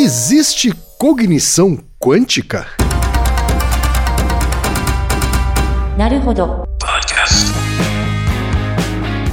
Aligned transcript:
Existe 0.00 0.72
cognição 0.96 1.76
quântica? 1.98 2.68
Naruhodo. 5.96 6.62
Podcast. 6.78 7.46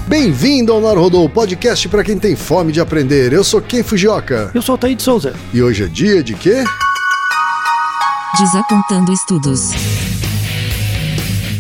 Bem-vindo 0.08 0.74
ao 0.74 0.82
Naruhodo, 0.82 1.30
podcast 1.30 1.88
para 1.88 2.04
quem 2.04 2.18
tem 2.18 2.36
fome 2.36 2.72
de 2.72 2.82
aprender. 2.82 3.32
Eu 3.32 3.44
sou 3.44 3.62
Ken 3.62 3.84
Fujioka. 3.84 4.50
Eu 4.56 4.62
sou 4.64 4.74
o 4.74 4.78
Taí 4.80 4.96
de 4.96 5.04
Souza. 5.04 5.36
E 5.54 5.62
hoje 5.62 5.84
é 5.84 5.88
dia 5.88 6.24
de 6.24 6.34
quê? 6.34 6.64
Desapontando 8.40 9.14
estudos. 9.14 9.70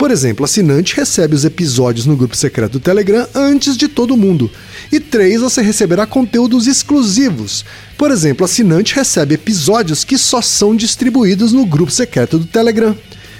Por 0.00 0.10
exemplo, 0.10 0.46
assinante 0.46 0.96
recebe 0.96 1.34
os 1.34 1.44
episódios 1.44 2.06
no 2.06 2.16
grupo 2.16 2.34
secreto 2.34 2.72
do 2.72 2.80
Telegram 2.80 3.28
antes 3.34 3.76
de 3.76 3.86
todo 3.86 4.16
mundo. 4.16 4.50
E 4.90 4.98
três, 4.98 5.42
você 5.42 5.60
receberá 5.60 6.06
conteúdos 6.06 6.66
exclusivos. 6.66 7.66
Por 7.98 8.10
exemplo, 8.10 8.46
assinante 8.46 8.94
recebe 8.94 9.34
episódios 9.34 10.02
que 10.02 10.16
só 10.16 10.40
são 10.40 10.74
distribuídos 10.74 11.52
no 11.52 11.66
grupo 11.66 11.92
secreto 11.92 12.38
do 12.38 12.46
Telegram. 12.46 12.96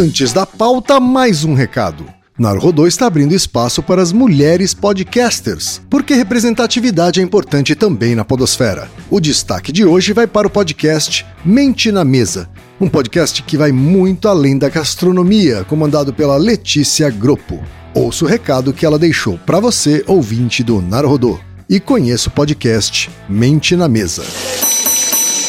Antes 0.00 0.32
da 0.32 0.46
pauta, 0.46 0.98
mais 0.98 1.44
um 1.44 1.52
recado. 1.52 2.06
Naruhodô 2.38 2.86
está 2.86 3.06
abrindo 3.06 3.34
espaço 3.34 3.82
para 3.82 4.00
as 4.00 4.12
mulheres 4.12 4.72
podcasters, 4.72 5.82
porque 5.90 6.14
representatividade 6.14 7.20
é 7.20 7.22
importante 7.22 7.74
também 7.74 8.14
na 8.14 8.24
podosfera. 8.24 8.90
O 9.10 9.20
destaque 9.20 9.70
de 9.70 9.84
hoje 9.84 10.14
vai 10.14 10.26
para 10.26 10.46
o 10.46 10.50
podcast 10.50 11.26
Mente 11.44 11.92
na 11.92 12.02
Mesa, 12.02 12.48
um 12.80 12.88
podcast 12.88 13.42
que 13.42 13.58
vai 13.58 13.72
muito 13.72 14.26
além 14.26 14.56
da 14.56 14.70
gastronomia, 14.70 15.64
comandado 15.64 16.14
pela 16.14 16.38
Letícia 16.38 17.10
Groppo. 17.10 17.62
Ouça 17.92 18.24
o 18.24 18.28
recado 18.28 18.72
que 18.72 18.86
ela 18.86 18.98
deixou 18.98 19.36
para 19.44 19.60
você, 19.60 20.02
ouvinte 20.06 20.62
do 20.62 20.80
Naruhodô, 20.80 21.38
e 21.68 21.78
conheça 21.78 22.30
o 22.30 22.32
podcast 22.32 23.10
Mente 23.28 23.76
na 23.76 23.86
Mesa. 23.86 24.24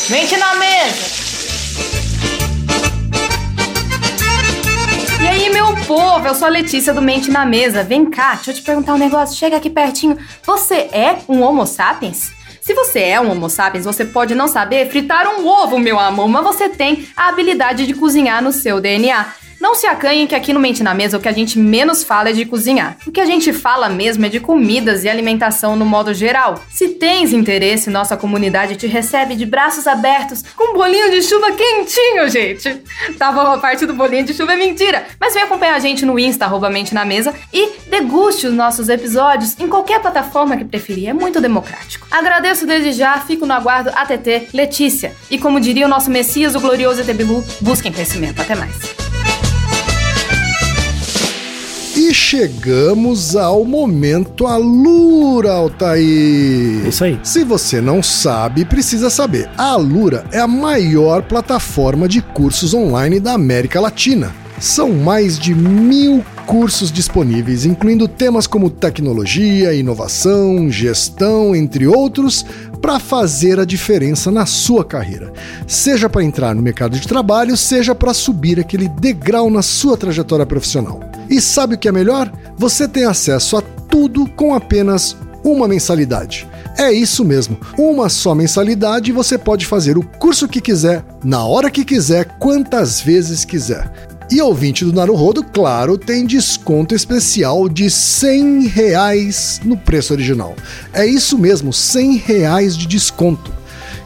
Mente 0.10 0.36
na 0.36 0.51
povo, 5.96 6.26
eu 6.26 6.34
sou 6.34 6.48
a 6.48 6.50
Letícia 6.52 6.94
do 6.94 7.02
Mente 7.02 7.30
na 7.30 7.46
Mesa. 7.46 7.84
Vem 7.84 8.10
cá, 8.10 8.36
deixa 8.36 8.52
eu 8.52 8.56
te 8.56 8.62
perguntar 8.62 8.94
um 8.94 8.98
negócio. 8.98 9.38
Chega 9.38 9.58
aqui 9.58 9.70
pertinho. 9.70 10.18
Você 10.42 10.88
é 10.94 11.18
um 11.28 11.42
Homo 11.42 11.68
sapiens? 11.68 12.32
Se 12.62 12.74
você 12.74 13.02
é 13.02 13.20
um 13.20 13.30
Homo 13.30 13.50
sapiens, 13.50 13.84
você 13.84 14.06
pode 14.06 14.34
não 14.34 14.48
saber 14.48 14.90
fritar 14.90 15.28
um 15.28 15.46
ovo, 15.46 15.78
meu 15.78 16.00
amor, 16.00 16.30
mas 16.30 16.46
você 16.46 16.70
tem 16.70 17.10
a 17.14 17.28
habilidade 17.28 17.86
de 17.86 17.94
cozinhar 17.94 18.42
no 18.42 18.54
seu 18.54 18.80
DNA. 18.80 19.26
Não 19.62 19.76
se 19.76 19.86
acanhem 19.86 20.26
que 20.26 20.34
aqui 20.34 20.52
no 20.52 20.60
Mente 20.60 20.82
na 20.82 20.92
Mesa 20.92 21.18
o 21.18 21.20
que 21.20 21.30
a 21.30 21.32
gente 21.32 21.60
menos 21.60 22.04
fala 22.04 22.30
é 22.30 22.34
de 22.34 22.46
cozinhar. 22.46 22.98
O 23.06 23.12
que 23.12 23.22
a 23.22 23.26
gente 23.26 23.54
fala 23.54 23.88
mesmo 23.90 24.26
é 24.26 24.30
de 24.30 24.40
comidas 24.40 25.04
e 25.04 25.10
alimentação 25.10 25.76
no 25.76 25.86
modo 25.86 26.16
geral. 26.16 26.60
Se 26.68 26.90
tens 26.90 27.32
interesse, 27.32 27.88
nossa 27.88 28.18
comunidade 28.18 28.76
te 28.76 28.88
recebe 28.88 29.36
de 29.36 29.46
braços 29.46 29.86
abertos 29.86 30.44
com 30.56 30.72
um 30.72 30.74
bolinho 30.74 31.12
de 31.12 31.22
chuva 31.22 31.52
quentinho, 31.52 32.28
gente. 32.28 32.82
Tá 33.20 33.32
bom, 33.32 33.42
a 33.42 33.60
parte 33.60 33.86
do 33.86 33.94
bolinho 33.94 34.26
de 34.26 34.34
chuva 34.34 34.54
é 34.54 34.56
mentira. 34.56 35.06
Mas 35.20 35.36
vem 35.36 35.44
acompanhar 35.44 35.76
a 35.76 35.80
gente 35.80 36.08
no 36.08 36.18
Insta, 36.18 36.46
arroba 36.46 36.68
Mente 36.68 36.96
na 36.96 37.06
Mesa, 37.06 37.32
e 37.54 37.74
deguste 37.88 38.48
os 38.48 38.54
nossos 38.54 38.90
episódios 38.90 39.56
em 39.60 39.68
qualquer 39.68 40.02
plataforma 40.02 40.58
que 40.58 40.66
preferir. 40.66 41.10
É 41.10 41.14
muito 41.14 41.40
democrático. 41.40 42.08
Agradeço 42.10 42.66
desde 42.66 42.94
já, 42.94 43.20
fico 43.20 43.46
no 43.46 43.54
aguardo 43.54 43.92
ATT 43.92 44.50
Letícia. 44.56 45.16
E 45.30 45.38
como 45.38 45.60
diria 45.60 45.86
o 45.86 45.90
nosso 45.90 46.10
Messias, 46.10 46.56
o 46.56 46.60
glorioso 46.60 47.02
Etebilu, 47.02 47.46
busquem 47.62 47.92
crescimento. 47.92 48.42
Até 48.42 48.56
mais. 48.56 49.01
E 52.04 52.16
chegamos 52.16 53.36
ao 53.36 53.64
momento 53.64 54.48
Alura, 54.48 55.52
Altair. 55.52 56.88
Isso 56.88 57.04
aí. 57.04 57.20
Se 57.22 57.44
você 57.44 57.80
não 57.80 58.02
sabe, 58.02 58.66
precisa 58.66 59.08
saber. 59.08 59.48
A 59.56 59.74
Alura 59.74 60.26
é 60.32 60.40
a 60.40 60.48
maior 60.48 61.22
plataforma 61.22 62.08
de 62.08 62.20
cursos 62.20 62.74
online 62.74 63.20
da 63.20 63.34
América 63.34 63.80
Latina. 63.80 64.34
São 64.60 64.92
mais 64.94 65.38
de 65.38 65.54
mil 65.54 66.26
cursos 66.48 66.92
disponíveis, 66.92 67.66
incluindo 67.66 68.08
temas 68.08 68.48
como 68.48 68.72
tecnologia, 68.72 69.72
inovação, 69.72 70.72
gestão, 70.72 71.56
entre 71.56 71.86
outros, 71.86 72.44
para 72.82 73.00
fazer 73.00 73.60
a 73.60 73.66
diferença 73.66 74.32
na 74.32 74.48
sua 74.48 74.84
carreira. 74.84 75.32
Seja 75.68 76.10
para 76.10 76.24
entrar 76.24 76.56
no 76.56 76.64
mercado 76.64 77.00
de 77.00 77.08
trabalho, 77.08 77.56
seja 77.56 77.94
para 77.94 78.12
subir 78.12 78.60
aquele 78.60 78.88
degrau 78.88 79.52
na 79.52 79.62
sua 79.62 79.96
trajetória 79.96 80.48
profissional. 80.48 81.00
E 81.32 81.40
sabe 81.40 81.76
o 81.76 81.78
que 81.78 81.88
é 81.88 81.92
melhor? 81.94 82.30
Você 82.58 82.90
tem 82.90 83.06
acesso 83.06 83.56
a 83.56 83.62
tudo 83.62 84.28
com 84.32 84.54
apenas 84.54 85.16
uma 85.44 85.66
mensalidade. 85.66 86.46
É 86.78 86.92
isso 86.92 87.24
mesmo, 87.24 87.58
uma 87.78 88.10
só 88.10 88.36
mensalidade 88.36 89.12
e 89.12 89.14
você 89.14 89.38
pode 89.38 89.66
fazer 89.66 89.98
o 89.98 90.04
curso 90.04 90.48
que 90.48 90.60
quiser, 90.60 91.06
na 91.24 91.46
hora 91.46 91.72
que 91.72 91.86
quiser, 91.86 92.38
quantas 92.38 93.00
vezes 93.00 93.46
quiser. 93.46 93.90
E 94.30 94.42
ouvinte 94.42 94.86
do 94.86 94.94
Naruhodo, 94.94 95.44
claro, 95.44 95.98
tem 95.98 96.26
desconto 96.26 96.96
especial 96.96 97.68
de 97.68 97.90
100 97.90 98.68
reais 98.68 99.60
no 99.64 99.78
preço 99.78 100.14
original. 100.14 100.56
É 100.94 101.06
isso 101.06 101.38
mesmo, 101.38 101.72
100 101.72 102.18
reais 102.18 102.78
de 102.78 102.88
desconto. 102.88 103.52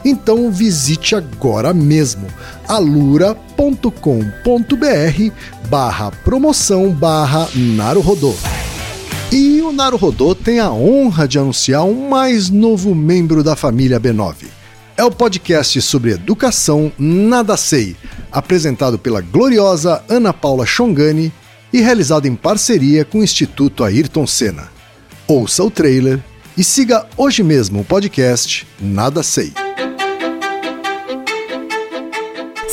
Então 0.04 0.50
visite 0.50 1.16
agora 1.16 1.74
mesmo 1.74 2.28
alura.com.br 2.68 3.86
barra 5.68 6.10
promoção 6.10 6.90
barra 6.90 7.48
Naruhodô. 7.54 8.34
E 9.32 9.60
o 9.60 9.72
Naruhodô 9.72 10.34
tem 10.34 10.60
a 10.60 10.70
honra 10.70 11.26
de 11.26 11.38
anunciar 11.38 11.84
um 11.84 12.08
mais 12.08 12.48
novo 12.48 12.94
membro 12.94 13.42
da 13.42 13.56
família 13.56 14.00
B9. 14.00 14.46
É 14.96 15.04
o 15.04 15.10
podcast 15.10 15.82
sobre 15.82 16.12
educação 16.12 16.90
Nada 16.98 17.56
Sei, 17.56 17.96
apresentado 18.32 18.98
pela 18.98 19.20
gloriosa 19.20 20.02
Ana 20.08 20.32
Paula 20.32 20.64
Chongani 20.64 21.32
e 21.72 21.80
realizado 21.80 22.26
em 22.26 22.34
parceria 22.34 23.04
com 23.04 23.18
o 23.18 23.24
Instituto 23.24 23.84
Ayrton 23.84 24.26
Senna. 24.26 24.68
Ouça 25.26 25.62
o 25.62 25.70
trailer 25.70 26.22
e 26.56 26.64
siga 26.64 27.04
hoje 27.16 27.42
mesmo 27.42 27.80
o 27.80 27.84
podcast 27.84 28.66
Nada 28.80 29.22
Sei. 29.22 29.52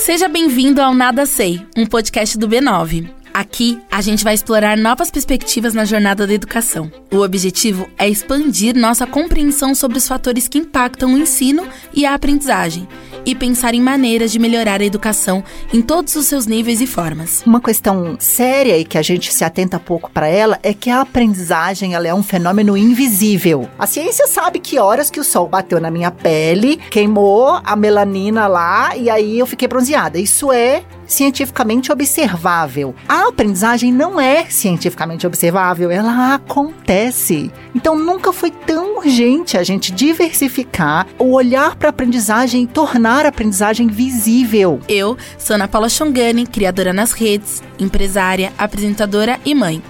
Seja 0.04 0.28
bem-vindo 0.28 0.82
ao 0.82 0.94
Nada 0.94 1.26
Sei, 1.26 1.66
um 1.78 1.86
podcast 1.86 2.38
do 2.38 2.46
B9. 2.46 3.23
Aqui, 3.34 3.82
a 3.90 4.00
gente 4.00 4.24
vai 4.24 4.36
explorar 4.36 4.78
novas 4.78 5.10
perspectivas 5.10 5.74
na 5.74 5.86
jornada 5.86 6.28
da 6.28 6.34
educação. 6.34 6.92
O 7.12 7.22
objetivo 7.22 7.90
é 7.98 8.08
expandir 8.08 8.76
nossa 8.76 9.08
compreensão 9.08 9.74
sobre 9.74 9.98
os 9.98 10.08
fatores 10.08 10.48
que 10.48 10.60
impactam 10.60 11.14
o 11.14 11.18
ensino 11.18 11.68
e 11.94 12.06
a 12.06 12.14
aprendizagem 12.14 12.88
e 13.26 13.34
pensar 13.34 13.74
em 13.74 13.82
maneiras 13.82 14.32
de 14.32 14.40
melhorar 14.40 14.82
a 14.82 14.86
educação 14.86 15.44
em 15.74 15.82
todos 15.82 16.16
os 16.16 16.26
seus 16.26 16.46
níveis 16.46 16.82
e 16.82 16.88
formas. 16.88 17.42
Uma 17.46 17.62
questão 17.62 18.16
séria 18.20 18.78
e 18.78 18.86
que 18.86 18.98
a 18.98 19.02
gente 19.02 19.34
se 19.34 19.44
atenta 19.44 19.80
pouco 19.80 20.12
para 20.12 20.28
ela 20.28 20.60
é 20.62 20.74
que 20.74 20.90
a 20.90 21.02
aprendizagem 21.02 21.96
ela 21.96 22.08
é 22.08 22.14
um 22.14 22.24
fenômeno 22.24 22.78
invisível. 22.78 23.68
A 23.80 23.88
ciência 23.88 24.28
sabe 24.28 24.60
que 24.60 24.78
horas 24.78 25.10
que 25.10 25.20
o 25.20 25.24
sol 25.24 25.48
bateu 25.48 25.80
na 25.80 25.90
minha 25.90 26.12
pele, 26.12 26.78
queimou 26.78 27.60
a 27.64 27.76
melanina 27.76 28.48
lá 28.48 28.96
e 28.96 29.10
aí 29.10 29.40
eu 29.40 29.48
fiquei 29.48 29.68
bronzeada. 29.68 30.20
Isso 30.20 30.52
é 30.52 30.84
cientificamente 31.06 31.92
observável. 31.92 32.96
A 33.08 33.23
aprendizagem 33.30 33.92
não 33.92 34.20
é 34.20 34.46
cientificamente 34.46 35.26
observável, 35.28 35.92
ela 35.92 36.36
acontece. 36.36 37.52
Então 37.76 37.98
nunca 37.98 38.32
foi 38.32 38.52
tão 38.52 38.98
urgente 38.98 39.58
a 39.58 39.64
gente 39.64 39.92
diversificar 39.92 41.08
o 41.18 41.34
olhar 41.34 41.76
para 41.76 41.90
a 41.90 41.92
aprendizagem 41.92 42.64
e 42.64 42.68
tornar 42.68 43.26
a 43.26 43.30
aprendizagem 43.30 43.88
visível. 43.88 44.80
Eu 44.88 45.18
sou 45.38 45.56
Ana 45.56 45.68
Paula 45.68 45.90
Chongani, 45.90 46.46
criadora 46.46 46.94
nas 46.94 47.12
redes, 47.12 47.62
empresária, 47.80 48.54
apresentadora 48.58 49.40
e 49.46 49.54
mãe. 49.54 49.82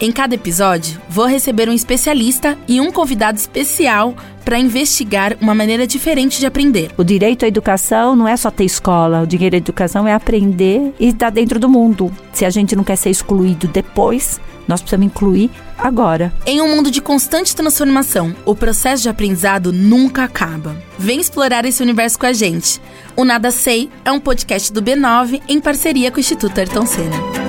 Em 0.00 0.12
cada 0.12 0.36
episódio, 0.36 1.00
vou 1.08 1.26
receber 1.26 1.68
um 1.68 1.72
especialista 1.72 2.56
e 2.68 2.80
um 2.80 2.92
convidado 2.92 3.36
especial 3.36 4.14
para 4.44 4.58
investigar 4.58 5.36
uma 5.40 5.56
maneira 5.56 5.88
diferente 5.88 6.38
de 6.38 6.46
aprender. 6.46 6.92
O 6.96 7.02
direito 7.02 7.44
à 7.44 7.48
educação 7.48 8.14
não 8.14 8.28
é 8.28 8.36
só 8.36 8.48
ter 8.48 8.64
escola, 8.64 9.22
o 9.22 9.26
direito 9.26 9.54
à 9.54 9.56
educação 9.56 10.06
é 10.06 10.14
aprender 10.14 10.94
e 11.00 11.08
estar 11.08 11.30
dentro 11.30 11.58
do 11.58 11.68
mundo. 11.68 12.12
Se 12.32 12.44
a 12.44 12.50
gente 12.50 12.76
não 12.76 12.84
quer 12.84 12.94
ser 12.94 13.10
excluído 13.10 13.66
depois, 13.66 14.40
nós 14.68 14.80
precisamos 14.80 15.06
incluir 15.06 15.50
agora. 15.76 16.32
Em 16.46 16.60
um 16.60 16.76
mundo 16.76 16.92
de 16.92 17.02
constante 17.02 17.56
transformação, 17.56 18.36
o 18.44 18.54
processo 18.54 19.02
de 19.02 19.08
aprendizado 19.08 19.72
nunca 19.72 20.22
acaba. 20.22 20.76
Vem 20.96 21.20
explorar 21.20 21.64
esse 21.64 21.82
universo 21.82 22.20
com 22.20 22.26
a 22.26 22.32
gente. 22.32 22.80
O 23.16 23.24
Nada 23.24 23.50
Sei 23.50 23.90
é 24.04 24.12
um 24.12 24.20
podcast 24.20 24.72
do 24.72 24.80
B9 24.80 25.42
em 25.48 25.60
parceria 25.60 26.12
com 26.12 26.18
o 26.18 26.20
Instituto 26.20 26.56
Ayrton 26.56 26.86
Senna. 26.86 27.47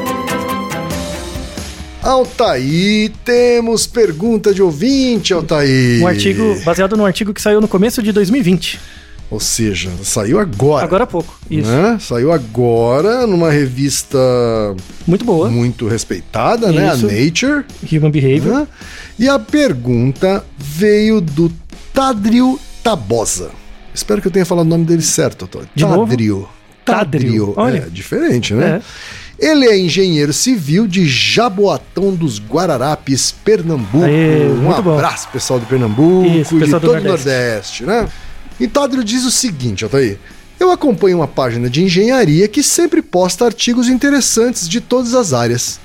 Altaí, 2.02 3.12
temos 3.26 3.86
pergunta 3.86 4.54
de 4.54 4.62
ouvinte, 4.62 5.34
Altaí. 5.34 6.00
Um 6.02 6.08
artigo 6.08 6.60
baseado 6.64 6.96
num 6.96 7.06
artigo 7.06 7.34
que 7.34 7.42
saiu 7.42 7.60
no 7.60 7.68
começo 7.68 8.02
de 8.02 8.12
2020. 8.12 8.80
Ou 9.30 9.40
seja, 9.40 9.92
saiu 10.02 10.40
agora. 10.40 10.84
Agora 10.84 11.04
há 11.04 11.08
pouco. 11.08 11.38
Isso. 11.52 11.70
Né? 11.70 11.98
Saiu 12.00 12.32
agora 12.32 13.28
numa 13.28 13.52
revista 13.52 14.18
Muito 15.06 15.24
boa. 15.24 15.50
muito 15.52 15.88
respeitada, 15.88 16.72
né? 16.72 16.90
A 16.90 16.96
Isso. 16.96 17.06
Nature. 17.06 17.66
Human 17.92 18.10
Behavior. 18.10 18.62
né? 18.62 18.68
E 19.20 19.28
a 19.30 19.38
pergunta 19.38 20.44
veio 20.58 21.22
do 21.22 21.52
Tadrio 21.94 22.60
Tabosa. 22.82 23.52
Espero 23.94 24.20
que 24.22 24.28
eu 24.28 24.32
tenha 24.32 24.46
falado 24.46 24.66
o 24.66 24.70
nome 24.70 24.86
dele 24.86 25.02
certo, 25.04 25.46
Tadrio. 25.46 25.70
De 25.76 25.84
novo? 25.84 26.08
Tadrio. 26.08 26.50
Tadrio, 26.86 27.54
olha. 27.56 27.84
É 27.86 27.90
diferente, 27.90 28.54
né? 28.56 28.78
É. 28.78 28.82
Ele 29.40 29.66
é 29.66 29.80
engenheiro 29.80 30.34
civil 30.34 30.86
de 30.86 31.08
Jaboatão 31.08 32.14
dos 32.14 32.40
Guararapes, 32.40 33.32
Pernambuco. 33.32 34.04
Aê, 34.04 34.48
um 34.50 34.56
muito 34.56 34.82
bom. 34.82 34.94
abraço, 34.94 35.30
pessoal 35.30 35.60
do 35.60 35.66
Pernambuco 35.66 36.28
Isso, 36.28 36.58
e 36.58 36.66
de 36.66 36.72
todo 36.72 36.90
o 36.90 37.02
Nordeste. 37.02 37.84
Nordeste, 37.84 37.84
né? 37.86 38.10
E 38.60 38.68
Tadrio 38.68 39.04
diz 39.04 39.24
o 39.24 39.32
seguinte, 39.32 39.86
Altair. 39.86 40.20
Eu 40.60 40.72
acompanho 40.72 41.18
uma 41.18 41.28
página 41.28 41.70
de 41.70 41.82
engenharia 41.82 42.46
que 42.50 42.62
sempre 42.62 43.02
posta 43.02 43.46
artigos 43.46 43.88
interessantes 43.88 44.68
de 44.68 44.82
todas 44.82 45.14
as 45.14 45.32
áreas. 45.32 45.80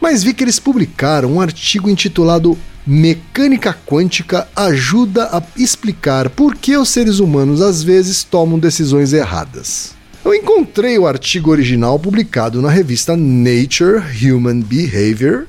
Mas 0.00 0.22
vi 0.22 0.32
que 0.32 0.44
eles 0.44 0.60
publicaram 0.60 1.32
um 1.32 1.40
artigo 1.40 1.90
intitulado 1.90 2.56
Mecânica 2.86 3.76
Quântica 3.86 4.48
ajuda 4.54 5.24
a 5.36 5.42
explicar 5.56 6.30
por 6.30 6.54
que 6.54 6.76
os 6.76 6.88
seres 6.88 7.18
humanos 7.18 7.60
às 7.60 7.82
vezes 7.82 8.22
tomam 8.22 8.58
decisões 8.58 9.12
erradas. 9.12 9.98
Eu 10.24 10.34
encontrei 10.34 10.98
o 10.98 11.06
artigo 11.06 11.50
original 11.50 11.98
publicado 11.98 12.60
na 12.60 12.70
revista 12.70 13.16
Nature 13.16 14.02
Human 14.22 14.60
Behavior 14.60 15.46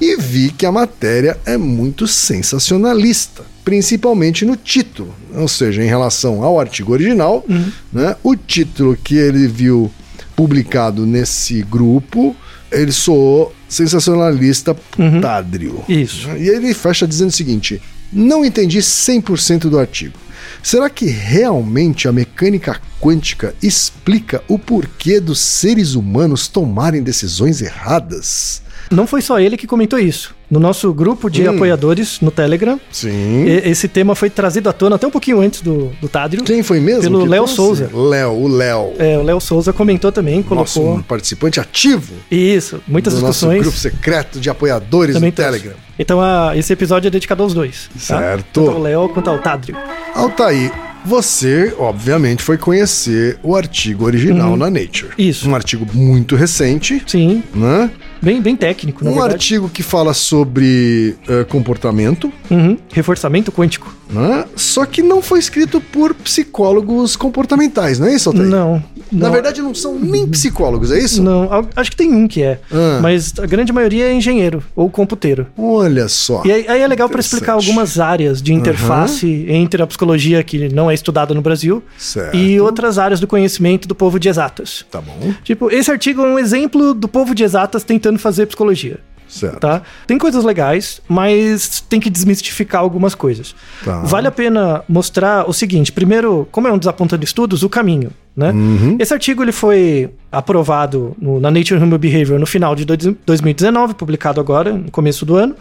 e 0.00 0.16
vi 0.16 0.50
que 0.50 0.64
a 0.64 0.72
matéria 0.72 1.38
é 1.44 1.56
muito 1.56 2.06
sensacionalista, 2.06 3.44
principalmente 3.64 4.44
no 4.44 4.56
título, 4.56 5.14
ou 5.34 5.46
seja, 5.46 5.84
em 5.84 5.86
relação 5.86 6.42
ao 6.42 6.58
artigo 6.58 6.92
original, 6.92 7.44
né, 7.92 8.16
o 8.22 8.34
título 8.34 8.96
que 8.96 9.14
ele 9.16 9.46
viu 9.46 9.90
publicado 10.34 11.06
nesse 11.06 11.62
grupo, 11.62 12.34
ele 12.72 12.92
soou 12.92 13.54
sensacionalista 13.68 14.74
putádrio. 14.74 15.84
Isso. 15.88 16.28
E 16.30 16.48
ele 16.48 16.72
fecha 16.74 17.06
dizendo 17.06 17.28
o 17.28 17.32
seguinte: 17.32 17.80
não 18.12 18.44
entendi 18.44 18.78
100% 18.78 19.68
do 19.68 19.78
artigo. 19.78 20.23
Será 20.62 20.88
que 20.88 21.06
realmente 21.06 22.08
a 22.08 22.12
mecânica 22.12 22.80
quântica 23.00 23.54
explica 23.62 24.42
o 24.48 24.58
porquê 24.58 25.20
dos 25.20 25.38
seres 25.38 25.94
humanos 25.94 26.48
tomarem 26.48 27.02
decisões 27.02 27.60
erradas? 27.60 28.62
Não 28.90 29.06
foi 29.06 29.22
só 29.22 29.38
ele 29.38 29.56
que 29.56 29.66
comentou 29.66 29.98
isso. 29.98 30.34
No 30.54 30.60
nosso 30.60 30.94
grupo 30.94 31.28
de 31.28 31.48
Hum. 31.48 31.50
apoiadores 31.56 32.20
no 32.20 32.30
Telegram, 32.30 32.78
Sim. 32.88 33.44
e- 33.44 33.68
esse 33.68 33.88
tema 33.88 34.14
foi 34.14 34.30
trazido 34.30 34.68
à 34.68 34.72
tona 34.72 34.94
até 34.94 35.04
um 35.04 35.10
pouquinho 35.10 35.40
antes 35.40 35.60
do, 35.60 35.90
do 36.00 36.08
Tádrio. 36.08 36.44
Quem 36.44 36.62
foi 36.62 36.78
mesmo? 36.78 37.02
Pelo 37.02 37.24
Léo? 37.24 37.48
Souza. 37.48 37.90
Léo, 37.92 38.30
o 38.30 38.46
Léo. 38.46 38.92
É, 38.96 39.18
o 39.18 39.22
Léo 39.24 39.40
Souza 39.40 39.72
comentou 39.72 40.12
também, 40.12 40.44
Nosso 40.48 40.74
colocou. 40.78 40.98
um 40.98 41.02
participante 41.02 41.58
ativo 41.58 42.14
Isso, 42.30 42.80
muitas 42.86 43.14
do 43.14 43.20
nosso 43.20 43.32
discussões. 43.32 43.62
grupo 43.62 43.76
secreto 43.76 44.38
de 44.38 44.48
apoiadores 44.48 45.16
também 45.16 45.30
do 45.32 45.34
trouxe. 45.34 45.58
Telegram. 45.58 45.76
Então 45.98 46.20
a- 46.20 46.56
esse 46.56 46.72
episódio 46.72 47.08
é 47.08 47.10
dedicado 47.10 47.42
aos 47.42 47.52
dois. 47.52 47.90
tá? 48.06 48.18
Certo. 48.20 48.44
Tanto 48.52 48.70
ao 48.70 48.80
Léo 48.80 49.08
quanto 49.08 49.30
ao 49.30 49.38
Tádrio. 49.40 49.76
Altair, 50.14 50.70
você, 51.04 51.74
obviamente, 51.78 52.42
foi 52.42 52.56
conhecer 52.56 53.38
o 53.42 53.54
artigo 53.56 54.04
original 54.06 54.56
na 54.56 54.70
Nature. 54.70 55.08
Uhum. 55.08 55.14
Isso. 55.18 55.48
Um 55.50 55.54
artigo 55.54 55.84
muito 55.92 56.34
recente, 56.36 57.02
Sim, 57.06 57.42
né? 57.54 57.90
Bem, 58.24 58.40
bem 58.40 58.56
técnico, 58.56 59.04
na 59.04 59.10
Um 59.10 59.14
verdade. 59.14 59.34
artigo 59.34 59.68
que 59.68 59.82
fala 59.82 60.14
sobre 60.14 61.14
eh, 61.28 61.44
comportamento, 61.44 62.32
Uhum, 62.50 62.76
Reforçamento 62.92 63.50
quântico. 63.52 63.92
né? 64.10 64.44
Só 64.56 64.84
que 64.86 65.02
não 65.02 65.20
foi 65.22 65.38
escrito 65.38 65.80
por 65.80 66.14
psicólogos 66.14 67.16
comportamentais, 67.16 67.98
não 67.98 68.06
é 68.06 68.14
isso, 68.14 68.28
Altair? 68.28 68.48
Não. 68.48 68.82
Na 69.10 69.26
não. 69.26 69.32
verdade, 69.32 69.60
não 69.62 69.74
são 69.74 69.98
nem 69.98 70.26
psicólogos, 70.26 70.90
é 70.92 70.98
isso? 70.98 71.22
Não, 71.22 71.48
acho 71.76 71.90
que 71.90 71.96
tem 71.96 72.12
um 72.12 72.26
que 72.26 72.42
é. 72.42 72.60
Ah. 72.72 72.98
Mas 73.02 73.32
a 73.38 73.46
grande 73.46 73.72
maioria 73.72 74.06
é 74.06 74.14
engenheiro 74.14 74.62
ou 74.74 74.88
computeiro. 74.90 75.46
Olha 75.56 76.08
só. 76.08 76.42
E 76.44 76.52
aí, 76.52 76.64
aí 76.68 76.80
é 76.82 76.86
legal 76.86 77.08
para 77.08 77.20
explicar 77.20 77.52
algumas 77.54 77.98
áreas 77.98 78.40
de 78.42 78.52
interface 78.52 79.46
entre 79.48 79.82
a 79.82 79.86
psicologia 79.86 80.42
que 80.42 80.68
não 80.72 80.90
é 80.90 80.94
estudada 80.94 81.34
no 81.34 81.40
Brasil 81.42 81.82
Certo. 81.98 82.36
e 82.36 82.60
outras 82.60 82.98
áreas 82.98 83.20
do 83.20 83.26
conhecimento 83.26 83.86
do 83.88 83.94
povo 83.94 84.18
de 84.18 84.28
exatas. 84.28 84.84
Tá 84.90 85.00
bom, 85.00 85.32
Tipo, 85.42 85.70
esse 85.70 85.90
artigo 85.90 86.22
é 86.22 86.26
um 86.26 86.38
exemplo 86.38 86.94
do 86.94 87.08
povo 87.08 87.34
de 87.34 87.42
exatas 87.44 87.84
tentando 87.84 88.13
fazer 88.18 88.46
psicologia. 88.46 88.98
certo. 89.26 89.58
Tá? 89.60 89.82
Tem 90.06 90.16
coisas 90.18 90.44
legais, 90.44 91.00
mas 91.08 91.80
tem 91.88 91.98
que 91.98 92.08
desmistificar 92.10 92.80
algumas 92.82 93.14
coisas. 93.14 93.54
Tá. 93.84 94.00
Vale 94.02 94.28
a 94.28 94.30
pena 94.30 94.82
mostrar 94.88 95.48
o 95.48 95.52
seguinte: 95.52 95.90
primeiro, 95.90 96.46
como 96.52 96.68
é 96.68 96.72
um 96.72 96.78
desapontando 96.78 97.24
estudos, 97.24 97.62
o 97.62 97.68
caminho. 97.68 98.10
Né? 98.36 98.50
Uhum. 98.50 98.96
Esse 98.98 99.14
artigo 99.14 99.42
ele 99.44 99.52
foi 99.52 100.10
aprovado 100.30 101.16
no- 101.20 101.38
na 101.38 101.50
Nature 101.52 101.80
Human 101.80 101.98
Behavior 101.98 102.38
no 102.38 102.46
final 102.46 102.74
de 102.74 102.84
dois- 102.84 103.14
2019, 103.24 103.94
publicado 103.94 104.40
agora, 104.40 104.72
no 104.72 104.90
começo 104.90 105.24
do 105.24 105.36
ano. 105.36 105.54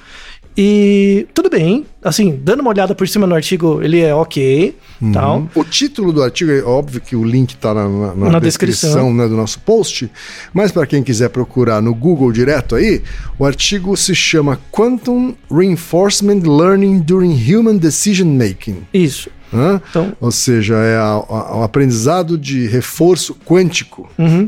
E 0.55 1.25
tudo 1.33 1.49
bem, 1.49 1.83
assim, 2.03 2.39
dando 2.43 2.59
uma 2.59 2.69
olhada 2.69 2.93
por 2.93 3.07
cima 3.07 3.25
no 3.25 3.33
artigo, 3.33 3.81
ele 3.81 3.99
é 4.01 4.13
ok, 4.13 4.77
tal. 5.11 5.47
O 5.55 5.63
título 5.63 6.13
do 6.13 6.21
artigo, 6.21 6.51
é 6.51 6.61
óbvio 6.61 7.01
que 7.01 7.15
o 7.15 7.23
link 7.23 7.51
está 7.55 7.73
na, 7.73 7.89
na- 7.89 8.15
na 8.15 8.29
Na 8.33 8.39
descrição, 8.39 8.89
descrição. 8.89 9.13
né, 9.15 9.27
do 9.27 9.35
nosso 9.35 9.59
post, 9.61 10.11
mas 10.53 10.71
para 10.71 10.85
quem 10.85 11.01
quiser 11.01 11.29
procurar 11.29 11.81
no 11.81 11.93
Google 11.95 12.31
direto 12.31 12.75
aí, 12.75 13.01
o 13.39 13.45
artigo 13.45 13.97
se 13.97 14.13
chama 14.13 14.59
Quantum 14.71 15.33
Reinforcement 15.51 16.41
Learning 16.45 16.99
During 16.99 17.33
Human 17.55 17.77
Decision 17.77 18.27
Making. 18.27 18.77
Isso. 18.93 19.31
né? 19.51 19.81
Então, 19.89 20.13
Ou 20.21 20.31
seja, 20.31 20.75
é 20.75 20.99
o 21.01 21.63
aprendizado 21.63 22.37
de 22.37 22.67
reforço 22.67 23.35
quântico 23.45 24.07
Uhum. 24.19 24.47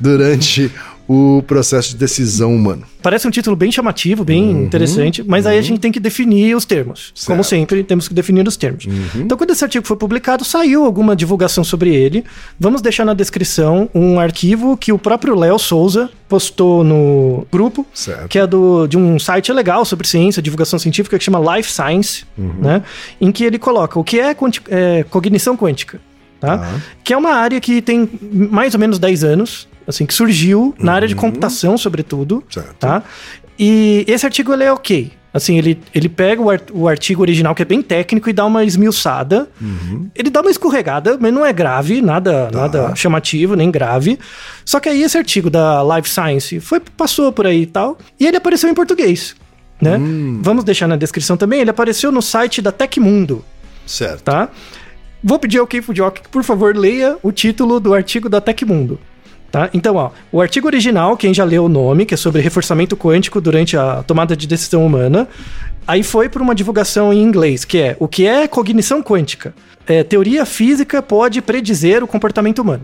durante 0.00 0.70
o 1.06 1.42
processo 1.46 1.90
de 1.90 1.96
decisão 1.96 2.54
humano. 2.54 2.82
Parece 3.02 3.28
um 3.28 3.30
título 3.30 3.54
bem 3.54 3.70
chamativo, 3.70 4.24
bem 4.24 4.50
interessante, 4.50 5.22
mas 5.22 5.44
aí 5.46 5.58
a 5.58 5.62
gente 5.62 5.78
tem 5.78 5.92
que 5.92 6.00
definir 6.00 6.56
os 6.56 6.64
termos. 6.64 7.12
Como 7.26 7.36
Uhum. 7.38 7.42
Certo. 7.42 7.52
Uhum. 7.54 7.60
sempre, 7.60 7.84
temos 7.84 8.08
que 8.08 8.14
definir 8.14 8.48
os 8.48 8.56
termos. 8.56 8.86
Então, 9.14 9.36
quando 9.36 9.50
esse 9.50 9.62
artigo 9.62 9.86
foi 9.86 9.96
publicado, 9.96 10.44
saiu 10.44 10.84
alguma 10.84 11.14
divulgação 11.14 11.62
sobre 11.62 11.94
ele. 11.94 12.24
Vamos 12.58 12.80
deixar 12.80 13.04
na 13.04 13.12
descrição 13.12 13.90
um 13.94 14.18
arquivo 14.18 14.76
que 14.78 14.92
o 14.92 14.98
próprio 14.98 15.34
Léo 15.34 15.58
Souza 15.58 16.08
postou 16.28 16.82
no 16.82 17.46
grupo, 17.52 17.86
Certo. 17.92 18.26
que 18.28 18.38
é 18.38 18.46
do, 18.46 18.86
de 18.86 18.96
um 18.96 19.18
site 19.18 19.52
legal 19.52 19.84
sobre 19.84 20.06
ciência, 20.08 20.40
divulgação 20.40 20.78
científica, 20.78 21.18
que 21.18 21.24
chama 21.24 21.56
Life 21.56 21.70
Science, 21.70 22.24
Uhum. 22.38 22.54
né? 22.60 22.82
Em 23.20 23.30
que 23.30 23.44
ele 23.44 23.58
coloca 23.58 23.98
o 23.98 24.02
que 24.04 24.18
é, 24.18 24.34
é, 24.70 25.04
cognição 25.10 25.54
quântica. 25.56 26.00
Tá? 26.40 26.58
Tá. 26.58 26.74
Que 27.02 27.12
é 27.12 27.16
uma 27.16 27.30
área 27.34 27.60
que 27.60 27.80
tem 27.80 28.08
mais 28.22 28.74
ou 28.74 28.80
menos 28.80 28.98
10 28.98 29.24
anos, 29.24 29.66
assim, 29.86 30.06
que 30.06 30.14
surgiu 30.14 30.74
na 30.78 30.92
área 30.92 31.08
de 31.08 31.14
computação, 31.14 31.76
sobretudo, 31.78 32.42
Certo. 32.50 32.74
tá? 32.78 33.02
E 33.58 34.04
esse 34.08 34.24
artigo 34.26 34.52
ele 34.52 34.64
é 34.64 34.72
ok. 34.72 35.12
Assim, 35.32 35.58
ele, 35.58 35.80
ele 35.92 36.08
pega 36.08 36.40
o, 36.40 36.48
ar- 36.48 36.60
o 36.72 36.86
artigo 36.88 37.20
original, 37.20 37.56
que 37.56 37.62
é 37.62 37.64
bem 37.64 37.82
técnico, 37.82 38.30
e 38.30 38.32
dá 38.32 38.46
uma 38.46 38.62
esmiuçada. 38.64 39.48
Ele 40.14 40.30
dá 40.30 40.40
uma 40.40 40.50
escorregada, 40.50 41.18
mas 41.20 41.32
não 41.32 41.44
é 41.44 41.52
grave, 41.52 42.00
nada, 42.00 42.48
nada 42.52 42.94
chamativo, 42.94 43.56
nem 43.56 43.68
grave. 43.68 44.16
Só 44.64 44.78
que 44.78 44.88
aí 44.88 45.02
esse 45.02 45.18
artigo 45.18 45.50
da 45.50 45.82
Life 45.82 46.08
Science 46.08 46.60
foi, 46.60 46.78
passou 46.78 47.32
por 47.32 47.46
aí 47.48 47.62
e 47.62 47.66
tal, 47.66 47.98
e 48.18 48.26
ele 48.26 48.36
apareceu 48.36 48.70
em 48.70 48.74
português. 48.74 49.34
Né? 49.82 49.98
Vamos 50.40 50.62
deixar 50.62 50.86
na 50.86 50.94
descrição 50.96 51.36
também. 51.36 51.60
Ele 51.60 51.70
apareceu 51.70 52.12
no 52.12 52.22
site 52.22 52.62
da 52.62 52.70
Tecmundo, 52.70 53.44
Certo. 53.84 54.22
tá? 54.22 54.48
Vou 55.22 55.38
pedir 55.40 55.58
ao 55.58 55.66
Keifo 55.66 55.92
Jock 55.92 56.22
que, 56.22 56.28
por 56.28 56.44
favor, 56.44 56.76
leia 56.76 57.16
o 57.24 57.32
título 57.32 57.80
do 57.80 57.92
artigo 57.92 58.28
da 58.28 58.40
Tecmundo. 58.40 59.00
Tá? 59.54 59.70
Então, 59.72 59.94
ó, 59.94 60.10
o 60.32 60.40
artigo 60.40 60.66
original, 60.66 61.16
quem 61.16 61.32
já 61.32 61.44
leu 61.44 61.66
o 61.66 61.68
nome, 61.68 62.04
que 62.04 62.12
é 62.12 62.16
sobre 62.16 62.42
reforçamento 62.42 62.96
quântico 62.96 63.40
durante 63.40 63.76
a 63.76 64.02
tomada 64.02 64.36
de 64.36 64.48
decisão 64.48 64.84
humana, 64.84 65.28
aí 65.86 66.02
foi 66.02 66.28
para 66.28 66.42
uma 66.42 66.56
divulgação 66.56 67.12
em 67.12 67.22
inglês, 67.22 67.64
que 67.64 67.78
é 67.78 67.96
o 68.00 68.08
que 68.08 68.26
é 68.26 68.48
cognição 68.48 69.00
quântica. 69.00 69.54
É, 69.86 70.02
teoria 70.02 70.44
física 70.44 71.00
pode 71.00 71.40
predizer 71.40 72.02
o 72.02 72.06
comportamento 72.08 72.58
humano. 72.58 72.82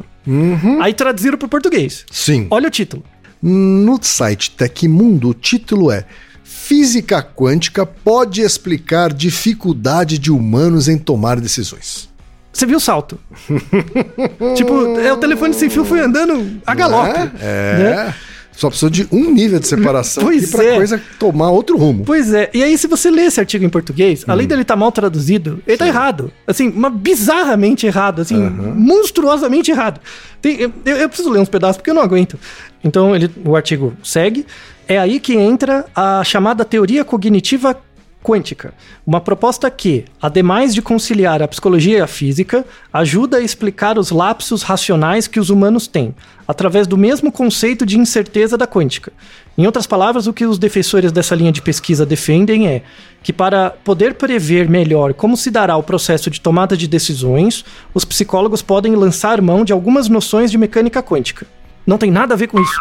Aí 0.81 0.95
traduziram 0.95 1.37
para 1.37 1.47
o 1.47 1.49
português. 1.49 2.05
Sim. 2.09 2.47
Olha 2.53 2.69
o 2.69 2.71
título. 2.71 3.03
No 3.43 3.99
site 4.01 4.53
Tecmundo, 4.53 5.31
o 5.31 5.35
título 5.35 5.91
é 5.91 6.05
Física 6.45 7.21
quântica 7.21 7.85
pode 7.85 8.43
explicar 8.43 9.13
dificuldade 9.13 10.19
de 10.19 10.31
humanos 10.31 10.87
em 10.87 10.97
tomar 10.97 11.41
decisões. 11.41 12.10
Você 12.53 12.67
viu 12.67 12.79
o 12.79 12.81
salto? 12.81 13.19
tipo, 14.57 14.99
é, 14.99 15.13
o 15.13 15.17
telefone 15.17 15.55
sem 15.55 15.71
fio 15.71 15.85
foi 15.85 16.01
andando 16.01 16.61
a 16.67 16.75
galope. 16.75 17.31
É. 17.41 17.77
né? 17.79 18.15
Só 18.53 18.69
precisou 18.69 18.91
de 18.91 19.09
um 19.11 19.31
nível 19.31 19.59
de 19.59 19.67
separação 19.67 20.25
Pois 20.25 20.51
pra 20.51 20.65
é. 20.65 20.77
coisa 20.77 21.01
tomar 21.19 21.51
outro 21.51 21.79
rumo. 21.79 22.05
Pois 22.05 22.35
é, 22.35 22.51
e 22.53 22.63
aí 22.63 22.77
se 22.77 22.87
você 22.87 23.11
lê 23.11 23.23
esse 23.23 23.41
artigo 23.41 23.65
em 23.65 23.71
português, 23.71 24.25
além 24.29 24.47
dele 24.47 24.63
estar 24.63 24.77
mal 24.77 24.93
traduzido, 24.93 25.63
ele 25.67 25.79
tá 25.79 25.87
errado. 25.87 26.31
Assim, 26.47 26.69
uma 26.69 26.91
bizarramente 26.91 27.87
errado, 27.87 28.21
assim, 28.21 28.37
monstruosamente 28.37 29.71
errado. 29.71 30.01
Tem- 30.43 30.61
eu, 30.61 30.73
eu 30.85 31.09
preciso 31.09 31.31
ler 31.31 31.39
uns 31.39 31.49
pedaços 31.49 31.77
porque 31.79 31.91
eu 31.91 31.95
não 31.95 32.03
aguento. 32.03 32.39
Então 32.85 33.15
ele, 33.17 33.31
o 33.45 33.57
artigo 33.57 33.95
segue. 34.03 34.45
É 34.87 34.99
aí 34.99 35.21
que 35.21 35.35
entra 35.35 35.87
a 35.95 36.23
chamada 36.25 36.65
teoria 36.65 37.05
cognitiva 37.05 37.81
quântica, 38.23 38.75
uma 39.07 39.21
proposta 39.21 39.71
que, 39.71 40.05
ademais 40.21 40.75
de 40.75 40.83
conciliar 40.83 41.43
a 41.43 41.49
psicologia 41.49 41.99
e 41.99 42.01
a 42.01 42.07
física, 42.07 42.65
ajuda 42.93 43.39
a 43.39 43.41
explicar 43.41 43.99
os 43.99 44.11
lapsos 44.11 44.63
racionais 44.63 45.27
que 45.27 45.41
os 45.41 45.51
humanos 45.51 45.87
têm, 45.87 46.15
através 46.47 46.87
do 46.87 46.97
mesmo 46.97 47.33
conceito 47.33 47.87
de 47.87 47.99
incerteza 47.99 48.59
da 48.59 48.67
quântica. 48.67 49.13
Em 49.57 49.67
outras 49.67 49.87
palavras, 49.87 50.27
o 50.27 50.33
que 50.33 50.45
os 50.45 50.59
defensores 50.59 51.13
dessa 51.13 51.35
linha 51.35 51.53
de 51.53 51.63
pesquisa 51.63 52.05
defendem 52.05 52.67
é 52.69 52.83
que, 53.23 53.33
para 53.33 53.71
poder 53.71 54.15
prever 54.15 54.69
melhor 54.69 55.15
como 55.15 55.37
se 55.37 55.51
dará 55.51 55.77
o 55.77 55.83
processo 55.83 56.31
de 56.31 56.41
tomada 56.41 56.77
de 56.77 56.87
decisões, 56.87 57.65
os 57.95 58.05
psicólogos 58.05 58.63
podem 58.63 58.95
lançar 58.95 59.41
mão 59.41 59.65
de 59.65 59.73
algumas 59.73 60.09
noções 60.09 60.51
de 60.51 60.59
mecânica 60.59 61.03
quântica. 61.03 61.47
Não 61.87 61.99
tem 61.99 62.11
nada 62.11 62.35
a 62.35 62.37
ver 62.37 62.47
com 62.47 62.61
isso. 62.61 62.81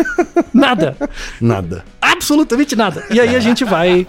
nada. 0.52 0.96
Nada. 1.40 1.84
Absolutamente 2.00 2.76
nada. 2.76 3.04
E 3.10 3.20
aí 3.20 3.34
a 3.34 3.40
gente 3.40 3.64
vai 3.64 4.06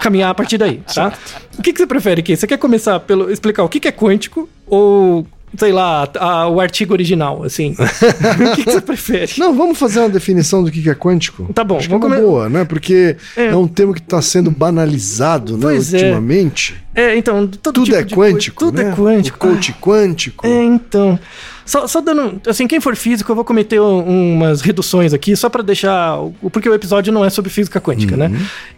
caminhar 0.00 0.30
a 0.30 0.34
partir 0.34 0.58
daí, 0.58 0.82
tá? 0.92 1.12
O 1.58 1.62
que, 1.62 1.72
que 1.72 1.78
você 1.78 1.86
prefere 1.86 2.20
aqui? 2.20 2.36
Você 2.36 2.46
quer 2.46 2.56
começar 2.58 2.98
pelo 3.00 3.30
explicar 3.30 3.62
o 3.62 3.68
que, 3.68 3.78
que 3.78 3.88
é 3.88 3.92
quântico 3.92 4.48
ou, 4.66 5.26
sei 5.56 5.70
lá, 5.72 6.08
a- 6.18 6.48
o 6.48 6.60
artigo 6.60 6.92
original, 6.94 7.44
assim? 7.44 7.76
o 7.78 8.54
que, 8.56 8.64
que 8.64 8.70
você 8.72 8.80
prefere? 8.80 9.32
Não, 9.38 9.54
vamos 9.54 9.78
fazer 9.78 10.00
uma 10.00 10.08
definição 10.08 10.64
do 10.64 10.70
que 10.70 10.88
é 10.88 10.94
quântico? 10.94 11.52
Tá 11.52 11.62
bom, 11.62 11.76
Acho 11.78 11.86
que 11.88 11.94
é 11.94 11.96
uma 11.96 12.02
come- 12.08 12.20
boa, 12.20 12.48
né? 12.48 12.64
Porque 12.64 13.16
é, 13.36 13.46
É. 13.46 13.56
um 13.56 13.68
termo 13.68 13.92
que 13.94 14.00
está 14.00 14.20
sendo 14.22 14.50
banalizado, 14.50 15.54
né, 15.56 15.62
Pois 15.62 15.92
é. 15.94 15.98
ultimamente. 15.98 16.74
É, 16.94 17.16
então, 17.16 17.46
todo 17.46 17.74
Tudo 17.74 17.84
tipo 17.84 17.96
é 17.96 18.02
de 18.02 18.14
coisa- 18.14 18.34
quântico, 18.34 18.64
Tudo 18.64 18.82
né? 18.82 18.90
é 18.90 18.94
quântico. 18.96 19.46
O 19.46 19.50
coach 19.50 19.72
quântico. 19.80 20.46
É, 20.46 20.64
então. 20.64 21.18
Só, 21.64 21.86
só 21.86 22.00
dando. 22.00 22.40
Assim, 22.46 22.66
quem 22.66 22.80
for 22.80 22.96
físico, 22.96 23.30
eu 23.30 23.36
vou 23.36 23.44
cometer 23.44 23.80
um- 23.80 24.34
umas 24.34 24.60
reduções 24.60 25.12
aqui, 25.12 25.34
só 25.36 25.48
pra 25.48 25.62
deixar. 25.62 26.18
o- 26.20 26.50
Porque 26.50 26.68
o 26.68 26.74
episódio 26.74 27.12
não 27.12 27.24
é 27.24 27.30
sobre 27.30 27.50
física 27.50 27.80
quântica, 27.80 28.16
né? 28.16 28.28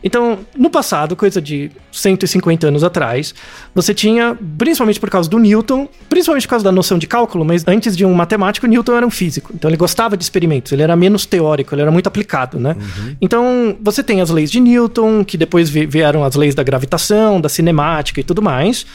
Então, 0.02 0.38
no 0.56 0.68
passado, 0.70 1.16
coisa 1.16 1.40
de 1.40 1.70
150 1.90 2.66
anos 2.68 2.84
atrás, 2.84 3.34
você 3.74 3.94
tinha, 3.94 4.36
principalmente 4.58 5.00
por 5.00 5.08
causa 5.10 5.28
do 5.28 5.38
Newton, 5.38 5.88
principalmente 6.08 6.46
por 6.46 6.50
causa 6.50 6.64
da 6.64 6.72
noção 6.72 6.98
de 6.98 7.06
cálculo, 7.06 7.44
mas 7.44 7.64
antes 7.66 7.96
de 7.96 8.04
um 8.04 8.12
matemático, 8.12 8.66
Newton 8.66 8.96
era 8.96 9.06
um 9.06 9.10
físico. 9.10 9.52
Então, 9.54 9.70
ele 9.70 9.76
gostava 9.76 10.16
de 10.16 10.22
experimentos, 10.24 10.72
ele 10.72 10.82
era 10.82 10.94
menos 10.96 11.24
teórico, 11.26 11.74
ele 11.74 11.82
era 11.82 11.90
muito 11.90 12.06
aplicado, 12.06 12.58
né? 12.60 12.76
Então, 13.20 13.76
você 13.82 14.02
tem 14.02 14.20
as 14.20 14.30
leis 14.30 14.50
de 14.50 14.60
Newton, 14.60 15.24
que 15.24 15.36
depois 15.36 15.70
vi- 15.70 15.86
vieram 15.86 16.22
as 16.24 16.34
leis 16.34 16.54
da 16.54 16.62
gravitação, 16.62 17.40
da 17.40 17.48
cinemática 17.48 18.20
e 18.20 18.24
tudo 18.24 18.42
mais 18.42 18.86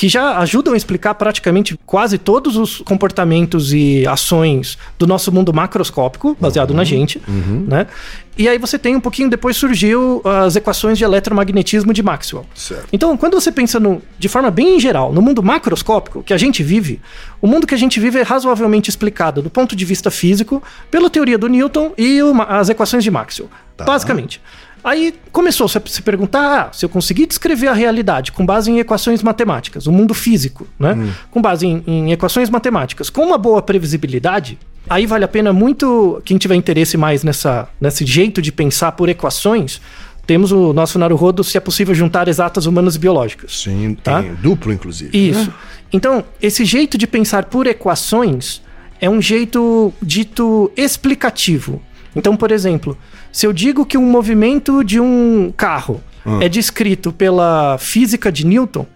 que 0.00 0.08
já 0.08 0.38
ajudam 0.38 0.72
a 0.72 0.78
explicar 0.78 1.12
praticamente 1.12 1.78
quase 1.84 2.16
todos 2.16 2.56
os 2.56 2.78
comportamentos 2.78 3.70
e 3.70 4.06
ações 4.06 4.78
do 4.98 5.06
nosso 5.06 5.30
mundo 5.30 5.52
macroscópico, 5.52 6.34
baseado 6.40 6.72
na 6.72 6.84
gente, 6.84 7.20
né? 7.68 7.86
E 8.38 8.48
aí 8.48 8.56
você 8.56 8.78
tem 8.78 8.96
um 8.96 9.00
pouquinho 9.00 9.28
depois 9.28 9.58
surgiu 9.58 10.22
as 10.24 10.56
equações 10.56 10.96
de 10.96 11.04
eletromagnetismo 11.04 11.92
de 11.92 12.02
Maxwell. 12.02 12.46
Certo. 12.54 12.88
Então, 12.90 13.14
quando 13.14 13.34
você 13.34 13.52
pensa 13.52 13.78
no, 13.78 14.00
de 14.18 14.26
forma 14.26 14.50
bem 14.50 14.80
geral, 14.80 15.12
no 15.12 15.20
mundo 15.20 15.42
macroscópico 15.42 16.22
que 16.22 16.32
a 16.32 16.38
gente 16.38 16.62
vive, 16.62 16.98
o 17.38 17.46
mundo 17.46 17.66
que 17.66 17.74
a 17.74 17.78
gente 17.78 18.00
vive 18.00 18.20
é 18.20 18.22
razoavelmente 18.22 18.88
explicado 18.88 19.42
do 19.42 19.50
ponto 19.50 19.76
de 19.76 19.84
vista 19.84 20.10
físico 20.10 20.62
pela 20.90 21.10
teoria 21.10 21.36
do 21.36 21.46
Newton 21.46 21.92
e 21.98 22.20
as 22.48 22.70
equações 22.70 23.04
de 23.04 23.10
Maxwell. 23.10 23.50
Basicamente. 23.84 24.40
Aí 24.82 25.14
começou 25.30 25.68
-se 25.68 25.78
a 25.78 25.82
se 25.84 26.02
perguntar: 26.02 26.68
ah, 26.68 26.72
se 26.72 26.84
eu 26.84 26.88
conseguir 26.88 27.26
descrever 27.26 27.68
a 27.68 27.72
realidade 27.74 28.32
com 28.32 28.44
base 28.44 28.70
em 28.70 28.78
equações 28.78 29.22
matemáticas, 29.22 29.86
o 29.86 29.92
mundo 29.92 30.14
físico, 30.14 30.66
né? 30.78 31.14
Com 31.30 31.40
base 31.42 31.66
em, 31.66 31.82
em 31.86 32.12
equações 32.12 32.48
matemáticas, 32.50 33.10
com 33.10 33.22
uma 33.24 33.38
boa 33.38 33.60
previsibilidade, 33.62 34.58
aí 34.88 35.06
vale 35.06 35.24
a 35.24 35.28
pena 35.28 35.52
muito. 35.52 36.20
Quem 36.24 36.38
tiver 36.38 36.54
interesse 36.54 36.96
mais 36.96 37.22
nessa, 37.22 37.68
nesse 37.80 38.06
jeito 38.06 38.40
de 38.40 38.50
pensar 38.50 38.92
por 38.92 39.08
equações, 39.08 39.80
temos 40.26 40.52
o 40.52 40.72
nosso 40.72 40.98
Naruhodo, 40.98 41.42
se 41.42 41.56
é 41.56 41.60
possível 41.60 41.94
juntar 41.94 42.28
exatas 42.28 42.64
humanas 42.66 42.94
e 42.94 42.98
biológicas. 42.98 43.62
Sim, 43.62 43.96
Tá? 44.02 44.22
tem 44.22 44.34
duplo, 44.34 44.72
inclusive. 44.72 45.10
Isso. 45.16 45.52
Então, 45.92 46.24
esse 46.40 46.64
jeito 46.64 46.96
de 46.96 47.06
pensar 47.06 47.46
por 47.46 47.66
equações 47.66 48.62
é 49.00 49.10
um 49.10 49.20
jeito 49.20 49.92
dito 50.00 50.70
explicativo. 50.76 51.82
Então, 52.14 52.36
por 52.36 52.50
exemplo, 52.50 52.96
se 53.32 53.46
eu 53.46 53.52
digo 53.52 53.86
que 53.86 53.96
um 53.96 54.06
movimento 54.06 54.82
de 54.84 55.00
um 55.00 55.52
carro 55.56 56.00
é 56.40 56.48
descrito 56.48 57.12
pela 57.12 57.78
física 57.78 58.30
de 58.30 58.46
Newton, 58.46 58.86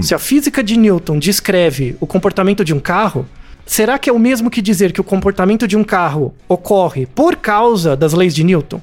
se 0.00 0.14
a 0.14 0.18
física 0.18 0.62
de 0.62 0.76
Newton 0.78 1.18
descreve 1.18 1.96
o 2.00 2.06
comportamento 2.06 2.64
de 2.64 2.72
um 2.72 2.78
carro, 2.78 3.26
será 3.66 3.98
que 3.98 4.08
é 4.08 4.12
o 4.12 4.18
mesmo 4.18 4.50
que 4.50 4.62
dizer 4.62 4.92
que 4.92 5.00
o 5.00 5.04
comportamento 5.04 5.66
de 5.66 5.76
um 5.76 5.82
carro 5.82 6.32
ocorre 6.48 7.06
por 7.06 7.36
causa 7.36 7.96
das 7.96 8.12
leis 8.12 8.34
de 8.34 8.44
Newton? 8.44 8.80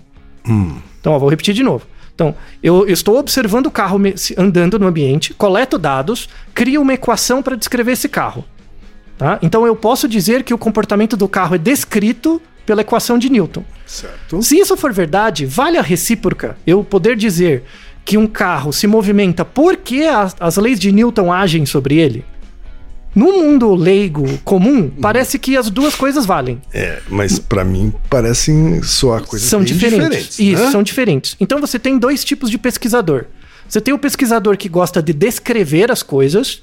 Então, 1.00 1.14
ó, 1.14 1.20
vou 1.20 1.30
repetir 1.30 1.54
de 1.54 1.64
novo. 1.64 1.86
Então, 2.14 2.36
eu, 2.62 2.86
estou 2.86 3.18
observando 3.18 3.68
o 3.68 3.72
carro 3.72 3.98
andando 4.38 4.78
no 4.78 4.88
ambiente, 4.88 5.34
coleto 5.34 5.78
dados, 5.78 6.28
crio 6.54 6.82
uma 6.82 6.94
equação 6.94 7.42
para 7.42 7.56
descrever 7.56 7.94
esse 7.94 8.10
carro. 8.10 8.44
Tá? 9.18 9.40
Então, 9.42 9.66
eu 9.66 9.76
posso 9.76 10.08
dizer 10.08 10.44
que 10.44 10.54
o 10.54 10.58
comportamento 10.58 11.16
do 11.16 11.30
carro 11.30 11.56
é 11.56 11.58
descrito 11.58 12.42
pela 12.70 12.82
equação 12.82 13.18
de 13.18 13.32
Newton. 13.32 13.64
Certo. 13.84 14.44
Se 14.44 14.56
isso 14.60 14.78
for 14.78 14.94
verdade, 14.94 15.44
vale 15.44 15.76
a 15.76 15.82
recíproca 15.82 16.56
eu 16.68 16.84
poder 16.84 17.16
dizer 17.16 17.64
que 18.06 18.16
um 18.16 18.28
carro 18.28 18.72
se 18.72 18.86
movimenta 18.86 19.44
porque 19.44 20.02
as, 20.02 20.36
as 20.40 20.56
leis 20.58 20.80
de 20.80 20.92
Newton 20.92 21.34
agem 21.34 21.66
sobre 21.66 21.98
ele? 21.98 22.24
No 23.16 23.34
mundo 23.34 23.74
leigo 23.74 24.38
comum, 24.44 24.88
parece 25.02 25.40
que 25.40 25.58
as 25.58 25.72
duas 25.72 25.96
coisas 25.96 26.28
valem. 26.28 26.62
É, 26.72 27.02
mas 27.10 27.40
pra 27.40 27.66
mim 27.66 27.92
parecem 28.08 28.84
soar 28.84 29.24
coisas 29.24 29.50
são 29.50 29.62
bem 29.62 29.74
diferentes. 29.74 30.38
Isso, 30.38 30.66
né? 30.66 30.72
são 30.72 30.84
diferentes. 30.84 31.36
Então 31.40 31.60
você 31.60 31.80
tem 31.80 31.98
dois 31.98 32.24
tipos 32.24 32.52
de 32.52 32.60
pesquisador. 32.60 33.26
Você 33.68 33.82
tem 33.82 33.96
o 33.96 33.98
pesquisador 33.98 34.58
que 34.58 34.70
gosta 34.70 35.02
de 35.02 35.12
descrever 35.12 35.90
as 35.90 36.04
coisas, 36.04 36.62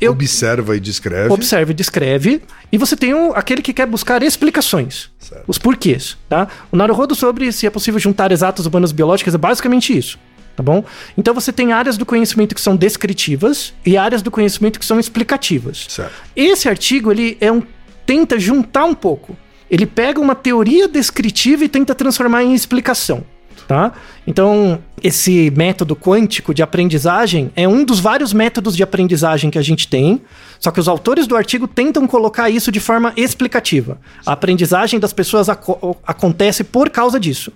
eu- 0.00 0.12
Observa 0.12 0.76
e 0.76 0.80
descreve. 0.80 1.32
observa 1.32 1.70
e 1.70 1.74
descreve, 1.74 2.42
e 2.72 2.78
você 2.78 2.96
tem 2.96 3.14
o- 3.14 3.32
aquele 3.34 3.62
que 3.62 3.72
quer 3.72 3.86
buscar 3.86 4.22
explicações, 4.22 5.10
Certo. 5.18 5.44
os 5.46 5.58
porquês, 5.58 6.16
tá? 6.28 6.48
O 6.70 6.76
Naruhodo 6.76 7.14
sobre 7.14 7.50
se 7.52 7.66
é 7.66 7.70
possível 7.70 7.98
juntar 8.00 8.30
exatas 8.32 8.66
humanas 8.66 8.92
biológicas 8.92 9.34
é 9.34 9.38
basicamente 9.38 9.96
isso, 9.96 10.18
tá 10.56 10.62
bom? 10.62 10.84
Então 11.16 11.32
você 11.34 11.52
tem 11.52 11.72
áreas 11.72 11.96
do 11.96 12.04
conhecimento 12.04 12.54
que 12.54 12.60
são 12.60 12.76
descritivas 12.76 13.72
e 13.84 13.96
áreas 13.96 14.22
do 14.22 14.30
conhecimento 14.30 14.78
que 14.78 14.84
são 14.84 14.98
explicativas. 15.00 15.86
Certo. 15.88 16.12
Esse 16.36 16.68
artigo 16.68 17.10
ele 17.12 17.36
é 17.40 17.50
um 17.50 17.62
tenta 18.06 18.38
juntar 18.38 18.84
um 18.84 18.94
pouco. 18.94 19.36
Ele 19.70 19.86
pega 19.86 20.20
uma 20.20 20.34
teoria 20.34 20.86
descritiva 20.86 21.64
e 21.64 21.68
tenta 21.68 21.94
transformar 21.94 22.42
em 22.44 22.52
explicação. 22.54 23.24
Tá? 23.66 23.92
Então, 24.26 24.78
esse 25.02 25.50
método 25.56 25.96
quântico 25.96 26.52
de 26.52 26.62
aprendizagem 26.62 27.50
é 27.56 27.66
um 27.66 27.82
dos 27.82 27.98
vários 27.98 28.32
métodos 28.32 28.76
de 28.76 28.82
aprendizagem 28.82 29.50
que 29.50 29.58
a 29.58 29.62
gente 29.62 29.88
tem, 29.88 30.20
só 30.60 30.70
que 30.70 30.80
os 30.80 30.86
autores 30.86 31.26
do 31.26 31.34
artigo 31.34 31.66
tentam 31.66 32.06
colocar 32.06 32.50
isso 32.50 32.70
de 32.70 32.78
forma 32.78 33.12
explicativa. 33.16 33.98
A 34.26 34.32
aprendizagem 34.32 35.00
das 35.00 35.12
pessoas 35.12 35.48
aco 35.48 35.96
acontece 36.06 36.62
por 36.62 36.90
causa 36.90 37.18
disso. 37.18 37.52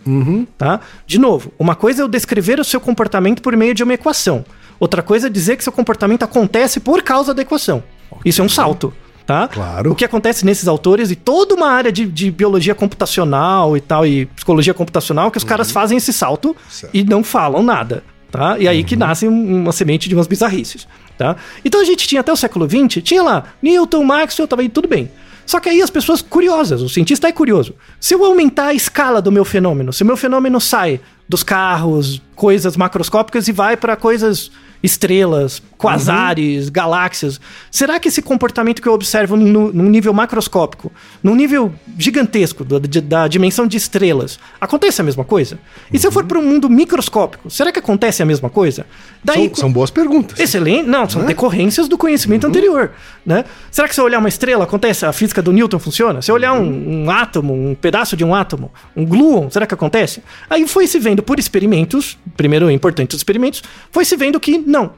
Tá? 0.57 0.81
De 1.07 1.19
novo, 1.19 1.53
uma 1.59 1.75
coisa 1.75 2.01
é 2.01 2.05
eu 2.05 2.09
descrever 2.09 2.59
o 2.59 2.65
seu 2.65 2.81
comportamento 2.81 3.43
por 3.43 3.55
meio 3.57 3.75
de 3.75 3.83
uma 3.83 3.95
equação. 3.95 4.45
Outra 4.81 5.03
coisa 5.03 5.27
é 5.27 5.31
dizer 5.31 5.57
que 5.57 5.65
seu 5.65 5.73
comportamento 5.73 6.23
acontece 6.23 6.81
por 6.81 7.03
causa 7.03 7.35
da 7.35 7.43
equação. 7.43 7.83
Isso 8.25 8.41
é 8.41 8.45
um 8.45 8.49
salto. 8.49 8.95
Tá? 9.29 9.47
Claro. 9.47 9.93
O 9.93 9.95
que 9.95 10.07
acontece 10.07 10.43
nesses 10.47 10.67
autores 10.67 11.11
e 11.11 11.15
toda 11.15 11.55
uma 11.55 11.69
área 11.69 11.93
de, 11.93 12.07
de 12.07 12.31
biologia 12.31 12.75
computacional 12.75 13.77
e 13.77 13.81
tal, 13.83 14.07
e 14.07 14.25
psicologia 14.25 14.73
computacional, 14.73 15.31
que 15.31 15.37
os 15.37 15.45
caras 15.45 15.71
fazem 15.71 15.99
esse 15.99 16.15
salto 16.15 16.57
Certo. 16.67 16.95
e 16.97 17.05
não 17.05 17.23
falam 17.23 17.63
nada. 17.63 18.03
Tá? 18.31 18.59
E 18.59 18.67
aí 18.67 18.83
que 18.83 18.97
nasce 18.97 19.29
um- 19.29 19.57
uma 19.65 19.71
semente 19.73 20.09
de 20.09 20.15
umas 20.15 20.27
bizarrices. 20.27 20.89
Tá? 21.19 21.37
Então 21.63 21.79
a 21.79 21.85
gente 21.85 22.09
tinha 22.09 22.23
até 22.23 22.33
o 22.33 22.37
século 22.37 22.67
XX, 22.67 23.03
tinha 23.03 23.23
lá 23.23 23.45
Newton, 23.63 24.03
Maxwell, 24.03 24.49
tava 24.49 24.63
aí 24.63 24.69
tudo 24.71 24.89
bem. 24.89 25.11
Só 25.45 25.61
que 25.61 25.69
aí 25.69 25.83
as 25.83 25.91
pessoas 25.91 26.23
curiosas, 26.23 26.81
o 26.81 26.89
cientista 26.89 27.29
é 27.29 27.33
curioso. 27.33 27.75
Se 28.01 28.15
eu 28.15 28.25
aumentar 28.25 28.69
a 28.69 28.75
escala 28.75 29.21
do 29.21 29.31
meu 29.31 29.45
fenômeno, 29.45 29.93
se 29.93 30.03
o 30.03 30.07
meu 30.07 30.17
fenômeno 30.17 30.59
sai 30.59 31.01
dos 31.29 31.43
carros, 31.43 32.23
coisas 32.35 32.79
macroscópicas 32.79 33.47
e 33.47 33.53
vai 33.53 33.77
para 33.77 33.95
coisas 33.95 34.51
estrelas, 34.83 35.63
quasares, 35.79 36.69
galáxias, 36.69 37.41
será 37.71 37.99
que 38.01 38.09
esse 38.09 38.21
comportamento 38.21 38.83
que 38.83 38.89
eu 38.89 38.93
observo 38.93 39.37
num, 39.37 39.69
num 39.73 39.89
nível 39.89 40.13
macroscópico, 40.13 40.93
num 41.23 41.35
nível 41.35 41.73
gigantesco 41.97 42.65
da, 42.65 42.79
de- 42.79 43.01
da 43.01 43.29
dimensão 43.29 43.67
de 43.67 43.77
estrelas, 43.77 44.39
acontece 44.61 45.01
a 45.01 45.05
mesma 45.05 45.25
coisa? 45.25 45.59
E 45.93 45.99
se 45.99 46.07
eu 46.07 46.13
for 46.13 46.25
para 46.25 46.39
um 46.39 46.43
mundo 46.43 46.69
microscópico, 46.69 47.49
será 47.51 47.71
que 47.73 47.79
acontece 47.79 48.23
a 48.23 48.27
mesma 48.27 48.51
coisa? 48.51 48.85
Daí, 49.23 49.47
São, 49.49 49.55
são 49.55 49.73
boas 49.73 49.91
perguntas. 49.91 50.39
Excelente. 50.39 50.87
Não, 50.89 51.09
são 51.09 51.25
decorrências 51.25 51.89
do 51.89 51.97
conhecimento 51.97 52.47
anterior, 52.47 52.91
né? 53.25 53.45
Será 53.71 53.87
que 53.89 53.95
se 53.95 54.01
eu 54.01 54.05
olhar 54.05 54.19
uma 54.19 54.29
estrela, 54.29 54.65
acontece? 54.65 55.07
A 55.07 55.13
física 55.13 55.41
do 55.41 55.53
Newton 55.53 55.79
funciona? 55.79 56.21
Se 56.21 56.31
eu 56.31 56.35
olhar 56.35 56.53
um, 56.55 57.05
um 57.05 57.11
átomo, 57.11 57.55
um 57.55 57.75
pedaço 57.75 58.17
de 58.17 58.25
um 58.25 58.35
átomo, 58.35 58.71
um 58.97 59.05
gluon, 59.07 59.49
será 59.51 59.67
que 59.67 59.75
acontece? 59.75 60.23
Aí 60.51 60.67
foi 60.67 60.87
se 60.89 60.99
vendo 60.99 61.23
por 61.23 61.39
experimentos, 61.39 62.19
primeiro 62.37 62.71
importantes 62.71 63.17
experimentos, 63.17 63.63
foi 63.93 64.05
se 64.05 64.17
vendo 64.17 64.41
que 64.41 64.59
não. 64.59 64.93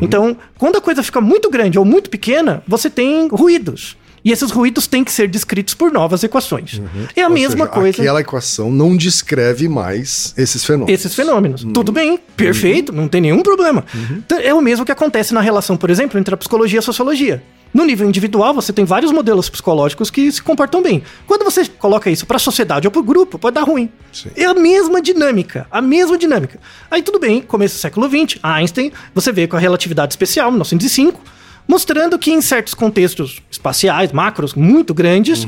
Então, 0.00 0.36
quando 0.58 0.76
a 0.76 0.80
coisa 0.80 1.02
fica 1.02 1.20
muito 1.20 1.50
grande 1.50 1.78
ou 1.78 1.84
muito 1.84 2.08
pequena, 2.10 2.62
você 2.66 2.88
tem 2.88 3.28
ruídos. 3.28 3.96
E 4.24 4.32
esses 4.32 4.50
ruídos 4.50 4.86
têm 4.86 5.04
que 5.04 5.12
ser 5.12 5.28
descritos 5.28 5.74
por 5.74 5.92
novas 5.92 6.24
equações. 6.24 6.80
É 7.14 7.22
a 7.22 7.28
Ou 7.28 7.34
mesma 7.34 7.66
seja, 7.66 7.78
coisa. 7.78 8.00
Aquela 8.02 8.20
equação 8.22 8.70
não 8.70 8.96
descreve 8.96 9.68
mais 9.68 10.32
esses 10.38 10.64
fenômenos. 10.64 10.94
Esses 10.94 11.14
fenômenos. 11.14 11.66
Tudo 11.74 11.92
bem, 11.92 12.18
perfeito, 12.34 12.90
não 12.90 13.06
tem 13.06 13.20
nenhum 13.20 13.42
problema. 13.42 13.84
Então, 14.10 14.38
É 14.38 14.54
o 14.54 14.62
mesmo 14.62 14.84
que 14.84 14.92
acontece 14.92 15.34
na 15.34 15.42
relação, 15.42 15.76
por 15.76 15.90
exemplo, 15.90 16.18
entre 16.18 16.32
a 16.32 16.38
psicologia 16.38 16.78
e 16.78 16.80
a 16.80 16.82
sociologia. 16.82 17.42
No 17.74 17.84
nível 17.84 18.08
individual, 18.08 18.54
você 18.54 18.72
tem 18.72 18.84
vários 18.84 19.10
modelos 19.10 19.50
psicológicos 19.50 20.08
que 20.08 20.30
se 20.30 20.40
comportam 20.40 20.80
bem. 20.80 21.02
Quando 21.26 21.42
você 21.42 21.66
coloca 21.66 22.08
isso 22.08 22.24
para 22.24 22.36
a 22.36 22.38
sociedade 22.38 22.86
ou 22.86 22.92
para 22.92 23.00
o 23.00 23.02
grupo, 23.02 23.36
pode 23.36 23.54
dar 23.54 23.64
ruim. 23.64 23.90
Sim. 24.12 24.30
É 24.36 24.44
a 24.44 24.54
mesma 24.54 25.02
dinâmica, 25.02 25.66
a 25.72 25.82
mesma 25.82 26.16
dinâmica. 26.16 26.60
Aí 26.88 27.02
tudo 27.02 27.18
bem, 27.18 27.42
começo 27.42 27.74
do 27.74 27.80
século 27.80 28.08
XX, 28.08 28.38
Einstein, 28.44 28.92
você 29.12 29.32
vê 29.32 29.48
com 29.48 29.56
a 29.56 29.58
relatividade 29.58 30.12
especial, 30.12 30.52
1905, 30.52 31.20
mostrando 31.66 32.16
que 32.16 32.30
em 32.30 32.40
certos 32.40 32.74
contextos 32.74 33.42
espaciais, 33.50 34.12
macros, 34.12 34.54
muito 34.54 34.94
grandes, 34.94 35.44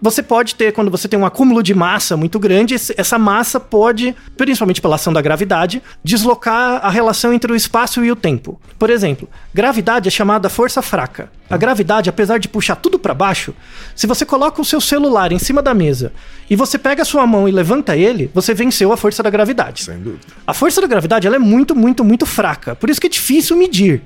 você 0.00 0.22
pode 0.22 0.54
ter, 0.54 0.72
quando 0.72 0.90
você 0.90 1.08
tem 1.08 1.18
um 1.18 1.26
acúmulo 1.26 1.62
de 1.62 1.74
massa 1.74 2.16
muito 2.16 2.38
grande, 2.38 2.74
essa 2.74 3.18
massa 3.18 3.58
pode, 3.58 4.14
principalmente 4.36 4.80
pela 4.80 4.96
ação 4.96 5.12
da 5.12 5.22
gravidade, 5.22 5.82
deslocar 6.04 6.84
a 6.84 6.90
relação 6.90 7.32
entre 7.32 7.52
o 7.52 7.56
espaço 7.56 8.04
e 8.04 8.10
o 8.10 8.16
tempo. 8.16 8.60
Por 8.78 8.90
exemplo, 8.90 9.28
gravidade 9.54 10.08
é 10.08 10.10
chamada 10.10 10.48
força 10.48 10.82
fraca. 10.82 11.30
A 11.48 11.56
gravidade, 11.56 12.10
apesar 12.10 12.38
de 12.38 12.48
puxar 12.48 12.74
tudo 12.74 12.98
para 12.98 13.14
baixo, 13.14 13.54
se 13.94 14.06
você 14.06 14.26
coloca 14.26 14.60
o 14.60 14.64
seu 14.64 14.80
celular 14.80 15.30
em 15.30 15.38
cima 15.38 15.62
da 15.62 15.72
mesa 15.72 16.12
e 16.50 16.56
você 16.56 16.76
pega 16.76 17.02
a 17.02 17.04
sua 17.04 17.24
mão 17.24 17.48
e 17.48 17.52
levanta 17.52 17.96
ele, 17.96 18.28
você 18.34 18.52
venceu 18.52 18.92
a 18.92 18.96
força 18.96 19.22
da 19.22 19.30
gravidade. 19.30 19.84
Sem 19.84 19.98
dúvida. 19.98 20.26
A 20.44 20.52
força 20.52 20.80
da 20.80 20.88
gravidade 20.88 21.26
ela 21.26 21.36
é 21.36 21.38
muito, 21.38 21.74
muito, 21.74 22.04
muito 22.04 22.26
fraca. 22.26 22.74
Por 22.74 22.90
isso 22.90 23.00
que 23.00 23.06
é 23.06 23.10
difícil 23.10 23.56
medir, 23.56 24.02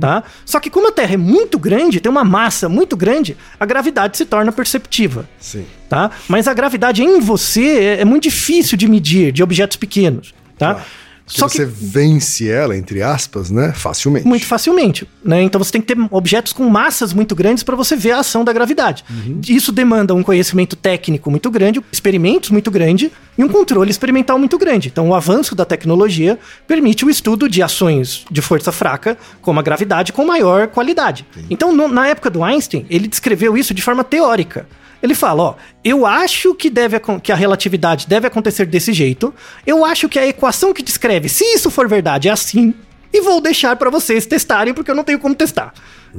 tá? 0.00 0.24
Só 0.44 0.58
que 0.58 0.68
como 0.68 0.88
a 0.88 0.92
Terra 0.92 1.14
é 1.14 1.16
muito 1.16 1.60
grande, 1.60 2.00
tem 2.00 2.10
uma 2.10 2.24
massa 2.24 2.68
muito 2.68 2.96
grande, 2.96 3.36
a 3.58 3.64
gravidade 3.64 4.16
se 4.16 4.24
torna 4.24 4.50
perceptiva, 4.50 5.28
Sim. 5.40 5.64
tá? 5.88 6.10
Mas 6.28 6.46
a 6.46 6.54
gravidade 6.54 7.02
em 7.02 7.18
você 7.18 7.78
é, 7.78 8.00
é 8.02 8.04
muito 8.04 8.24
difícil 8.24 8.76
de 8.76 8.86
medir, 8.86 9.32
de 9.32 9.42
objetos 9.42 9.76
pequenos, 9.76 10.34
tá? 10.58 10.74
Claro. 10.74 10.86
Só 11.32 11.46
você 11.48 11.58
que 11.64 11.64
vence 11.64 12.50
ela, 12.50 12.76
entre 12.76 13.00
aspas, 13.04 13.52
né? 13.52 13.72
Facilmente. 13.72 14.26
muito 14.26 14.44
facilmente, 14.44 15.06
né? 15.24 15.40
Então 15.40 15.60
você 15.62 15.70
tem 15.70 15.80
que 15.80 15.94
ter 15.94 16.08
objetos 16.10 16.52
com 16.52 16.68
massas 16.68 17.12
muito 17.12 17.36
grandes 17.36 17.62
para 17.62 17.76
você 17.76 17.94
ver 17.94 18.10
a 18.10 18.18
ação 18.18 18.42
da 18.44 18.52
gravidade. 18.52 19.04
Isso 19.48 19.70
demanda 19.70 20.12
um 20.12 20.24
conhecimento 20.24 20.74
técnico 20.74 21.30
muito 21.30 21.48
grande, 21.48 21.80
experimentos 21.92 22.50
muito 22.50 22.68
grande 22.68 23.12
e 23.38 23.44
um 23.44 23.48
controle 23.48 23.92
experimental 23.92 24.40
muito 24.40 24.58
grande. 24.58 24.88
Então 24.88 25.08
o 25.08 25.14
avanço 25.14 25.54
da 25.54 25.64
tecnologia 25.64 26.36
permite 26.66 27.04
o 27.04 27.10
estudo 27.10 27.48
de 27.48 27.62
ações 27.62 28.24
de 28.28 28.42
força 28.42 28.72
fraca, 28.72 29.16
como 29.40 29.60
a 29.60 29.62
gravidade, 29.62 30.12
com 30.12 30.24
maior 30.24 30.66
qualidade. 30.66 31.24
Então 31.48 31.70
no- 31.72 31.86
na 31.86 32.08
época 32.08 32.28
do 32.28 32.42
Einstein, 32.42 32.84
ele 32.90 33.06
descreveu 33.06 33.56
isso 33.56 33.72
de 33.72 33.82
forma 33.82 34.02
teórica. 34.02 34.66
Ele 35.02 35.14
fala, 35.14 35.42
ó, 35.42 35.54
eu 35.82 36.04
acho 36.04 36.54
que, 36.54 36.68
deve, 36.68 37.00
que 37.22 37.32
a 37.32 37.36
relatividade 37.36 38.06
deve 38.06 38.26
acontecer 38.26 38.66
desse 38.66 38.92
jeito, 38.92 39.32
eu 39.66 39.84
acho 39.84 40.08
que 40.08 40.18
a 40.18 40.26
equação 40.26 40.72
que 40.72 40.82
descreve, 40.82 41.28
se 41.28 41.44
isso 41.44 41.70
for 41.70 41.88
verdade, 41.88 42.28
é 42.28 42.32
assim, 42.32 42.74
e 43.12 43.20
vou 43.20 43.40
deixar 43.40 43.74
para 43.76 43.90
vocês 43.90 44.24
testarem, 44.26 44.72
porque 44.72 44.90
eu 44.90 44.94
não 44.94 45.02
tenho 45.02 45.18
como 45.18 45.34
testar. 45.34 45.72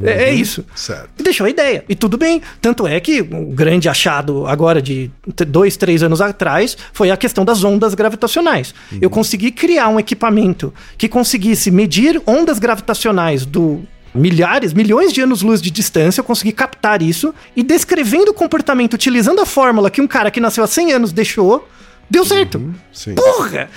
É, 0.04 0.30
é 0.30 0.34
isso. 0.34 0.65
Certo. 0.76 1.10
E 1.20 1.24
deixou 1.24 1.46
a 1.46 1.50
ideia. 1.50 1.84
E 1.88 1.96
tudo 1.96 2.17
bem. 2.17 2.41
Tanto 2.62 2.88
é 2.88 3.00
que 3.00 3.22
o 3.22 3.52
grande 3.52 3.89
achado 3.89 4.46
agora 4.48 4.82
de 4.82 5.12
dois, 5.48 5.76
três 5.76 6.04
anos 6.04 6.22
atrás 6.22 6.78
foi 6.94 7.12
a 7.12 7.17
questão 7.17 7.44
das 7.44 7.63
ondas 7.63 7.94
gravitacionais. 7.94 8.74
Eu 9.02 9.10
consegui 9.10 9.52
criar 9.52 9.89
um 9.89 10.00
equipamento 10.00 10.74
que 10.98 11.08
conseguisse 11.08 11.72
medir 11.72 12.22
ondas 12.26 12.60
gravitacionais 12.60 13.46
do 13.46 13.82
milhares, 14.13 14.74
milhões 14.74 15.13
de 15.13 15.21
anos-luz 15.21 15.62
de 15.62 15.71
distância, 15.71 16.21
eu 16.21 16.26
consegui 16.26 16.52
captar 16.52 17.02
isso 17.02 17.34
e 17.56 17.63
descrevendo 17.63 18.32
o 18.32 18.34
comportamento 18.34 18.93
utilizando 18.93 19.41
a 19.41 19.45
fórmula 19.45 19.89
que 19.89 20.02
um 20.02 20.08
cara 20.08 20.30
que 20.30 20.39
nasceu 20.39 20.63
há 20.63 20.67
100 20.67 20.93
anos 20.93 21.12
deixou, 21.12 21.67
deu 22.10 22.26
certo. 22.26 22.74
Sim. 22.91 23.15
Porra! 23.15 23.69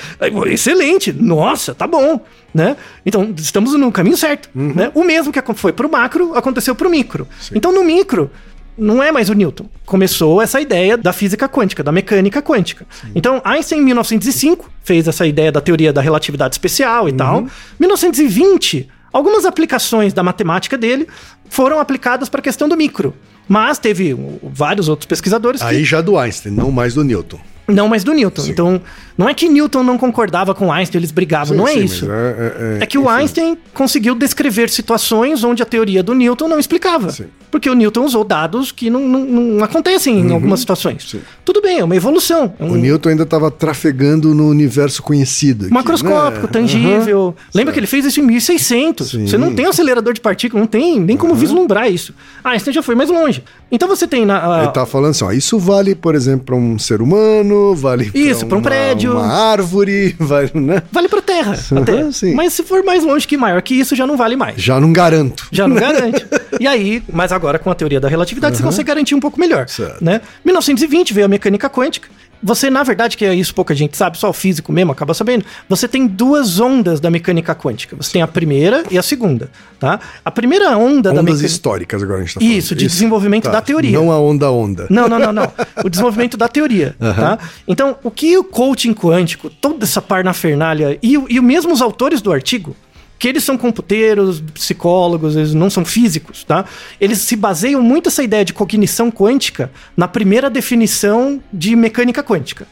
Excelente! 0.47 1.13
Nossa, 1.13 1.75
tá 1.75 1.87
bom, 1.87 2.21
né? 2.53 2.77
Então, 3.07 3.33
estamos 3.37 3.73
no 3.75 3.93
caminho 3.93 4.17
certo, 4.17 4.51
né? 4.55 4.91
O 4.95 5.05
mesmo 5.05 5.33
que 5.33 5.41
foi 5.55 5.73
pro 5.73 5.91
macro, 5.91 6.37
aconteceu 6.37 6.75
pro 6.75 6.91
micro. 6.91 7.29
Então, 7.55 7.71
no 7.71 7.85
micro, 7.85 8.31
não 8.77 9.01
é 9.01 9.13
mais 9.13 9.29
o 9.29 9.35
Newton. 9.35 9.67
Começou 9.87 10.43
essa 10.43 10.61
ideia 10.61 10.97
da 10.97 11.13
física 11.13 11.49
quântica, 11.49 11.81
da 11.81 11.93
mecânica 11.93 12.43
quântica. 12.43 12.85
Então, 13.15 13.41
Einstein, 13.45 13.79
em 13.79 13.85
1905, 13.85 14.69
fez 14.83 15.07
essa 15.07 15.25
ideia 15.25 15.53
da 15.53 15.61
teoria 15.61 15.93
da 15.93 16.01
relatividade 16.01 16.57
especial 16.57 17.09
e 17.09 17.13
tal. 17.13 17.47
1920, 17.79 18.89
algumas 19.15 19.47
aplicações 19.47 20.13
da 20.13 20.23
matemática 20.23 20.77
dele 20.77 21.07
foram 21.49 21.79
aplicadas 21.79 22.29
para 22.29 22.41
a 22.41 22.43
questão 22.43 22.69
do 22.69 22.77
micro. 22.77 23.15
Mas 23.49 23.79
teve 23.79 24.17
vários 24.43 24.89
outros 24.89 25.07
pesquisadores 25.07 25.61
que 25.61 25.67
Aí 25.67 25.85
já 25.85 26.01
do 26.01 26.19
Einstein, 26.19 26.53
não 26.53 26.71
mais 26.73 26.95
do 26.95 27.05
Newton. 27.05 27.39
não 27.69 27.89
mais 27.89 28.03
do 28.03 28.13
Newton. 28.13 28.47
Então, 28.47 28.81
não 29.17 29.29
é 29.29 29.35
que 29.35 29.49
Newton 29.49 29.83
não 29.83 29.97
concordava 29.99 30.55
com 30.55 30.73
Einstein, 30.73 30.99
eles 31.01 31.11
brigavam, 31.13 31.49
Sim, 31.55 31.57
não 31.57 31.69
é 31.69 31.73
sim, 31.75 31.85
isso. 31.85 32.07
mas 32.07 32.15
é- 32.17 32.77
é- 32.81 32.83
É 32.83 32.87
que 32.87 32.99
o 32.99 33.03
enfim. 33.03 33.11
Einstein 33.11 33.59
conseguiu 33.73 34.15
descrever 34.15 34.69
situações 34.71 35.43
onde 35.45 35.63
a 35.63 35.67
teoria 35.67 36.03
do 36.03 36.15
Newton 36.15 36.49
não 36.49 36.59
explicava. 36.59 37.11
Sim. 37.11 37.27
Porque 37.51 37.71
o 37.71 37.75
Newton 37.75 38.05
usou 38.05 38.25
dados 38.25 38.73
que 38.73 38.91
não, 38.91 39.01
não- 39.01 39.25
não 39.25 39.65
acontecem 39.65 40.19
em 40.21 40.33
algumas 40.33 40.59
situações. 40.61 41.15
Tudo 41.45 41.63
bem, 41.63 41.79
é 41.79 41.85
uma 41.85 41.95
evolução. 41.95 42.53
É 42.59 42.65
um 42.65 42.73
O 42.73 42.77
Newton 42.77 43.11
ainda 43.11 43.23
estava 43.23 43.49
trafegando 43.51 44.35
no 44.35 44.49
universo 44.49 45.01
conhecido. 45.03 45.67
aqui, 45.67 45.75
macroscópico, 45.75 46.47
né? 46.47 46.53
tangível. 46.53 47.21
Aham. 47.27 47.35
Lembra 47.55 47.73
que 47.73 47.79
ele 47.79 47.87
fez 47.87 48.05
isso 48.05 48.19
em 48.21 48.25
1600. 48.25 49.11
Sim. 49.11 49.27
Você 49.29 49.39
não 49.39 49.55
tem 49.55 49.67
um 49.67 49.71
acelerador 49.71 50.13
de 50.13 50.21
partículas, 50.21 50.61
não 50.61 50.67
tem 50.67 50.99
nem 50.99 51.17
como 51.17 51.35
vislumbrar 51.35 51.89
isso. 51.91 52.13
Einstein 52.43 52.75
já 52.75 52.83
foi 52.83 52.97
mais 52.97 53.09
longe. 53.09 53.45
Então 53.71 53.87
você 53.89 54.07
tem 54.09 54.27
na... 54.27 54.57
a- 54.61 54.63
Ele 54.65 54.73
tá 54.73 54.85
falando 54.85 55.11
assim, 55.13 55.25
ó, 55.25 55.31
isso 55.31 55.57
vale, 55.59 55.95
por 55.95 56.15
exemplo, 56.17 56.45
para 56.47 56.57
um 56.57 56.77
ser 56.79 57.01
humano, 57.01 57.75
vale 57.77 58.11
Isso, 58.15 58.47
pra 58.47 58.57
um 58.57 58.61
uma- 58.61 58.69
prédio. 59.13 59.13
uma 59.13 59.33
árvore, 59.51 60.17
vale, 60.21 60.51
né? 60.55 60.83
Vale 60.91 61.09
pra 61.09 61.23
Terra. 61.23 61.53
Aham, 61.73 61.83
até. 61.83 62.13
sim. 62.13 62.35
Mas 62.35 62.53
se 62.53 62.63
for 62.63 62.83
mais 62.85 63.05
longe 63.05 63.27
que 63.27 63.37
maior 63.37 63.61
que 63.63 63.75
isso, 63.75 63.95
já 63.97 64.07
não 64.07 64.17
vale 64.17 64.37
mais. 64.37 64.61
Já 64.61 64.81
não 64.81 64.93
garanto. 64.93 65.47
Já 65.51 65.67
não 65.69 65.77
garante. 65.81 66.27
E 66.61 66.67
aí, 66.67 67.03
mas 67.13 67.33
agora 67.33 67.59
com 67.59 67.71
a 67.71 67.75
teoria 67.75 68.01
da 68.01 68.09
relatividade, 68.09 68.57
você 68.57 68.63
consegue 68.63 68.87
garantir 68.87 69.15
um 69.15 69.21
pouco 69.21 69.39
melhor. 69.39 69.69
Certo. 69.69 70.03
Né? 70.03 70.21
1920 70.45 71.13
veio 71.13 71.27
a 71.27 71.29
mecânica 71.29 71.69
quântica. 71.69 72.09
Você, 72.45 72.69
na 72.69 72.83
verdade, 72.83 73.17
que 73.17 73.25
é 73.25 73.35
isso 73.35 73.55
pouca 73.55 73.75
gente 73.75 73.97
sabe, 73.97 74.19
só 74.19 74.29
o 74.29 74.33
físico 74.33 74.71
mesmo 74.71 74.93
acaba 74.93 75.15
sabendo, 75.15 75.47
você 75.67 75.89
tem 75.89 76.07
duas 76.07 76.61
ondas 76.61 77.01
da 77.01 77.11
mecânica 77.11 77.55
quântica. 77.55 77.97
Você 77.97 78.13
tem 78.13 78.21
a 78.23 78.29
primeira 78.29 78.85
e 78.91 78.99
a 78.99 79.03
segunda, 79.03 79.51
tá? 79.81 79.99
A 80.23 80.31
primeira 80.31 80.77
onda 80.77 81.11
da 81.11 81.13
Ondas 81.13 81.25
mecânica... 81.25 81.47
históricas 81.47 82.03
agora 82.03 82.19
a 82.19 82.21
gente 82.21 82.35
tá 82.35 82.41
falando. 82.41 82.55
Isso, 82.55 82.75
de 82.75 82.87
desenvolvimento 82.87 83.51
da 83.51 83.63
teoria. 83.63 83.99
Não 83.99 84.13
a 84.13 84.21
onda-onda. 84.21 84.87
Não, 84.91 85.09
não, 85.09 85.19
não, 85.19 85.33
não. 85.33 85.53
O 85.83 85.89
desenvolvimento 85.89 86.37
da 86.37 86.47
teoria, 86.47 86.95
tá? 86.99 87.39
Então, 87.67 87.97
o 88.03 88.11
que 88.11 88.37
o 88.37 88.45
coaching 88.45 88.93
quântico, 88.93 89.49
toda 89.49 89.85
essa 89.85 90.03
parnafernália 90.03 90.99
e, 91.03 91.15
e 91.15 91.41
mesmo 91.41 91.73
os 91.73 91.81
autores 91.81 92.21
do 92.21 92.31
artigo, 92.31 92.77
que 93.25 93.29
eles 93.29 93.43
são 93.43 93.57
computeiros, 93.57 94.39
psicólogos, 94.53 95.35
eles 95.35 95.55
não 95.55 95.71
são 95.71 95.83
físicos, 95.83 96.45
tá? 96.45 96.67
Eles 97.01 97.21
se 97.21 97.35
baseiam 97.35 97.81
muito 97.81 98.11
essa 98.11 98.23
ideia 98.23 98.45
de 98.45 98.53
cognição 98.53 99.11
quântica 99.11 99.71
na 99.97 100.07
primeira 100.07 100.51
definição 100.51 101.41
de 101.51 101.75
mecânica 101.75 102.23
quântica. 102.23 102.67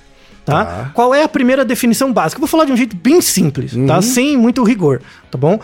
Tá? 0.44 0.64
Tá. 0.66 0.90
Qual 0.92 1.14
é 1.14 1.22
a 1.22 1.28
primeira 1.28 1.64
definição 1.64 2.12
básica? 2.12 2.36
Eu 2.36 2.40
vou 2.40 2.48
falar 2.48 2.66
de 2.66 2.72
um 2.72 2.76
jeito 2.76 2.94
bem 2.94 3.22
simples, 3.22 3.72
tá? 3.86 4.02
Sem 4.02 4.36
muito 4.36 4.62
rigor, 4.62 5.00
tá 5.30 5.38
bom? 5.38 5.58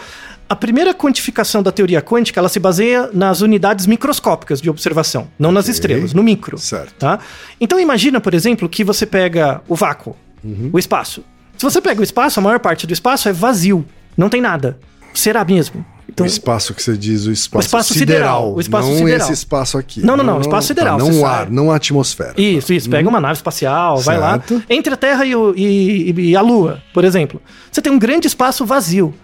A 0.48 0.56
primeira 0.56 0.94
quantificação 0.94 1.62
da 1.62 1.70
teoria 1.70 2.00
quântica, 2.00 2.40
ela 2.40 2.48
se 2.48 2.58
baseia 2.58 3.10
nas 3.12 3.42
unidades 3.42 3.84
microscópicas 3.86 4.58
de 4.58 4.70
observação, 4.70 5.28
não 5.38 5.52
nas 5.52 5.66
Ok. 5.66 5.72
estrelas, 5.74 6.14
no 6.14 6.22
micro. 6.22 6.56
Certo. 6.56 6.94
Tá? 6.94 7.18
Então 7.60 7.78
imagina, 7.78 8.22
por 8.22 8.32
exemplo, 8.32 8.66
que 8.70 8.82
você 8.82 9.04
pega 9.04 9.60
o 9.68 9.74
vácuo, 9.74 10.16
Uhum. 10.42 10.70
o 10.72 10.78
espaço. 10.78 11.22
Se 11.58 11.62
você 11.64 11.78
pega 11.78 12.00
o 12.00 12.04
espaço, 12.04 12.40
a 12.40 12.42
maior 12.42 12.58
parte 12.58 12.86
do 12.86 12.92
espaço 12.94 13.28
é 13.28 13.32
vazio, 13.34 13.84
não 14.18 14.28
tem 14.28 14.40
nada. 14.42 14.78
Será 15.14 15.42
mesmo? 15.44 15.84
Então, 16.10 16.24
o 16.24 16.28
espaço 16.28 16.74
que 16.74 16.82
você 16.82 16.96
diz, 16.96 17.26
o 17.26 17.30
espaço, 17.32 17.66
espaço 17.66 17.94
sideral. 17.94 18.18
sideral, 18.48 18.54
o 18.54 18.60
espaço 18.60 18.88
não 18.88 18.96
sideral. 18.96 19.18
esse 19.20 19.32
espaço 19.32 19.78
aqui. 19.78 20.00
Não, 20.04 20.16
não, 20.16 20.24
não, 20.24 20.40
espaço 20.40 20.66
sideral, 20.68 20.98
Tá, 20.98 21.04
não 21.04 21.20
o 21.20 21.26
ar, 21.26 21.50
não 21.50 21.70
a 21.70 21.76
atmosfera. 21.76 22.34
Isso, 22.36 22.72
isso. 22.72 22.88
Pega 22.90 23.08
uma 23.08 23.20
nave 23.20 23.34
espacial, 23.34 23.98
vai 24.00 24.18
lá. 24.18 24.32
Certo. 24.32 24.62
Entre 24.70 24.92
a 24.92 24.96
Terra 24.96 25.24
e, 25.24 25.36
o- 25.36 25.54
e- 25.56 26.12
e 26.30 26.36
a 26.36 26.40
Lua, 26.40 26.82
por 26.94 27.04
exemplo. 27.04 27.40
Você 27.70 27.80
tem 27.82 27.92
um 27.92 27.98
grande 27.98 28.26
espaço 28.26 28.64
vazio. 28.66 29.14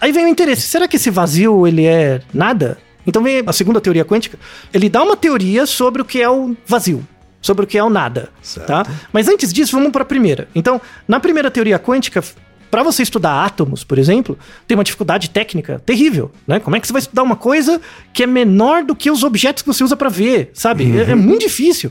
Aí 0.00 0.12
vem 0.12 0.26
o 0.26 0.28
interesse. 0.28 0.62
Será 0.62 0.86
que 0.86 0.96
esse 0.96 1.10
vazio 1.10 1.66
ele 1.66 1.84
é 1.86 2.20
nada? 2.32 2.78
Então 3.06 3.22
vem 3.22 3.42
a 3.46 3.52
segunda 3.52 3.80
teoria 3.80 4.04
quântica. 4.04 4.38
Ele 4.72 4.88
dá 4.90 5.02
uma 5.02 5.16
teoria 5.16 5.64
sobre 5.66 6.02
o 6.02 6.04
que 6.04 6.20
é 6.20 6.28
o 6.28 6.54
vazio. 6.66 7.04
Sobre 7.42 7.64
o 7.64 7.66
que 7.66 7.78
é 7.78 7.82
o 7.82 7.88
nada. 7.88 8.28
Certo. 8.42 8.66
Tá? 8.66 8.84
Mas 9.12 9.26
antes 9.26 9.52
disso, 9.52 9.72
vamos 9.74 9.90
para 9.90 10.02
a 10.02 10.04
primeira. 10.06 10.46
Então, 10.54 10.78
na 11.08 11.18
primeira 11.18 11.50
teoria 11.50 11.78
quântica, 11.78 12.22
para 12.70 12.82
você 12.82 13.02
estudar 13.02 13.44
átomos, 13.44 13.82
por 13.82 13.98
exemplo, 13.98 14.38
tem 14.66 14.76
uma 14.76 14.84
dificuldade 14.84 15.28
técnica 15.30 15.82
terrível, 15.84 16.30
né? 16.46 16.60
Como 16.60 16.76
é 16.76 16.80
que 16.80 16.86
você 16.86 16.92
vai 16.92 17.00
estudar 17.00 17.22
uma 17.22 17.36
coisa 17.36 17.80
que 18.12 18.22
é 18.22 18.26
menor 18.26 18.84
do 18.84 18.94
que 18.94 19.10
os 19.10 19.22
objetos 19.24 19.62
que 19.62 19.66
você 19.66 19.82
usa 19.82 19.96
para 19.96 20.08
ver, 20.08 20.50
sabe? 20.54 20.96
É, 20.98 21.10
é 21.10 21.14
muito 21.14 21.40
difícil. 21.40 21.90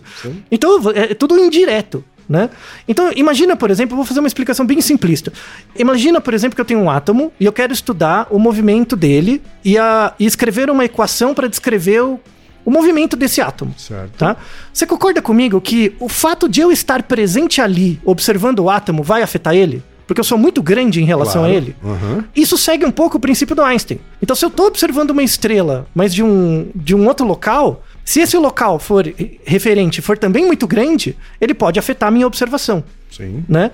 Então, 0.49 0.79
é 0.95 1.13
tudo 1.13 1.37
indireto. 1.37 2.03
Né? 2.29 2.47
Então, 2.87 3.11
imagina, 3.15 3.55
por 3.55 3.71
exemplo, 3.71 3.95
vou 3.95 4.05
fazer 4.05 4.19
uma 4.19 4.27
explicação 4.27 4.63
bem 4.63 4.79
simplista. 4.81 5.33
Imagina, 5.75 6.21
por 6.21 6.31
exemplo, 6.31 6.53
que 6.55 6.61
eu 6.61 6.65
tenho 6.65 6.79
um 6.79 6.87
átomo 6.87 7.33
e 7.39 7.45
eu 7.45 7.51
quero 7.51 7.73
estudar 7.73 8.27
o 8.29 8.37
movimento 8.37 8.95
dele 8.95 9.41
e, 9.65 9.79
a- 9.79 10.13
e 10.19 10.27
escrever 10.27 10.69
uma 10.69 10.85
equação 10.85 11.33
para 11.33 11.47
descrever 11.47 12.01
o, 12.03 12.19
o 12.63 12.69
movimento 12.69 13.15
desse 13.15 13.41
átomo. 13.41 13.73
Certo. 13.75 14.11
Tá? 14.15 14.37
Você 14.71 14.85
concorda 14.85 15.23
comigo 15.23 15.59
que 15.59 15.95
o 15.99 16.07
fato 16.07 16.47
de 16.47 16.61
eu 16.61 16.71
estar 16.71 17.01
presente 17.01 17.61
ali, 17.61 17.99
observando 18.05 18.59
o 18.59 18.69
átomo, 18.69 19.01
vai 19.01 19.23
afetar 19.23 19.55
ele? 19.55 19.81
Porque 20.09 20.19
eu 20.19 20.23
sou 20.23 20.39
muito 20.39 20.59
grande 20.63 20.99
em 20.99 21.05
relação 21.05 21.41
Claro. 21.43 21.53
a 21.53 21.55
ele. 21.55 21.75
Aham. 21.85 22.23
Isso 22.35 22.57
segue 22.57 22.83
um 22.83 22.89
pouco 22.89 23.17
o 23.17 23.19
princípio 23.19 23.55
do 23.55 23.61
Einstein. 23.61 23.99
Então, 24.19 24.35
se 24.35 24.43
eu 24.43 24.49
estou 24.49 24.65
observando 24.65 25.11
uma 25.11 25.21
estrela, 25.21 25.85
mas 25.93 26.11
de 26.11 26.23
um, 26.23 26.71
de 26.73 26.95
um 26.95 27.05
outro 27.07 27.27
local, 27.27 27.83
se 28.03 28.19
esse 28.19 28.35
local 28.35 28.79
for 28.79 29.05
referente 29.45 30.01
for 30.01 30.17
também 30.17 30.47
muito 30.47 30.65
grande, 30.65 31.15
ele 31.39 31.53
pode 31.53 31.77
afetar 31.77 32.09
a 32.09 32.11
minha 32.11 32.25
observação. 32.25 32.83
Sim. 33.11 33.43
Né? 33.47 33.69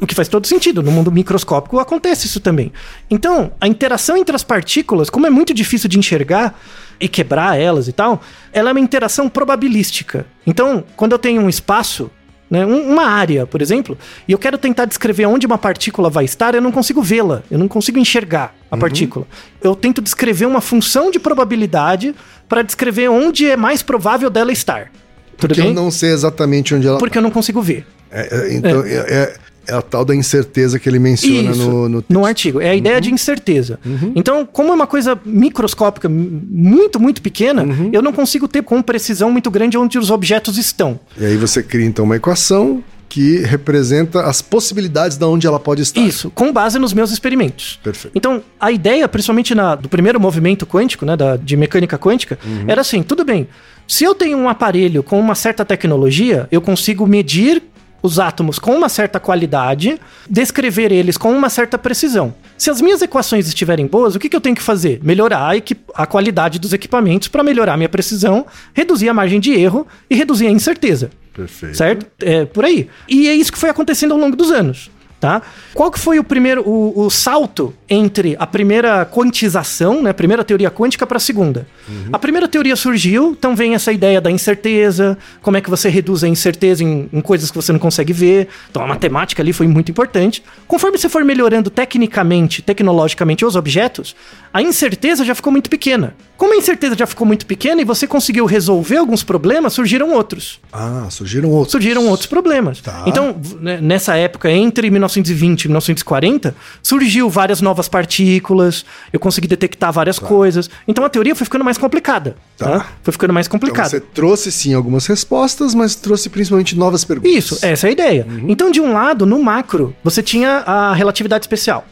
O 0.00 0.06
que 0.06 0.14
faz 0.14 0.28
todo 0.28 0.46
sentido. 0.46 0.80
No 0.80 0.92
mundo 0.92 1.10
microscópico 1.10 1.80
acontece 1.80 2.28
isso 2.28 2.38
também. 2.38 2.72
Então, 3.10 3.50
a 3.60 3.66
interação 3.66 4.16
entre 4.16 4.36
as 4.36 4.44
partículas, 4.44 5.10
como 5.10 5.26
é 5.26 5.30
muito 5.30 5.52
difícil 5.52 5.88
de 5.88 5.98
enxergar 5.98 6.56
e 7.00 7.08
quebrar 7.08 7.58
elas 7.58 7.88
e 7.88 7.92
tal, 7.92 8.20
ela 8.52 8.68
é 8.70 8.72
uma 8.72 8.78
interação 8.80 9.28
probabilística. 9.28 10.24
Então, 10.46 10.84
quando 10.94 11.12
eu 11.12 11.18
tenho 11.18 11.42
um 11.42 11.48
espaço, 11.48 12.10
né, 12.50 12.66
um- 12.66 12.90
uma 12.92 13.04
área, 13.06 13.46
por 13.46 13.62
exemplo, 13.62 13.96
e 14.26 14.32
eu 14.32 14.38
quero 14.38 14.58
tentar 14.58 14.84
descrever 14.84 15.26
onde 15.26 15.46
uma 15.46 15.56
partícula 15.56 16.10
vai 16.10 16.24
estar, 16.24 16.54
eu 16.54 16.60
não 16.60 16.72
consigo 16.72 17.00
vê-la, 17.00 17.42
eu 17.50 17.58
não 17.58 17.68
consigo 17.68 17.98
enxergar 17.98 18.54
a 18.70 18.76
partícula. 18.76 19.26
Eu 19.62 19.74
tento 19.76 20.00
descrever 20.02 20.46
uma 20.46 20.60
função 20.60 21.10
de 21.10 21.18
probabilidade 21.20 22.14
para 22.48 22.62
descrever 22.62 23.08
onde 23.08 23.48
é 23.48 23.56
mais 23.56 23.82
provável 23.82 24.28
dela 24.28 24.50
estar. 24.52 24.90
Tudo 25.36 25.48
Porque 25.48 25.60
eu 25.60 25.64
bem? 25.66 25.74
não 25.74 25.90
sei 25.90 26.10
exatamente 26.10 26.74
onde 26.74 26.86
ela 26.86 26.98
Porque 26.98 27.16
eu 27.16 27.22
não 27.22 27.30
consigo 27.30 27.62
ver. 27.62 27.86
É, 28.10 28.48
é, 28.50 28.54
então, 28.54 28.84
é. 28.84 28.94
é- 28.94 29.34
é 29.66 29.74
a 29.74 29.82
tal 29.82 30.04
da 30.04 30.14
incerteza 30.14 30.78
que 30.78 30.88
ele 30.88 30.98
menciona 30.98 31.50
Isso, 31.50 31.60
no, 31.68 31.88
no 31.88 32.02
texto. 32.02 32.12
no 32.12 32.24
artigo. 32.24 32.60
É 32.60 32.70
a 32.70 32.74
ideia 32.74 33.00
de 33.00 33.12
incerteza. 33.12 33.78
Então, 34.14 34.44
como 34.44 34.70
é 34.70 34.74
uma 34.74 34.86
coisa 34.86 35.18
microscópica, 35.24 36.08
muito, 36.08 36.98
muito 37.00 37.22
pequena, 37.22 37.66
eu 37.92 38.02
não 38.02 38.12
consigo 38.12 38.46
ter 38.48 38.62
com 38.62 38.80
precisão 38.82 39.30
muito 39.30 39.50
grande 39.50 39.76
onde 39.78 39.98
os 39.98 40.10
objetos 40.10 40.58
estão. 40.58 40.98
E 41.18 41.24
aí 41.24 41.36
você 41.36 41.62
cria 41.62 41.86
então 41.86 42.04
uma 42.04 42.16
equação 42.16 42.82
que 43.08 43.38
representa 43.38 44.22
as 44.22 44.40
possibilidades 44.40 45.16
de 45.16 45.24
onde 45.24 45.44
ela 45.44 45.58
pode 45.58 45.82
estar. 45.82 46.00
Isso, 46.00 46.30
com 46.30 46.52
base 46.52 46.78
nos 46.78 46.92
meus 46.92 47.10
experimentos. 47.10 47.78
Perfeito. 47.82 48.16
Então, 48.16 48.40
a 48.58 48.70
ideia, 48.70 49.08
principalmente 49.08 49.52
na- 49.52 49.74
do 49.74 49.88
primeiro 49.88 50.20
movimento 50.20 50.64
quântico, 50.64 51.04
né, 51.04 51.16
da, 51.16 51.36
de 51.36 51.56
mecânica 51.56 51.98
quântica, 51.98 52.38
era 52.68 52.82
assim: 52.82 53.02
tudo 53.02 53.24
bem, 53.24 53.48
se 53.88 54.04
eu 54.04 54.14
tenho 54.14 54.38
um 54.38 54.48
aparelho 54.48 55.02
com 55.02 55.18
uma 55.18 55.34
certa 55.34 55.64
tecnologia, 55.64 56.46
eu 56.52 56.60
consigo 56.60 57.04
medir 57.04 57.60
os 58.02 58.18
átomos 58.18 58.58
com 58.58 58.74
uma 58.74 58.88
certa 58.88 59.20
qualidade, 59.20 59.98
descrever 60.28 60.92
eles 60.92 61.16
com 61.16 61.32
uma 61.32 61.48
certa 61.48 61.78
precisão. 61.78 62.34
Se 62.56 62.70
as 62.70 62.80
minhas 62.80 63.02
equações 63.02 63.46
estiverem 63.46 63.86
boas, 63.86 64.14
o 64.14 64.18
que, 64.18 64.28
que 64.28 64.36
eu 64.36 64.40
tenho 64.40 64.56
que 64.56 64.62
fazer? 64.62 65.00
Melhorar 65.02 65.52
a, 65.54 66.02
a 66.02 66.06
qualidade 66.06 66.58
dos 66.58 66.72
equipamentos 66.72 67.28
para 67.28 67.42
melhorar 67.42 67.74
a 67.74 67.76
minha 67.76 67.88
precisão, 67.88 68.46
reduzir 68.74 69.08
a 69.08 69.14
margem 69.14 69.40
de 69.40 69.52
erro 69.52 69.86
e 70.08 70.14
reduzir 70.14 70.46
a 70.46 70.50
incerteza. 70.50 71.10
Perfeito. 71.32 71.76
Certo? 71.76 72.06
É 72.20 72.44
por 72.44 72.64
aí. 72.64 72.88
E 73.08 73.28
é 73.28 73.34
isso 73.34 73.52
que 73.52 73.58
foi 73.58 73.70
acontecendo 73.70 74.12
ao 74.12 74.18
longo 74.18 74.36
dos 74.36 74.50
anos. 74.50 74.90
Tá? 75.20 75.42
Qual 75.74 75.90
que 75.90 75.98
foi 75.98 76.18
o 76.18 76.24
primeiro 76.24 76.62
o, 76.66 77.04
o 77.04 77.10
salto 77.10 77.74
entre 77.90 78.34
a 78.38 78.46
primeira 78.46 79.04
quantização, 79.04 80.02
né, 80.02 80.08
a 80.08 80.14
primeira 80.14 80.42
teoria 80.42 80.70
quântica 80.70 81.06
para 81.06 81.18
a 81.18 81.20
segunda? 81.20 81.66
A 82.10 82.18
primeira 82.18 82.48
teoria 82.48 82.74
surgiu, 82.74 83.36
então 83.38 83.54
vem 83.54 83.74
essa 83.74 83.92
ideia 83.92 84.18
da 84.18 84.30
incerteza, 84.30 85.18
como 85.42 85.58
é 85.58 85.60
que 85.60 85.68
você 85.68 85.90
reduz 85.90 86.24
a 86.24 86.28
incerteza 86.28 86.82
em, 86.82 87.06
em 87.12 87.20
coisas 87.20 87.50
que 87.50 87.56
você 87.56 87.70
não 87.70 87.78
consegue 87.78 88.14
ver. 88.14 88.48
Então 88.70 88.82
a 88.82 88.86
matemática 88.86 89.42
ali 89.42 89.52
foi 89.52 89.66
muito 89.66 89.90
importante. 89.90 90.42
Conforme 90.66 90.96
você 90.96 91.08
for 91.08 91.22
melhorando 91.22 91.68
tecnicamente, 91.68 92.62
tecnologicamente 92.62 93.44
os 93.44 93.56
objetos, 93.56 94.16
a 94.54 94.62
incerteza 94.62 95.22
já 95.22 95.34
ficou 95.34 95.52
muito 95.52 95.68
pequena. 95.68 96.14
Como 96.40 96.54
a 96.54 96.56
incerteza 96.56 96.96
já 96.96 97.06
ficou 97.06 97.26
muito 97.26 97.44
pequena 97.44 97.82
e 97.82 97.84
você 97.84 98.06
conseguiu 98.06 98.46
resolver 98.46 98.96
alguns 98.96 99.22
problemas, 99.22 99.74
surgiram 99.74 100.10
outros 100.14 100.58
Ah, 100.72 101.06
surgiram 101.10 101.50
outros. 101.50 101.72
surgiram 101.72 102.08
outros 102.08 102.26
problemas. 102.26 102.80
Tá. 102.80 103.04
Então, 103.06 103.36
né, 103.60 103.78
nessa 103.78 104.16
época, 104.16 104.50
entre 104.50 104.88
1920 104.90 105.64
e 105.64 105.68
1940, 105.68 106.54
surgiu 106.82 107.28
várias 107.28 107.60
novas 107.60 107.88
partículas, 107.90 108.86
eu 109.12 109.20
consegui 109.20 109.46
detectar 109.46 109.92
várias 109.92 110.18
coisas. 110.18 110.70
Então 110.88 111.04
a 111.04 111.10
teoria 111.10 111.34
foi 111.34 111.44
ficando 111.44 111.62
mais 111.62 111.76
complicada. 111.76 112.34
Tá. 112.56 112.78
Tá? 112.78 112.86
Foi 113.02 113.12
ficando 113.12 113.34
mais 113.34 113.46
Então 113.46 113.58
complicada. 113.60 113.90
você 113.90 114.00
trouxe 114.00 114.50
sim 114.50 114.72
algumas 114.72 115.04
respostas, 115.06 115.74
mas 115.74 115.94
trouxe 115.94 116.30
principalmente 116.30 116.74
novas 116.74 117.04
perguntas. 117.04 117.30
Isso, 117.36 117.58
essa 117.60 117.86
é 117.86 117.90
a 117.90 117.92
ideia. 117.92 118.26
Então, 118.48 118.70
de 118.70 118.80
um 118.80 118.94
lado, 118.94 119.26
no 119.26 119.42
macro, 119.42 119.94
você 120.02 120.22
tinha 120.22 120.62
a 120.66 120.94
relatividade 120.94 121.44
especial. 121.44 121.84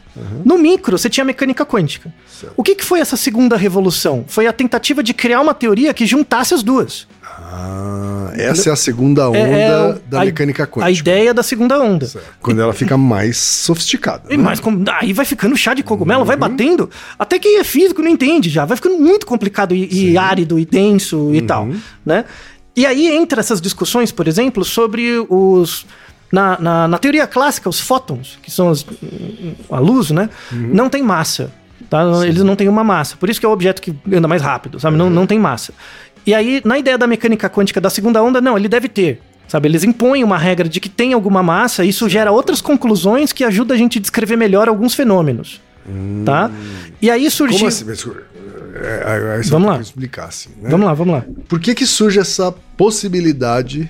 No 0.45 0.57
micro, 0.57 0.97
você 0.97 1.09
tinha 1.09 1.23
a 1.23 1.25
mecânica 1.25 1.65
quântica. 1.65 2.13
O 2.55 2.63
que, 2.63 2.75
que 2.75 2.83
foi 2.85 2.99
essa 2.99 3.17
segunda 3.17 3.55
revolução? 3.57 4.23
Foi 4.27 4.47
a 4.47 4.53
tentativa 4.53 5.01
de 5.03 5.13
criar 5.13 5.41
uma 5.41 5.53
teoria 5.53 5.93
que 5.93 6.05
juntasse 6.05 6.53
as 6.53 6.63
duas. 6.63 7.07
Ah, 7.61 8.31
essa 8.35 8.69
é 8.69 8.73
a 8.73 8.75
segunda 8.75 9.27
onda 9.29 9.37
É- 9.37 9.61
é 9.63 9.97
da 10.09 10.21
a- 10.21 10.25
mecânica 10.25 10.65
quântica. 10.67 10.85
A 10.85 10.91
ideia 10.91 11.33
da 11.33 11.41
segunda 11.43 11.79
onda. 11.79 12.05
Certo. 12.05 12.25
Quando 12.41 12.61
ela 12.61 12.73
fica 12.73 12.97
mais 12.97 13.37
sofisticada. 13.37 14.23
E 14.29 14.37
né? 14.37 14.43
mais 14.43 14.59
com- 14.59 14.83
aí 14.99 15.13
vai 15.13 15.25
ficando 15.25 15.55
chá 15.57 15.73
de 15.73 15.81
cogumelo, 15.83 16.23
vai 16.25 16.37
batendo. 16.37 16.89
Até 17.17 17.39
quem 17.39 17.57
é 17.59 17.63
físico 17.63 18.01
não 18.01 18.09
entende 18.09 18.49
já. 18.49 18.65
Vai 18.65 18.77
ficando 18.77 18.97
muito 18.99 19.25
complicado 19.25 19.73
e, 19.73 20.11
e 20.11 20.17
árido 20.17 20.59
e 20.59 20.65
denso 20.65 21.33
e 21.33 21.41
tal, 21.41 21.67
né? 22.05 22.25
E 22.75 22.85
aí 22.85 23.07
entra 23.07 23.39
essas 23.41 23.59
discussões, 23.59 24.11
por 24.11 24.27
exemplo, 24.27 24.63
sobre 24.63 25.25
os... 25.29 25.85
Na, 26.31 26.59
na, 26.59 26.87
na 26.87 26.97
teoria 26.99 27.25
clássica, 27.25 27.67
os 27.69 27.79
fótons, 27.79 28.37
que 28.43 28.51
são 28.51 28.69
os- 28.69 28.85
a 29.71 29.79
luz, 29.79 30.11
né? 30.11 30.29
Não 30.51 30.89
tem 30.89 31.01
massa. 31.01 31.51
Tá? 31.89 32.03
Eles 32.25 32.43
não 32.43 32.55
têm 32.55 32.67
uma 32.67 32.83
massa. 32.83 33.15
Por 33.17 33.29
isso 33.29 33.39
que 33.39 33.45
é 33.45 33.49
o 33.49 33.51
objeto 33.51 33.81
que 33.81 33.95
anda 34.13 34.27
mais 34.27 34.41
rápido, 34.41 34.79
sabe? 34.79 34.95
Não, 34.95 35.09
não 35.09 35.25
tem 35.25 35.39
massa. 35.39 35.73
E 36.25 36.33
aí, 36.35 36.61
na 36.63 36.77
ideia 36.77 36.97
da 36.97 37.07
mecânica 37.07 37.49
quântica 37.49 37.81
da 37.81 37.89
segunda 37.89 38.21
onda, 38.21 38.39
não, 38.39 38.55
ele 38.57 38.67
deve 38.67 38.87
ter. 38.87 39.21
Sabe, 39.47 39.67
eles 39.67 39.83
impõem 39.83 40.23
uma 40.23 40.37
regra 40.37 40.69
de 40.69 40.79
que 40.79 40.87
tem 40.89 41.13
alguma 41.13 41.41
massa, 41.41 41.83
e 41.83 41.89
isso 41.89 42.07
gera 42.07 42.31
outras 42.31 42.61
conclusões 42.61 43.33
que 43.33 43.43
ajudam 43.43 43.73
a 43.75 43.77
gente 43.79 43.97
a 43.97 44.01
descrever 44.01 44.35
melhor 44.35 44.67
alguns 44.69 44.93
fenômenos. 44.93 45.59
Tá? 46.23 46.51
E 47.01 47.09
aí 47.09 47.31
surgiu. 47.31 47.57
Como 47.57 47.67
assim? 47.69 47.85
É, 48.75 49.35
é, 49.35 49.39
é, 49.39 49.41
Vamos 49.49 49.67
lá. 49.69 49.79
explicar 49.81 50.25
assim, 50.25 50.49
né? 50.61 50.69
Vamos 50.69 50.85
lá, 50.85 50.93
vamos 50.93 51.15
lá. 51.15 51.23
Por 51.47 51.59
que 51.59 51.73
que 51.73 51.87
surge 51.87 52.19
essa 52.19 52.53
possibilidade 52.77 53.89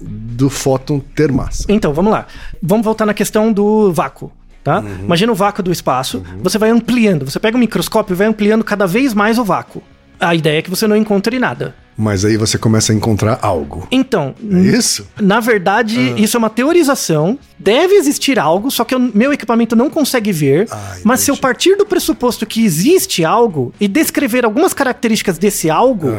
do 0.00 0.48
fóton 0.50 1.00
ter 1.00 1.30
massa? 1.32 1.64
Então, 1.68 1.92
vamos 1.92 2.12
lá. 2.12 2.26
Vamos 2.62 2.84
voltar 2.84 3.06
na 3.06 3.14
questão 3.14 3.52
do 3.52 3.92
vácuo. 3.92 4.30
Tá? 4.64 4.80
Uhum. 4.80 5.04
Imagina 5.04 5.32
o 5.32 5.34
vácuo 5.34 5.62
do 5.62 5.72
espaço, 5.72 6.22
você 6.42 6.58
vai 6.58 6.68
ampliando, 6.68 7.24
você 7.24 7.38
pega 7.40 7.56
um 7.56 7.60
microscópio 7.60 8.12
e 8.12 8.16
vai 8.16 8.26
ampliando 8.26 8.62
cada 8.62 8.86
vez 8.86 9.14
mais 9.14 9.38
o 9.38 9.44
vácuo. 9.44 9.82
A 10.20 10.34
ideia 10.34 10.58
é 10.58 10.62
que 10.62 10.68
você 10.68 10.86
não 10.86 10.96
encontre 10.96 11.38
nada. 11.38 11.74
Mas 11.96 12.24
aí 12.24 12.36
você 12.36 12.58
começa 12.58 12.92
a 12.92 12.94
encontrar 12.94 13.38
algo. 13.40 13.86
Então, 13.90 14.34
É 14.52 14.58
isso? 14.58 15.06
na 15.20 15.40
verdade, 15.40 16.12
Ah. 16.14 16.20
isso 16.20 16.36
é 16.36 16.38
uma 16.38 16.50
teorização. 16.50 17.38
Deve 17.58 17.94
existir 17.94 18.38
algo, 18.38 18.70
só 18.70 18.84
que 18.84 18.94
o 18.94 19.00
meu 19.14 19.32
equipamento 19.32 19.74
não 19.74 19.88
consegue 19.88 20.32
ver. 20.32 20.66
Ah, 20.70 20.96
mas 21.02 21.20
se 21.20 21.30
eu 21.30 21.36
partir 21.36 21.76
do 21.76 21.86
pressuposto 21.86 22.44
que 22.44 22.62
existe 22.62 23.24
algo 23.24 23.72
e 23.80 23.88
descrever 23.88 24.44
algumas 24.44 24.74
características 24.74 25.38
desse 25.38 25.70
algo, 25.70 26.12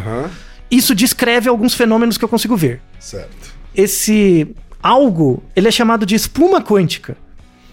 isso 0.71 0.95
descreve 0.95 1.47
alguns 1.49 1.73
fenômenos 1.75 2.17
que 2.17 2.25
eu 2.25 2.29
consigo 2.29 2.55
ver. 2.57 2.81
Certo. 2.99 3.58
Esse 3.75 4.47
algo, 4.81 5.43
ele 5.55 5.67
é 5.67 5.71
chamado 5.71 6.05
de 6.05 6.15
espuma 6.15 6.61
quântica. 6.61 7.15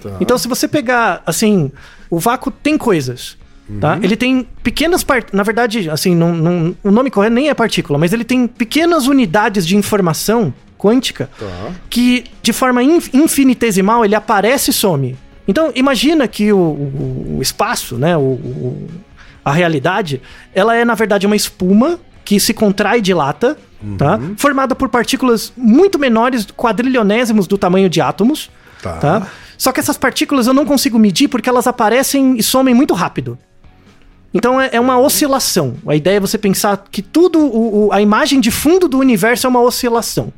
Tá. 0.02 0.16
Então, 0.20 0.36
se 0.38 0.48
você 0.48 0.68
pegar, 0.68 1.22
assim, 1.24 1.70
o 2.10 2.18
vácuo 2.18 2.50
tem 2.50 2.76
coisas, 2.76 3.36
Uhum. 3.68 3.80
tá? 3.80 3.98
Ele 4.02 4.16
tem 4.16 4.46
pequenas 4.62 5.02
partículas. 5.02 5.36
Na 5.36 5.42
verdade, 5.42 5.88
assim, 5.90 6.14
não, 6.14 6.34
não- 6.34 6.76
o 6.84 6.90
nome 6.90 7.10
correto 7.10 7.34
nem 7.34 7.48
é 7.48 7.54
partícula, 7.54 7.98
mas 7.98 8.12
ele 8.12 8.24
tem 8.24 8.46
pequenas 8.46 9.06
unidades 9.06 9.66
de 9.66 9.76
informação 9.76 10.52
quântica 10.78 11.30
Tá. 11.38 11.72
que, 11.90 12.24
de 12.42 12.52
forma 12.52 12.82
in- 12.82 13.00
infinitesimal, 13.12 14.04
ele 14.04 14.14
aparece 14.14 14.70
e 14.70 14.74
some. 14.74 15.16
Então, 15.48 15.72
imagina 15.74 16.28
que 16.28 16.52
o, 16.52 16.58
o- 16.58 17.36
o 17.38 17.42
espaço, 17.42 17.96
né, 17.96 18.16
o, 18.16 18.20
o- 18.20 18.88
a 19.44 19.52
realidade, 19.52 20.20
ela 20.54 20.74
é, 20.76 20.84
na 20.84 20.94
verdade, 20.94 21.26
uma 21.26 21.36
espuma 21.36 21.98
que 22.24 22.38
se 22.40 22.52
contrai 22.52 22.98
e 22.98 23.02
dilata, 23.02 23.56
tá? 23.98 24.18
Formada 24.36 24.74
por 24.74 24.88
partículas 24.88 25.52
muito 25.56 25.98
menores, 25.98 26.46
quadrilionésimos 26.46 27.46
do 27.46 27.56
tamanho 27.58 27.88
de 27.88 28.00
átomos, 28.00 28.50
Tá. 28.82 28.92
tá? 28.98 29.26
Só 29.58 29.72
que 29.72 29.80
essas 29.80 29.96
partículas 29.96 30.46
eu 30.46 30.52
não 30.54 30.66
consigo 30.66 30.98
medir 30.98 31.28
porque 31.28 31.48
elas 31.48 31.66
aparecem 31.66 32.36
e 32.36 32.42
somem 32.42 32.74
muito 32.74 32.92
rápido. 32.94 33.38
Então 34.34 34.60
é, 34.60 34.68
é 34.72 34.80
uma 34.80 34.98
oscilação. 34.98 35.76
A 35.86 35.96
ideia 35.96 36.16
é 36.18 36.20
você 36.20 36.36
pensar 36.36 36.84
que 36.90 37.00
tudo, 37.00 37.38
o- 37.38 37.86
o- 37.86 37.92
a 37.92 38.02
imagem 38.02 38.38
de 38.40 38.50
fundo 38.50 38.86
do 38.86 38.98
universo 38.98 39.46
é 39.46 39.50
uma 39.50 39.60
oscilação, 39.62 40.32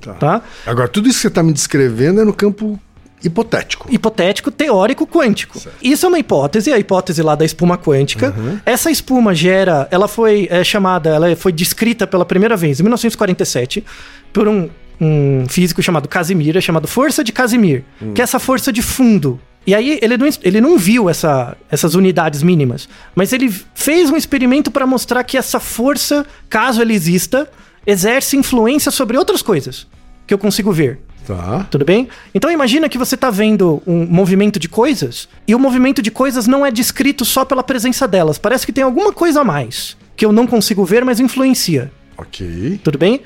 Tá. 0.00 0.14
tá? 0.14 0.42
Agora, 0.66 0.88
tudo 0.88 1.08
isso 1.08 1.18
que 1.18 1.22
você 1.22 1.28
está 1.28 1.42
me 1.42 1.52
descrevendo 1.52 2.20
é 2.20 2.24
no 2.24 2.32
campo 2.32 2.78
hipotético. 3.22 3.88
hipotético, 3.90 4.50
teórico, 4.50 5.06
quântico. 5.06 5.60
Isso 5.82 6.06
é 6.06 6.08
uma 6.08 6.18
hipótese, 6.18 6.72
a 6.72 6.78
hipótese 6.78 7.22
lá 7.22 7.34
da 7.34 7.44
espuma 7.44 7.76
quântica. 7.76 8.34
Essa 8.64 8.90
espuma 8.90 9.34
gera, 9.34 9.88
ela 9.90 10.08
foi 10.08 10.48
é, 10.50 10.62
chamada, 10.62 11.10
ela 11.10 11.34
foi 11.36 11.52
descrita 11.52 12.06
pela 12.06 12.24
primeira 12.24 12.56
vez 12.56 12.80
em 12.80 12.82
1947 12.82 13.84
por 14.32 14.48
um, 14.48 14.68
um 15.00 15.46
físico 15.48 15.82
chamado 15.82 16.08
Casimir, 16.08 16.56
é 16.56 16.60
chamado 16.60 16.86
força 16.86 17.24
de 17.24 17.32
Casimir, 17.32 17.84
que 18.14 18.20
é 18.20 18.24
essa 18.24 18.38
força 18.38 18.72
de 18.72 18.82
fundo. 18.82 19.40
E 19.66 19.74
aí 19.74 19.98
ele 20.00 20.16
não, 20.16 20.28
ele 20.42 20.60
não 20.60 20.78
viu 20.78 21.10
essa, 21.10 21.54
essas 21.70 21.94
unidades 21.94 22.42
mínimas, 22.42 22.88
mas 23.14 23.32
ele 23.32 23.52
fez 23.74 24.08
um 24.08 24.16
experimento 24.16 24.70
para 24.70 24.86
mostrar 24.86 25.22
que 25.24 25.36
essa 25.36 25.60
força, 25.60 26.24
caso 26.48 26.80
ela 26.80 26.92
exista, 26.92 27.46
exerce 27.86 28.36
influência 28.36 28.90
sobre 28.90 29.18
outras 29.18 29.42
coisas 29.42 29.86
que 30.26 30.32
eu 30.32 30.38
consigo 30.38 30.72
ver. 30.72 31.00
Tá. 31.28 31.66
Tudo 31.70 31.84
bem? 31.84 32.08
Então 32.34 32.50
imagina 32.50 32.88
que 32.88 32.96
você 32.96 33.14
está 33.14 33.28
vendo 33.28 33.82
um 33.86 34.06
movimento 34.06 34.58
de 34.58 34.66
coisas 34.66 35.28
e 35.46 35.54
o 35.54 35.58
movimento 35.58 36.00
de 36.00 36.10
coisas 36.10 36.46
não 36.46 36.64
é 36.64 36.70
descrito 36.70 37.22
só 37.22 37.44
pela 37.44 37.62
presença 37.62 38.08
delas. 38.08 38.38
Parece 38.38 38.64
que 38.64 38.72
tem 38.72 38.82
alguma 38.82 39.12
coisa 39.12 39.42
a 39.42 39.44
mais 39.44 39.94
que 40.16 40.24
eu 40.24 40.32
não 40.32 40.46
consigo 40.46 40.84
ver, 40.86 41.04
mas 41.04 41.20
influencia. 41.20 41.92
Ok. 42.16 42.80
Tudo 42.82 42.96
bem? 42.96 43.20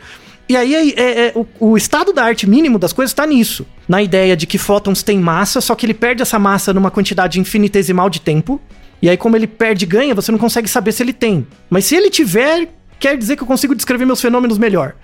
E 0.49 0.57
aí 0.57 0.75
é, 0.75 1.01
é- 1.01 1.27
é- 1.29 1.33
o, 1.37 1.47
o 1.71 1.77
estado 1.77 2.12
da 2.12 2.25
arte 2.25 2.45
mínimo 2.47 2.77
das 2.79 2.93
coisas 2.93 3.12
está 3.12 3.25
nisso. 3.25 3.65
Na 3.88 4.03
ideia 4.03 4.37
de 4.37 4.47
que 4.49 4.59
fótons 4.59 5.05
têm 5.05 5.19
massa, 5.21 5.61
só 5.61 5.75
que 5.77 5.87
ele 5.87 5.95
perde 5.95 6.23
essa 6.23 6.38
massa 6.41 6.73
numa 6.75 6.91
quantidade 6.91 7.38
infinitesimal 7.38 8.11
de 8.11 8.21
tempo. 8.21 8.61
E 9.01 9.09
aí, 9.09 9.17
como 9.17 9.37
ele 9.37 9.47
perde 9.47 9.85
e 9.85 9.88
ganha, 9.88 10.15
você 10.15 10.31
não 10.33 10.38
consegue 10.38 10.69
saber 10.69 10.91
se 10.93 11.03
ele 11.03 11.12
tem. 11.12 11.47
Mas 11.71 11.85
se 11.85 11.95
ele 11.95 12.11
tiver, 12.11 12.69
quer 12.99 13.17
dizer 13.17 13.37
que 13.37 13.43
eu 13.43 13.47
consigo 13.47 13.75
descrever 13.75 14.05
meus 14.05 14.21
fenômenos 14.21 14.59
melhor. 14.59 14.95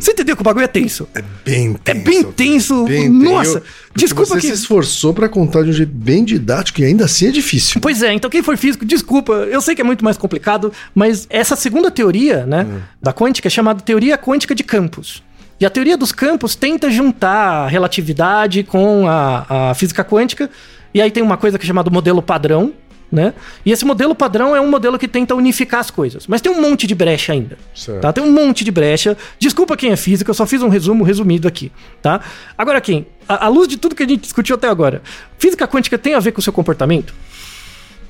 Você 0.00 0.12
entendeu 0.12 0.34
que 0.34 0.42
o 0.42 0.44
bagulho 0.44 0.64
é 0.64 0.68
tenso? 0.68 1.08
É 1.14 1.22
bem 1.44 1.74
tenso. 1.74 2.02
bem 2.04 2.22
tenso. 2.24 2.84
Bem 2.84 3.08
Nossa, 3.08 3.62
desculpa 3.94 4.34
você 4.34 4.40
que- 4.40 4.46
se 4.48 4.52
esforçou 4.54 5.14
para 5.14 5.28
contar 5.28 5.62
de 5.62 5.70
um 5.70 5.72
jeito 5.72 5.92
bem 5.92 6.24
didático 6.24 6.80
e 6.80 6.84
ainda 6.84 7.04
assim 7.04 7.28
é 7.28 7.30
difícil. 7.30 7.80
Pois 7.80 8.02
é, 8.02 8.12
então 8.12 8.28
quem 8.30 8.42
for 8.42 8.56
físico, 8.56 8.84
desculpa, 8.84 9.32
eu 9.32 9.60
sei 9.60 9.74
que 9.74 9.80
é 9.80 9.84
muito 9.84 10.04
mais 10.04 10.16
complicado, 10.16 10.72
mas 10.94 11.26
essa 11.30 11.54
segunda 11.56 11.90
teoria, 11.90 12.44
né, 12.46 12.66
da 13.00 13.12
quântica 13.12 13.48
é 13.48 13.50
chamada 13.50 13.80
teoria 13.80 14.18
quântica 14.18 14.54
de 14.54 14.64
campos. 14.64 15.22
E 15.60 15.64
a 15.66 15.70
teoria 15.70 15.96
dos 15.96 16.10
campos 16.10 16.56
tenta 16.56 16.90
juntar 16.90 17.64
a 17.64 17.68
relatividade 17.68 18.64
com 18.64 19.06
a, 19.06 19.70
a 19.70 19.74
física 19.74 20.02
quântica, 20.04 20.50
e 20.92 21.00
aí 21.00 21.10
tem 21.10 21.22
uma 21.22 21.36
coisa 21.36 21.56
que 21.58 21.64
é 21.64 21.66
chamada 21.66 21.88
modelo 21.88 22.20
padrão, 22.20 22.72
né? 23.12 23.34
E 23.64 23.70
esse 23.70 23.84
modelo 23.84 24.14
padrão 24.14 24.56
é 24.56 24.60
um 24.60 24.70
modelo 24.70 24.98
que 24.98 25.06
tenta 25.06 25.34
unificar 25.34 25.80
as 25.80 25.90
coisas. 25.90 26.26
Mas 26.26 26.40
tem 26.40 26.50
um 26.50 26.60
monte 26.62 26.86
de 26.86 26.94
brecha 26.94 27.34
ainda. 27.34 27.58
Certo. 27.74 28.00
Tá? 28.00 28.10
Tem 28.12 28.24
um 28.24 28.32
monte 28.32 28.64
de 28.64 28.70
brecha. 28.70 29.16
Desculpa 29.38 29.76
quem 29.76 29.90
é 29.92 29.96
física, 29.96 30.30
eu 30.30 30.34
só 30.34 30.46
fiz 30.46 30.62
um 30.62 30.68
resumo 30.70 31.04
resumido 31.04 31.46
aqui, 31.46 31.70
tá? 32.00 32.22
Agora 32.56 32.80
quem? 32.80 33.06
À 33.28 33.48
luz 33.48 33.68
de 33.68 33.76
tudo 33.76 33.94
que 33.94 34.02
a 34.02 34.08
gente 34.08 34.22
discutiu 34.22 34.56
até 34.56 34.66
agora, 34.68 35.02
física 35.38 35.68
quântica 35.68 35.98
tem 35.98 36.14
a 36.14 36.20
ver 36.20 36.32
com 36.32 36.40
o 36.40 36.42
seu 36.42 36.52
comportamento? 36.52 37.14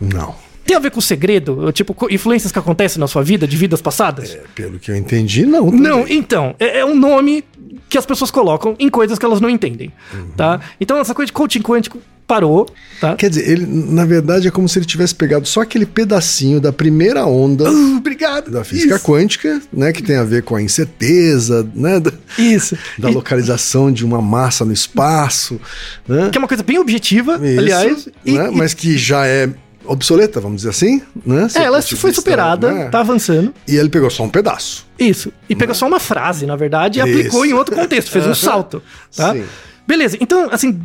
Não. 0.00 0.34
Tem 0.64 0.76
a 0.76 0.78
ver 0.80 0.90
com 0.92 1.00
o 1.00 1.02
segredo? 1.02 1.72
Tipo, 1.72 1.96
influências 2.08 2.52
que 2.52 2.58
acontecem 2.58 3.00
na 3.00 3.08
sua 3.08 3.22
vida, 3.22 3.46
de 3.48 3.56
vidas 3.56 3.82
passadas? 3.82 4.30
É, 4.34 4.42
pelo 4.54 4.78
que 4.78 4.90
eu 4.90 4.96
entendi, 4.96 5.44
não. 5.44 5.70
Não, 5.72 6.02
também. 6.02 6.16
então, 6.16 6.54
é, 6.58 6.78
é 6.78 6.84
um 6.86 6.94
nome 6.94 7.44
que 7.88 7.98
as 7.98 8.06
pessoas 8.06 8.30
colocam 8.30 8.76
em 8.78 8.88
coisas 8.88 9.18
que 9.18 9.24
elas 9.24 9.40
não 9.40 9.50
entendem, 9.50 9.92
Uhum. 10.14 10.30
tá? 10.36 10.60
Então 10.80 10.96
essa 10.98 11.14
coisa 11.14 11.26
de 11.26 11.32
coaching 11.32 11.60
quântico 11.62 11.98
parou, 12.26 12.66
tá? 13.00 13.14
Quer 13.16 13.28
dizer, 13.30 13.48
ele, 13.48 13.66
na 13.66 14.04
verdade, 14.04 14.48
é 14.48 14.50
como 14.50 14.68
se 14.68 14.78
ele 14.78 14.86
tivesse 14.86 15.14
pegado 15.14 15.46
só 15.46 15.60
aquele 15.62 15.84
pedacinho 15.84 16.60
da 16.60 16.72
primeira 16.72 17.26
onda 17.26 17.70
Obrigado. 17.70 18.50
da 18.50 18.64
física 18.64 18.96
Isso. 18.96 19.04
quântica, 19.04 19.60
né? 19.72 19.92
Que 19.92 20.02
tem 20.02 20.16
a 20.16 20.24
ver 20.24 20.42
com 20.42 20.56
a 20.56 20.62
incerteza, 20.62 21.68
né? 21.74 22.00
Da, 22.00 22.12
Isso. 22.38 22.76
da 22.98 23.10
E- 23.10 23.14
localização 23.14 23.92
de 23.92 24.04
uma 24.04 24.22
massa 24.22 24.64
no 24.64 24.72
espaço, 24.72 25.60
né? 26.08 26.30
que 26.30 26.38
é 26.38 26.40
uma 26.40 26.48
coisa 26.48 26.62
bem 26.62 26.78
objetiva, 26.78 27.38
Isso, 27.42 27.58
aliás. 27.58 28.08
e- 28.24 28.32
né? 28.32 28.48
e- 28.50 28.56
Mas 28.56 28.72
que 28.74 28.96
já 28.96 29.26
é 29.26 29.50
obsoleta, 29.84 30.40
vamos 30.40 30.58
dizer 30.58 30.70
assim, 30.70 31.02
né? 31.26 31.48
é, 31.54 31.64
ela 31.64 31.82
foi 31.82 32.12
superada, 32.12 32.72
né? 32.72 32.88
tá 32.88 33.00
avançando. 33.00 33.52
E 33.66 33.76
ele 33.76 33.88
pegou 33.88 34.08
só 34.10 34.22
um 34.22 34.28
pedaço. 34.28 34.86
Isso. 34.98 35.32
E 35.48 35.56
pegou 35.56 35.74
só 35.74 35.86
uma 35.88 35.98
frase, 35.98 36.46
na 36.46 36.54
verdade, 36.56 37.00
e 37.00 37.02
Isso. 37.02 37.10
aplicou 37.18 37.44
em 37.44 37.52
outro 37.52 37.74
contexto, 37.74 38.10
fez 38.10 38.26
um 38.26 38.32
salto, 38.34 38.80
tá? 39.14 39.34
Sim. 39.34 39.42
Beleza, 39.86 40.16
então, 40.20 40.48
assim, 40.52 40.80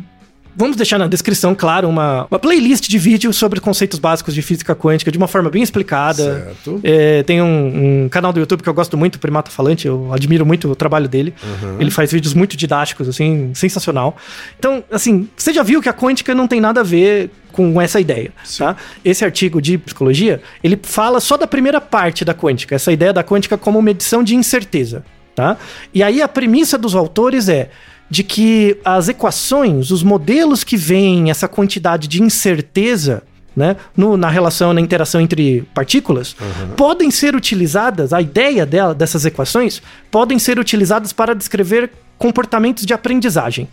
vamos 0.58 0.76
deixar 0.76 0.98
na 0.98 1.06
descrição, 1.06 1.54
claro, 1.54 1.88
uma, 1.88 2.26
uma 2.28 2.38
playlist 2.38 2.88
de 2.88 2.98
vídeos 2.98 3.36
sobre 3.36 3.60
conceitos 3.60 4.00
básicos 4.00 4.34
de 4.34 4.42
física 4.42 4.74
quântica 4.74 5.12
de 5.12 5.16
uma 5.16 5.28
forma 5.28 5.48
bem 5.48 5.62
explicada. 5.62 6.24
Certo. 6.24 6.80
É, 6.82 7.22
tem 7.22 7.40
um, 7.40 8.04
um 8.04 8.08
canal 8.08 8.32
do 8.32 8.40
YouTube 8.40 8.64
que 8.64 8.68
eu 8.68 8.74
gosto 8.74 8.98
muito, 8.98 9.20
Primata 9.20 9.52
Falante, 9.52 9.86
eu 9.86 10.12
admiro 10.12 10.44
muito 10.44 10.68
o 10.68 10.74
trabalho 10.74 11.08
dele. 11.08 11.32
Ele 11.78 11.92
faz 11.92 12.10
vídeos 12.10 12.34
muito 12.34 12.56
didáticos, 12.56 13.08
assim, 13.08 13.52
sensacional. 13.54 14.16
Então, 14.58 14.82
assim, 14.90 15.28
você 15.36 15.52
já 15.52 15.62
viu 15.62 15.80
que 15.80 15.88
a 15.88 15.94
quântica 15.94 16.34
não 16.34 16.48
tem 16.48 16.60
nada 16.60 16.80
a 16.80 16.82
ver 16.82 17.30
com 17.52 17.80
essa 17.80 18.00
ideia, 18.00 18.32
tá? 18.58 18.76
Esse 19.04 19.24
artigo 19.24 19.62
de 19.62 19.78
psicologia, 19.78 20.42
ele 20.62 20.78
fala 20.82 21.20
só 21.20 21.36
da 21.36 21.46
primeira 21.46 21.80
parte 21.80 22.24
da 22.24 22.34
quântica, 22.34 22.74
essa 22.74 22.92
ideia 22.92 23.12
da 23.12 23.22
quântica 23.22 23.56
como 23.56 23.80
medição 23.80 24.24
de 24.24 24.34
incerteza, 24.34 25.04
tá? 25.36 25.56
E 25.94 26.02
aí 26.02 26.20
a 26.20 26.26
premissa 26.26 26.76
dos 26.76 26.96
autores 26.96 27.48
é 27.48 27.70
de 28.10 28.22
que 28.22 28.78
as 28.84 29.08
equações, 29.08 29.90
os 29.90 30.02
modelos 30.02 30.64
que 30.64 30.76
veem 30.76 31.30
essa 31.30 31.46
quantidade 31.48 32.08
de 32.08 32.22
incerteza 32.22 33.22
né, 33.56 33.74
no- 33.96 34.16
na 34.16 34.28
relação, 34.30 34.72
na 34.72 34.80
interação 34.80 35.20
entre 35.20 35.62
partículas, 35.74 36.36
podem 36.76 37.10
ser 37.10 37.34
utilizadas, 37.34 38.12
a 38.12 38.20
ideia 38.22 38.64
dela, 38.64 38.94
dessas 38.94 39.24
equações, 39.24 39.82
podem 40.12 40.38
ser 40.38 40.58
utilizadas 40.60 41.12
para 41.12 41.34
descrever 41.34 41.90
comportamentos 42.16 42.86
de 42.86 42.94
aprendizagem. 42.94 43.68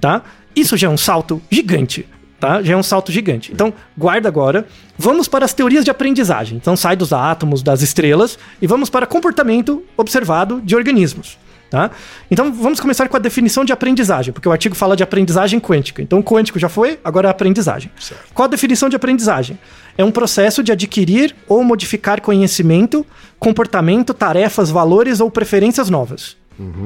Tá? 0.00 0.22
Isso 0.54 0.76
já 0.76 0.86
é 0.86 0.90
um 0.90 0.96
salto 0.96 1.42
gigante. 1.50 2.06
Tá? 2.38 2.62
Já 2.62 2.72
é 2.72 2.76
um 2.76 2.82
salto 2.82 3.10
gigante. 3.12 3.52
Então, 3.52 3.72
guarda 3.98 4.28
agora. 4.28 4.66
Vamos 4.96 5.26
para 5.28 5.44
as 5.44 5.52
teorias 5.52 5.84
de 5.84 5.90
aprendizagem. 5.90 6.56
Então, 6.56 6.74
sai 6.76 6.94
dos 6.96 7.12
átomos, 7.12 7.62
das 7.62 7.82
estrelas, 7.82 8.38
e 8.62 8.66
vamos 8.66 8.88
para 8.88 9.06
comportamento 9.06 9.82
observado 9.96 10.60
de 10.62 10.74
organismos. 10.76 11.36
Tá? 11.70 11.90
Então, 12.28 12.52
vamos 12.52 12.80
começar 12.80 13.08
com 13.08 13.16
a 13.16 13.20
definição 13.20 13.64
de 13.64 13.72
aprendizagem, 13.72 14.32
porque 14.32 14.48
o 14.48 14.52
artigo 14.52 14.74
fala 14.74 14.96
de 14.96 15.04
aprendizagem 15.04 15.60
quântica. 15.60 16.02
Então, 16.02 16.20
quântico 16.20 16.58
já 16.58 16.68
foi, 16.68 16.98
agora 17.04 17.28
é 17.28 17.30
aprendizagem. 17.30 17.92
Qual 18.34 18.46
a 18.46 18.50
definição 18.50 18.88
de 18.88 18.96
aprendizagem? 18.96 19.56
É 19.96 20.04
um 20.04 20.10
processo 20.10 20.64
de 20.64 20.72
adquirir 20.72 21.34
ou 21.46 21.62
modificar 21.62 22.20
conhecimento, 22.20 23.06
comportamento, 23.38 24.12
tarefas, 24.12 24.68
valores 24.68 25.20
ou 25.20 25.30
preferências 25.30 25.88
novas. 25.88 26.36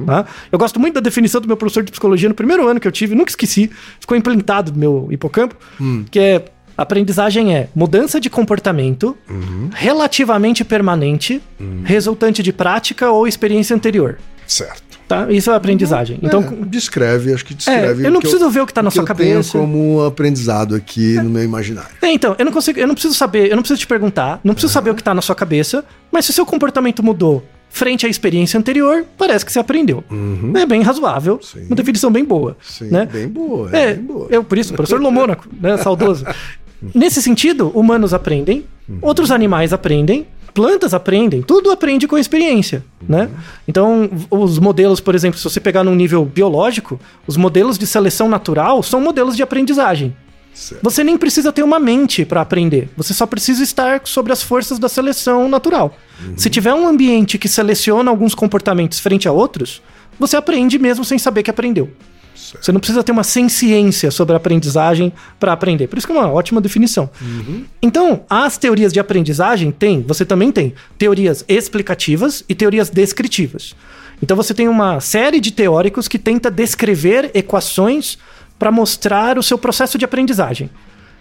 Tá? 0.05 0.27
Eu 0.53 0.59
gosto 0.59 0.79
muito 0.79 0.95
da 0.95 1.01
definição 1.01 1.41
do 1.41 1.49
meu 1.49 1.57
professor 1.57 1.83
de 1.83 1.91
psicologia 1.91 2.29
no 2.29 2.35
primeiro 2.35 2.69
ano 2.69 2.79
que 2.79 2.87
eu 2.87 2.93
tive, 2.93 3.15
nunca 3.15 3.31
esqueci, 3.31 3.71
ficou 3.99 4.17
implantado 4.17 4.71
no 4.71 4.79
meu 4.79 5.09
hipocampo, 5.11 5.57
que 6.11 6.21
é 6.21 6.45
Aprendizagem 6.77 7.55
é 7.55 7.69
mudança 7.73 8.21
de 8.21 8.29
comportamento 8.29 9.17
relativamente 9.75 10.65
permanente, 10.65 11.41
resultante 11.85 12.43
de 12.43 12.53
prática 12.53 13.11
ou 13.11 13.29
experiência 13.29 13.77
anterior. 13.77 14.19
Certo. 14.47 14.83
Tá? 15.07 15.31
Isso 15.31 15.51
é 15.51 15.55
aprendizagem. 15.55 16.19
Então, 16.23 16.41
É, 16.41 16.65
descreve, 16.67 17.33
acho 17.35 17.45
que 17.45 17.55
descreve. 17.55 18.05
É, 18.05 18.07
eu 18.07 18.11
não 18.11 18.21
preciso 18.21 18.49
ver 18.49 18.61
o 18.61 18.67
que 18.67 18.73
tá 18.73 18.83
na 18.83 18.89
que 18.89 18.95
sua 18.95 19.03
eu 19.03 19.07
cabeça. 19.07 19.53
Tenho 19.53 19.65
como 19.65 20.03
aprendizado 20.03 20.75
aqui 20.75 21.15
no 21.17 21.29
meu 21.29 21.45
imaginário. 21.45 21.91
É, 22.01 22.11
então, 22.11 22.35
eu 22.39 22.45
não 22.45 22.53
consigo, 22.53 22.79
eu 22.81 22.87
não 22.87 22.95
preciso 22.95 23.15
saber, 23.15 23.51
eu 23.51 23.57
não 23.57 23.63
preciso 23.63 23.81
te 23.81 23.87
perguntar, 23.87 24.41
não 24.43 24.55
preciso 24.55 24.73
saber 24.73 24.91
o 24.91 24.95
que 24.95 25.03
tá 25.03 25.13
na 25.13 25.21
sua 25.21 25.35
cabeça, 25.35 25.85
mas 26.11 26.25
se 26.25 26.31
o 26.31 26.35
seu 26.35 26.47
comportamento 26.47 27.03
mudou 27.03 27.45
frente 27.69 28.07
à 28.07 28.09
experiência 28.09 28.59
anterior, 28.59 29.05
parece 29.19 29.45
que 29.45 29.53
você 29.53 29.59
aprendeu. 29.59 30.03
É 30.57 30.65
bem 30.65 30.81
razoável, 30.81 31.39
Sim. 31.43 31.67
uma 31.67 31.77
definição 31.77 32.11
bem 32.11 32.25
boa, 32.25 32.57
Sim, 32.63 32.89
né? 32.89 33.05
bem 33.05 33.29
boa. 33.29 33.69
É, 33.77 33.95
bem 33.95 34.05
boa. 34.05 34.29
eu 34.31 34.43
por 34.45 34.57
isso, 34.57 34.73
professor 34.73 35.01
Lomônaco, 35.01 35.47
né, 35.61 35.77
saudoso. 35.77 36.25
Nesse 36.95 37.21
sentido, 37.21 37.69
humanos 37.75 38.15
aprendem, 38.15 38.65
outros 39.03 39.31
animais 39.31 39.73
aprendem, 39.73 40.27
plantas 40.55 40.95
aprendem, 40.95 41.43
tudo 41.43 41.73
aprende 41.73 42.07
com 42.07 42.15
a 42.15 42.21
experiência, 42.21 42.85
né? 43.07 43.29
Então, 43.67 44.09
os 44.31 44.59
modelos, 44.61 45.01
por 45.01 45.15
exemplo, 45.15 45.37
se 45.37 45.45
você 45.45 45.61
pegar 45.61 45.83
num 45.83 45.95
nível 45.95 46.25
biológico, 46.25 46.99
os 47.27 47.37
modelos 47.37 47.77
de 47.77 47.87
seleção 47.87 48.29
natural 48.29 48.83
são 48.83 49.01
modelos 49.01 49.37
de 49.37 49.43
aprendizagem. 49.43 50.15
Certo. 50.55 50.81
Você 50.85 51.03
nem 51.03 51.19
precisa 51.19 51.53
ter 51.53 51.65
uma 51.65 51.81
mente 51.81 52.25
para 52.25 52.41
aprender. 52.41 52.89
Você 52.97 53.13
só 53.13 53.27
precisa 53.27 53.65
estar 53.65 54.03
sobre 54.05 54.33
as 54.33 54.41
forças 54.41 54.79
da 54.79 54.89
seleção 54.89 55.49
natural. 55.49 55.97
Se 56.37 56.49
tiver 56.49 56.73
um 56.73 56.87
ambiente 56.87 57.37
que 57.37 57.49
seleciona 57.49 58.09
alguns 58.09 58.37
comportamentos 58.37 59.01
frente 59.01 59.27
a 59.27 59.33
outros, 59.33 59.83
você 60.19 60.37
aprende 60.37 60.79
mesmo 60.79 61.05
sem 61.05 61.19
saber 61.19 61.43
que 61.43 61.51
aprendeu. 61.51 61.91
Você 62.35 62.73
não 62.73 62.81
precisa 62.81 63.03
ter 63.03 63.13
uma 63.13 63.23
ciência 63.23 64.11
sobre 64.11 64.35
a 64.35 64.37
aprendizagem 64.37 65.13
para 65.39 65.53
aprender. 65.53 65.87
Por 65.87 65.99
isso 65.99 66.07
que 66.07 66.13
é 66.13 66.17
uma 66.17 66.31
ótima 66.31 66.61
definição. 66.61 67.09
Então, 67.81 68.25
as 68.29 68.59
teorias 68.59 68.93
de 68.93 69.01
aprendizagem 69.01 69.71
tem, 69.71 70.03
você 70.03 70.25
também 70.25 70.51
tem 70.51 70.75
teorias 70.99 71.45
explicativas 71.49 72.45
e 72.49 72.55
teorias 72.55 72.91
descritivas. 72.91 73.75
Então 74.23 74.37
você 74.37 74.55
tem 74.55 74.69
uma 74.69 75.01
série 75.01 75.41
de 75.41 75.53
teóricos 75.53 76.09
que 76.09 76.19
tenta 76.19 76.51
descrever 76.51 77.31
equações 77.35 78.17
para 78.59 78.71
mostrar 78.71 79.39
o 79.39 79.43
seu 79.43 79.59
processo 79.59 79.99
de 79.99 80.05
aprendizagem. 80.05 80.71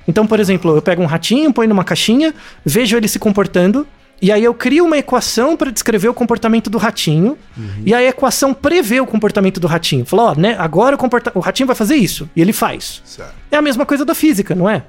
Então, 0.07 0.27
por 0.27 0.39
exemplo, 0.39 0.75
eu 0.75 0.81
pego 0.81 1.01
um 1.01 1.05
ratinho, 1.05 1.51
ponho 1.53 1.69
numa 1.69 1.83
caixinha, 1.83 2.33
vejo 2.65 2.95
ele 2.95 3.07
se 3.07 3.19
comportando, 3.19 3.87
e 4.23 4.31
aí 4.31 4.41
eu 4.41 4.53
crio 4.53 4.85
uma 4.85 4.97
equação 4.97 5.57
para 5.57 5.69
descrever 5.69 6.07
o 6.07 6.13
comportamento 6.13 6.69
do 6.69 6.77
ratinho, 6.77 7.37
e 7.85 7.93
a 7.93 8.01
equação 8.01 8.53
prevê 8.53 9.01
o 9.01 9.05
comportamento 9.05 9.59
do 9.59 9.67
ratinho. 9.67 10.05
Fala, 10.05 10.31
ó, 10.31 10.35
né, 10.35 10.55
agora 10.57 10.95
o, 10.95 10.97
comporta- 10.97 11.33
o 11.35 11.41
ratinho 11.41 11.67
vai 11.67 11.75
fazer 11.75 11.95
isso, 11.95 12.29
e 12.33 12.41
ele 12.41 12.53
faz. 12.53 13.01
Certo. 13.03 13.33
É 13.51 13.57
a 13.57 13.61
mesma 13.61 13.85
coisa 13.85 14.05
da 14.05 14.15
física, 14.15 14.55
não 14.55 14.69
é? 14.69 14.83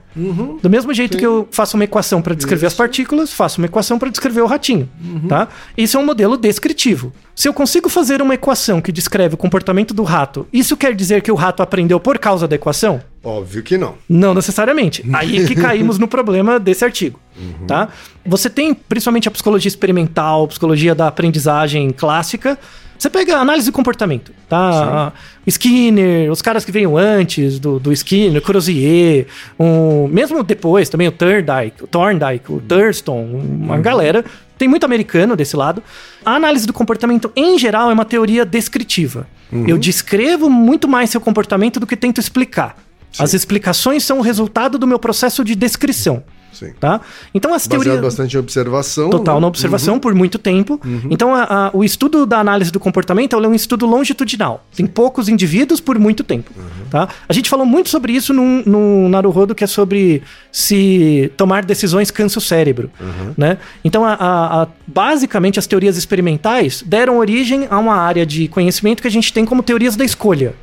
Do 0.62 0.70
mesmo 0.70 0.94
jeito 0.94 1.18
que 1.18 1.26
eu 1.26 1.48
faço 1.50 1.76
uma 1.76 1.82
equação 1.82 2.22
para 2.22 2.32
descrever 2.32 2.66
as 2.66 2.72
Isso. 2.72 2.78
partículas, 2.78 3.32
faço 3.32 3.60
uma 3.60 3.66
equação 3.66 3.98
para 3.98 4.08
descrever 4.08 4.40
o 4.40 4.46
ratinho, 4.46 4.88
tá? 5.28 5.48
Isso 5.76 5.96
é 5.96 6.00
um 6.00 6.06
modelo 6.06 6.36
descritivo. 6.36 7.12
Se 7.34 7.48
eu 7.48 7.52
consigo 7.52 7.88
fazer 7.88 8.22
uma 8.22 8.34
equação 8.34 8.80
que 8.80 8.92
descreve 8.92 9.34
o 9.34 9.36
comportamento 9.36 9.92
do 9.92 10.04
rato, 10.04 10.46
isso 10.52 10.76
quer 10.76 10.94
dizer 10.94 11.20
que 11.22 11.32
o 11.32 11.34
rato 11.34 11.60
aprendeu 11.60 11.98
por 11.98 12.18
causa 12.20 12.46
da 12.46 12.54
equação? 12.54 13.02
Óbvio 13.24 13.62
que 13.62 13.78
não. 13.78 13.94
Não 14.08 14.34
necessariamente. 14.34 15.02
Aí 15.12 15.46
que 15.46 15.54
caímos 15.56 15.98
no 15.98 16.06
problema 16.06 16.60
desse 16.60 16.84
artigo, 16.84 17.18
tá? 17.66 17.88
Você 18.26 18.50
tem 18.50 18.74
principalmente 18.74 19.26
a 19.26 19.30
psicologia 19.30 19.68
experimental, 19.68 20.46
psicologia 20.46 20.94
da 20.94 21.08
aprendizagem 21.08 21.90
clássica. 21.90 22.58
Você 22.98 23.10
pega 23.10 23.36
a 23.36 23.40
análise 23.40 23.66
de 23.66 23.72
comportamento, 23.72 24.32
tá? 24.48 25.12
Skinner, 25.46 26.30
os 26.30 26.40
caras 26.40 26.64
que 26.64 26.70
veio 26.70 26.96
antes 26.96 27.58
do, 27.58 27.78
do 27.80 27.92
Skinner, 27.92 28.40
Crozier, 28.40 29.26
um, 29.58 30.06
mesmo 30.06 30.42
depois 30.44 30.88
também 30.88 31.08
o 31.08 31.12
Thorndike, 31.12 31.82
o 31.82 31.86
Thorndike, 31.86 32.52
o 32.52 32.60
Thurston, 32.60 33.24
uma 33.24 33.78
galera. 33.78 34.24
Tem 34.56 34.68
muito 34.68 34.84
americano 34.84 35.34
desse 35.34 35.56
lado. 35.56 35.82
A 36.24 36.36
análise 36.36 36.66
do 36.66 36.72
comportamento, 36.72 37.32
em 37.34 37.58
geral, 37.58 37.90
é 37.90 37.92
uma 37.92 38.04
teoria 38.04 38.44
descritiva. 38.44 39.26
Eu 39.68 39.76
descrevo 39.78 40.48
muito 40.48 40.88
mais 40.88 41.10
seu 41.10 41.20
comportamento 41.20 41.78
do 41.80 41.86
que 41.86 41.96
tento 41.96 42.20
explicar. 42.20 42.76
As 43.18 43.34
explicações 43.34 44.02
são 44.04 44.18
o 44.18 44.22
resultado 44.22 44.78
do 44.78 44.86
meu 44.86 44.98
processo 44.98 45.44
de 45.44 45.54
descrição. 45.54 46.22
Sim. 46.52 46.72
Tá? 46.78 47.00
Então 47.34 47.52
as 47.52 47.66
Baseado 47.66 47.82
teorias. 47.82 48.00
bastante 48.04 48.36
em 48.36 48.38
observação. 48.38 49.10
Total 49.10 49.34
né? 49.34 49.40
na 49.40 49.46
observação 49.48 49.98
por 49.98 50.14
muito 50.14 50.38
tempo. 50.38 50.80
Então, 51.10 51.34
a- 51.34 51.42
a- 51.42 51.70
o 51.72 51.82
estudo 51.82 52.24
da 52.24 52.38
análise 52.38 52.70
do 52.70 52.78
comportamento 52.78 53.34
é 53.34 53.48
um 53.48 53.54
estudo 53.54 53.84
longitudinal. 53.86 54.64
Tem 54.72 54.86
poucos 54.86 55.28
indivíduos 55.28 55.80
por 55.80 55.98
muito 55.98 56.22
tempo. 56.22 56.52
Tá? 56.90 57.08
A 57.28 57.32
gente 57.32 57.50
falou 57.50 57.66
muito 57.66 57.88
sobre 57.88 58.12
isso 58.12 58.32
no, 58.32 58.62
no 58.64 59.08
Naruhodo, 59.08 59.52
que 59.52 59.64
é 59.64 59.66
sobre 59.66 60.22
se 60.52 61.32
tomar 61.36 61.64
decisões 61.64 62.12
cansa 62.12 62.38
o 62.38 62.42
cérebro. 62.42 62.88
Né? 63.36 63.58
Então, 63.84 64.04
a- 64.04 64.14
a- 64.14 64.68
basicamente, 64.86 65.58
as 65.58 65.66
teorias 65.66 65.96
experimentais 65.96 66.84
deram 66.86 67.18
origem 67.18 67.66
a 67.68 67.78
uma 67.80 67.96
área 67.96 68.24
de 68.24 68.46
conhecimento 68.46 69.02
que 69.02 69.08
a 69.08 69.10
gente 69.10 69.32
tem 69.32 69.44
como 69.44 69.60
teorias 69.60 69.96
da 69.96 70.04
escolha. 70.04 70.54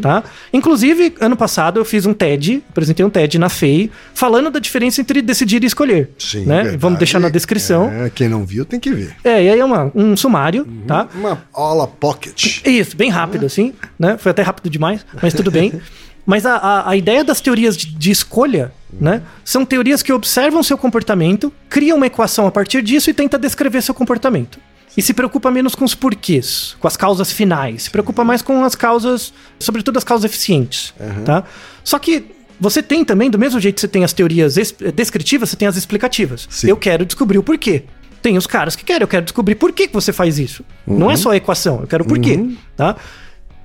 Tá? 0.00 0.24
Inclusive, 0.52 1.14
ano 1.20 1.36
passado 1.36 1.78
eu 1.80 1.84
fiz 1.84 2.04
um 2.06 2.12
TED, 2.12 2.62
apresentei 2.68 3.04
um 3.04 3.10
TED 3.10 3.38
na 3.38 3.48
FEI, 3.48 3.90
falando 4.14 4.50
da 4.50 4.58
diferença 4.58 5.00
entre 5.00 5.22
decidir 5.22 5.62
e 5.62 5.66
escolher. 5.66 6.10
Sim, 6.18 6.44
né? 6.44 6.56
verdade. 6.62 6.76
Vamos 6.78 6.98
deixar 6.98 7.18
na 7.20 7.28
descrição. 7.28 7.90
É, 7.90 8.10
quem 8.10 8.28
não 8.28 8.44
viu 8.44 8.64
tem 8.64 8.80
que 8.80 8.90
ver. 8.92 9.14
É, 9.22 9.44
e 9.44 9.50
aí 9.50 9.60
é 9.60 9.64
uma- 9.64 9.90
um 9.94 10.16
sumário, 10.16 10.66
tá? 10.86 11.08
Uma 11.14 11.42
aula 11.52 11.86
pocket. 11.86 12.60
Isso, 12.66 12.96
bem 12.96 13.10
rápido, 13.10 13.46
assim, 13.46 13.72
né? 13.98 14.16
Foi 14.18 14.30
até 14.30 14.42
rápido 14.42 14.68
demais, 14.68 15.04
mas 15.22 15.32
tudo 15.34 15.50
bem. 15.50 15.72
Mas 16.24 16.46
a, 16.46 16.54
a, 16.54 16.90
a 16.90 16.96
ideia 16.96 17.24
das 17.24 17.40
teorias 17.40 17.76
de, 17.76 17.86
de 17.96 18.10
escolha, 18.12 18.70
né? 18.92 19.22
São 19.44 19.64
teorias 19.64 20.04
que 20.04 20.12
observam 20.12 20.62
seu 20.62 20.78
comportamento, 20.78 21.52
criam 21.68 21.96
uma 21.96 22.06
equação 22.06 22.46
a 22.46 22.50
partir 22.52 22.80
disso 22.80 23.10
e 23.10 23.12
tenta 23.12 23.36
descrever 23.36 23.82
seu 23.82 23.92
comportamento. 23.92 24.56
E 24.96 25.00
se 25.02 25.14
preocupa 25.14 25.50
menos 25.50 25.74
com 25.74 25.84
os 25.84 25.94
porquês, 25.94 26.76
com 26.78 26.86
as 26.86 26.96
causas 26.96 27.32
finais. 27.32 27.84
Se 27.84 27.90
preocupa 27.90 28.22
mais 28.24 28.42
com 28.42 28.62
as 28.64 28.74
causas, 28.74 29.32
sobretudo 29.58 29.96
as 29.96 30.04
causas 30.04 30.24
eficientes, 30.30 30.92
tá? 31.24 31.44
Só 31.82 31.98
que 31.98 32.24
você 32.60 32.82
tem 32.82 33.04
também, 33.04 33.30
do 33.30 33.38
mesmo 33.38 33.58
jeito 33.58 33.76
que 33.76 33.80
você 33.80 33.88
tem 33.88 34.04
as 34.04 34.12
teorias 34.12 34.56
es- 34.56 34.74
descritivas, 34.94 35.48
você 35.50 35.56
tem 35.56 35.66
as 35.66 35.76
explicativas. 35.76 36.46
Sim. 36.50 36.68
Eu 36.68 36.76
quero 36.76 37.04
descobrir 37.06 37.38
o 37.38 37.42
porquê. 37.42 37.84
Tem 38.20 38.36
os 38.36 38.46
caras 38.46 38.76
que 38.76 38.84
querem, 38.84 39.00
eu 39.02 39.08
quero 39.08 39.24
descobrir 39.24 39.54
por 39.56 39.72
que 39.72 39.88
que 39.88 39.94
você 39.94 40.12
faz 40.12 40.38
isso. 40.38 40.64
Não 40.86 41.10
é 41.10 41.16
só 41.16 41.30
a 41.32 41.36
equação, 41.36 41.80
eu 41.80 41.86
quero 41.88 42.04
o 42.04 42.06
porquê, 42.06 42.38
tá? 42.76 42.94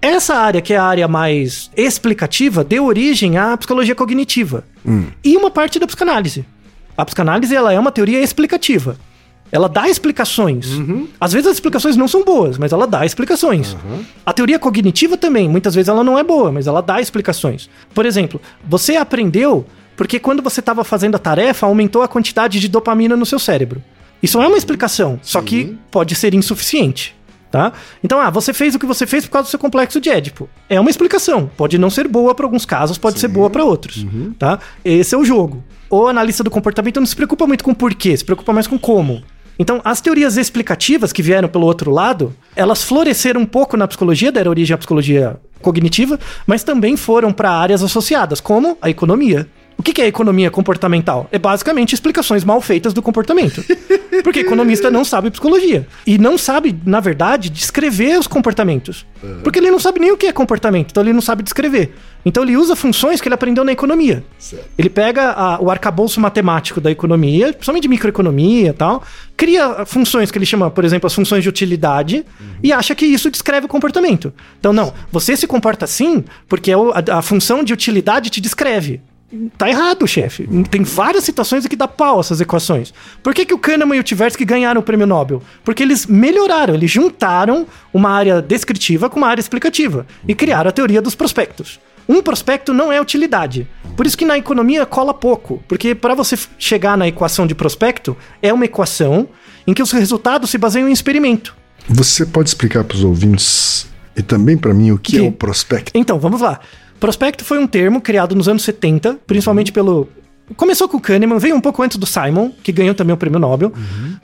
Essa 0.02 0.36
área, 0.36 0.62
que 0.62 0.74
é 0.74 0.78
a 0.78 0.84
área 0.84 1.08
mais 1.08 1.70
explicativa, 1.76 2.64
deu 2.64 2.86
origem 2.86 3.38
à 3.38 3.56
psicologia 3.58 3.94
cognitiva. 3.96 4.64
E 5.24 5.36
uma 5.36 5.52
parte 5.52 5.78
da 5.78 5.86
psicanálise. 5.86 6.46
A 6.98 7.04
psicanálise 7.06 7.54
ela 7.56 7.72
é 7.74 7.80
uma 7.80 7.92
teoria 7.92 8.22
explicativa. 8.22 8.98
Ela 9.52 9.70
dá 9.70 9.88
explicações. 9.88 10.68
Às 11.20 11.34
vezes 11.34 11.48
as 11.48 11.54
explicações 11.54 11.96
não 11.96 12.08
são 12.08 12.24
boas, 12.24 12.58
mas 12.58 12.72
ela 12.72 12.86
dá 12.86 13.06
explicações. 13.06 13.76
A 14.26 14.34
teoria 14.34 14.60
cognitiva 14.60 15.16
também, 15.18 15.48
muitas 15.48 15.74
vezes 15.74 15.88
ela 15.90 16.04
não 16.04 16.18
é 16.18 16.24
boa, 16.24 16.52
mas 16.52 16.68
ela 16.68 16.82
dá 16.82 17.00
explicações. 17.00 17.70
Por 17.94 18.06
exemplo, 18.06 18.42
você 18.68 18.96
aprendeu 18.96 19.66
porque 19.96 20.20
quando 20.20 20.44
você 20.44 20.60
estava 20.60 20.84
fazendo 20.84 21.16
a 21.16 21.20
tarefa, 21.20 21.66
aumentou 21.66 22.04
a 22.04 22.08
quantidade 22.08 22.60
de 22.60 22.68
dopamina 22.68 23.18
no 23.18 23.26
seu 23.26 23.40
cérebro. 23.40 23.82
Isso 24.22 24.42
é 24.42 24.48
uma 24.48 24.58
explicação, 24.58 25.20
só 25.24 25.42
que 25.42 25.78
pode 25.92 26.14
ser 26.16 26.34
insuficiente. 26.34 27.16
Tá? 27.50 27.72
Então, 28.04 28.20
ah, 28.20 28.30
você 28.30 28.54
fez 28.54 28.76
o 28.76 28.80
que 28.80 28.86
você 28.86 29.08
fez 29.08 29.26
por 29.26 29.32
causa 29.32 29.48
do 29.48 29.50
seu 29.50 29.58
complexo 29.58 30.02
de 30.02 30.10
Édipo. 30.10 30.50
É 30.70 30.80
uma 30.80 30.90
explicação. 30.90 31.50
Pode 31.56 31.78
não 31.78 31.90
ser 31.90 32.06
boa 32.08 32.36
para 32.36 32.46
alguns 32.46 32.66
casos, 32.66 32.98
pode 32.98 33.20
ser 33.20 33.30
boa 33.30 33.50
para 33.50 33.64
outros. 33.64 34.06
Tá? 34.38 34.60
Esse 34.84 35.16
é 35.16 35.18
o 35.18 35.24
jogo. 35.24 35.64
O 35.90 36.08
analista 36.08 36.44
do 36.44 36.52
comportamento 36.52 37.00
não 37.00 37.08
se 37.08 37.16
preocupa 37.16 37.48
muito 37.48 37.64
com 37.64 37.72
o 37.72 37.76
porquê, 37.76 38.16
se 38.18 38.26
preocupa 38.26 38.52
mais 38.52 38.68
com 38.68 38.78
como. 38.78 39.24
Então, 39.60 39.82
as 39.84 40.02
teorias 40.02 40.38
explicativas 40.38 41.12
que 41.12 41.22
vieram 41.22 41.48
pelo 41.48 41.66
outro 41.66 41.92
lado, 41.92 42.34
elas 42.56 42.84
floresceram 42.84 43.42
um 43.42 43.46
pouco 43.46 43.76
na 43.76 43.88
psicologia, 43.88 44.32
deram 44.32 44.52
origem 44.52 44.74
à 44.74 44.78
psicologia 44.78 45.38
cognitiva, 45.62 46.20
mas 46.46 46.64
também 46.64 46.96
foram 46.96 47.32
para 47.32 47.52
áreas 47.52 47.82
associadas, 47.82 48.40
como 48.40 48.78
a 48.82 48.90
economia. 48.90 49.48
O 49.78 49.84
que 49.84 50.02
é 50.02 50.08
economia 50.08 50.50
comportamental? 50.50 51.28
É 51.32 51.38
basicamente 51.38 51.94
explicações 51.94 52.44
mal 52.44 52.60
feitas 52.60 52.94
do 52.94 53.02
comportamento. 53.02 53.64
Porque 54.24 54.40
economista 54.40 54.90
não 54.90 55.06
sabe 55.06 55.30
psicologia. 55.30 55.88
E 56.06 56.18
não 56.18 56.36
sabe, 56.36 56.76
na 56.84 57.00
verdade, 57.00 57.50
descrever 57.50 58.18
os 58.18 58.26
comportamentos. 58.26 59.06
Porque 59.44 59.60
ele 59.60 59.70
não 59.70 59.80
sabe 59.80 60.00
nem 60.00 60.12
o 60.12 60.18
que 60.18 60.26
é 60.26 60.34
comportamento, 60.34 60.90
então 60.92 61.04
ele 61.04 61.14
não 61.14 61.22
sabe 61.22 61.44
descrever. 61.44 61.94
Então 62.28 62.44
ele 62.44 62.58
usa 62.58 62.76
funções 62.76 63.22
que 63.22 63.28
ele 63.28 63.36
aprendeu 63.36 63.64
na 63.64 63.72
economia. 63.72 64.24
Certo. 64.38 64.66
Ele 64.78 64.90
pega 64.90 65.32
a- 65.32 65.60
o 65.62 65.72
arcabouço 65.72 66.20
matemático 66.20 66.82
da 66.82 66.92
economia, 66.92 67.54
principalmente 67.54 67.84
de 67.84 67.88
microeconomia 67.90 68.70
e 68.70 68.74
tal, 68.74 69.02
cria 69.36 69.86
funções 69.86 70.30
que 70.30 70.38
ele 70.38 70.46
chama, 70.46 70.70
por 70.70 70.84
exemplo, 70.84 71.08
as 71.08 71.14
funções 71.14 71.42
de 71.44 71.50
utilidade, 71.50 72.26
e 72.62 72.74
acha 72.74 72.94
que 72.94 73.06
isso 73.06 73.32
descreve 73.32 73.66
o 73.66 73.70
comportamento. 73.70 74.34
Então, 74.60 74.74
não, 74.74 74.94
você 75.12 75.38
se 75.38 75.48
comporta 75.48 75.86
assim 75.86 76.24
porque 76.50 76.72
é 76.72 76.76
a, 76.76 77.20
a 77.20 77.22
função 77.22 77.64
de 77.64 77.72
utilidade 77.74 78.30
te 78.30 78.42
descreve. 78.42 79.00
Tá 79.58 79.70
errado, 79.70 80.08
chefe. 80.08 80.48
Tem 80.72 80.84
várias 80.84 81.24
situações 81.26 81.66
em 81.66 81.68
que 81.68 81.76
dá 81.76 81.86
pau 81.88 82.20
essas 82.22 82.40
equações. 82.40 82.94
Por 83.22 83.34
que, 83.34 83.46
que 83.46 83.54
o 83.54 83.58
Kahneman 83.60 83.98
e 83.98 84.00
o 84.00 84.04
Tversky 84.04 84.46
ganharam 84.46 84.80
o 84.80 84.84
prêmio 84.84 85.06
Nobel? 85.06 85.44
Porque 85.66 85.84
eles 85.84 86.06
melhoraram, 86.06 86.74
eles 86.74 86.90
juntaram 86.90 87.68
uma 87.94 88.10
área 88.10 88.42
descritiva 88.42 89.10
com 89.10 89.18
uma 89.20 89.28
área 89.28 89.42
explicativa 89.42 90.08
e 90.26 90.34
criaram 90.34 90.70
a 90.70 90.72
teoria 90.72 91.02
dos 91.02 91.14
prospectos. 91.14 91.78
Um 92.08 92.22
prospecto 92.22 92.74
não 92.74 92.92
é 92.92 93.02
utilidade. 93.02 93.68
Por 93.96 94.06
isso 94.06 94.18
que 94.18 94.26
na 94.26 94.38
economia 94.38 94.86
cola 94.86 95.14
pouco, 95.14 95.62
porque 95.68 95.94
para 95.96 96.14
você 96.16 96.38
chegar 96.58 96.98
na 96.98 97.08
equação 97.08 97.46
de 97.48 97.56
prospecto, 97.56 98.16
é 98.42 98.54
uma 98.54 98.66
equação 98.66 99.28
em 99.66 99.74
que 99.74 99.82
os 99.84 99.92
resultados 99.92 100.50
se 100.50 100.58
baseiam 100.58 100.88
em 100.88 100.92
experimento. 100.94 101.56
Você 101.90 102.26
pode 102.26 102.50
explicar 102.50 102.84
para 102.84 102.96
os 102.96 103.04
ouvintes 103.04 103.88
e 104.16 104.22
também 104.22 104.58
para 104.58 104.74
mim 104.74 104.92
o 104.92 104.98
que 104.98 105.14
Que- 105.14 105.18
é 105.26 105.28
o 105.28 105.32
prospecto? 105.32 105.92
Então, 105.96 106.20
vamos 106.20 106.42
lá. 106.42 106.60
Prospecto 107.00 107.44
foi 107.46 107.58
um 107.60 107.68
termo 107.68 108.02
criado 108.02 108.34
nos 108.36 108.48
anos 108.48 108.64
70, 108.64 109.18
principalmente 109.28 109.72
pelo. 109.72 110.08
Começou 110.56 110.88
com 110.88 110.98
o 110.98 111.02
Kahneman, 111.02 111.38
veio 111.40 111.56
um 111.56 111.62
pouco 111.62 111.84
antes 111.84 111.98
do 111.98 112.06
Simon, 112.06 112.52
que 112.64 112.72
ganhou 112.72 112.96
também 112.96 113.14
o 113.14 113.18
prêmio 113.18 113.38
Nobel. 113.40 113.72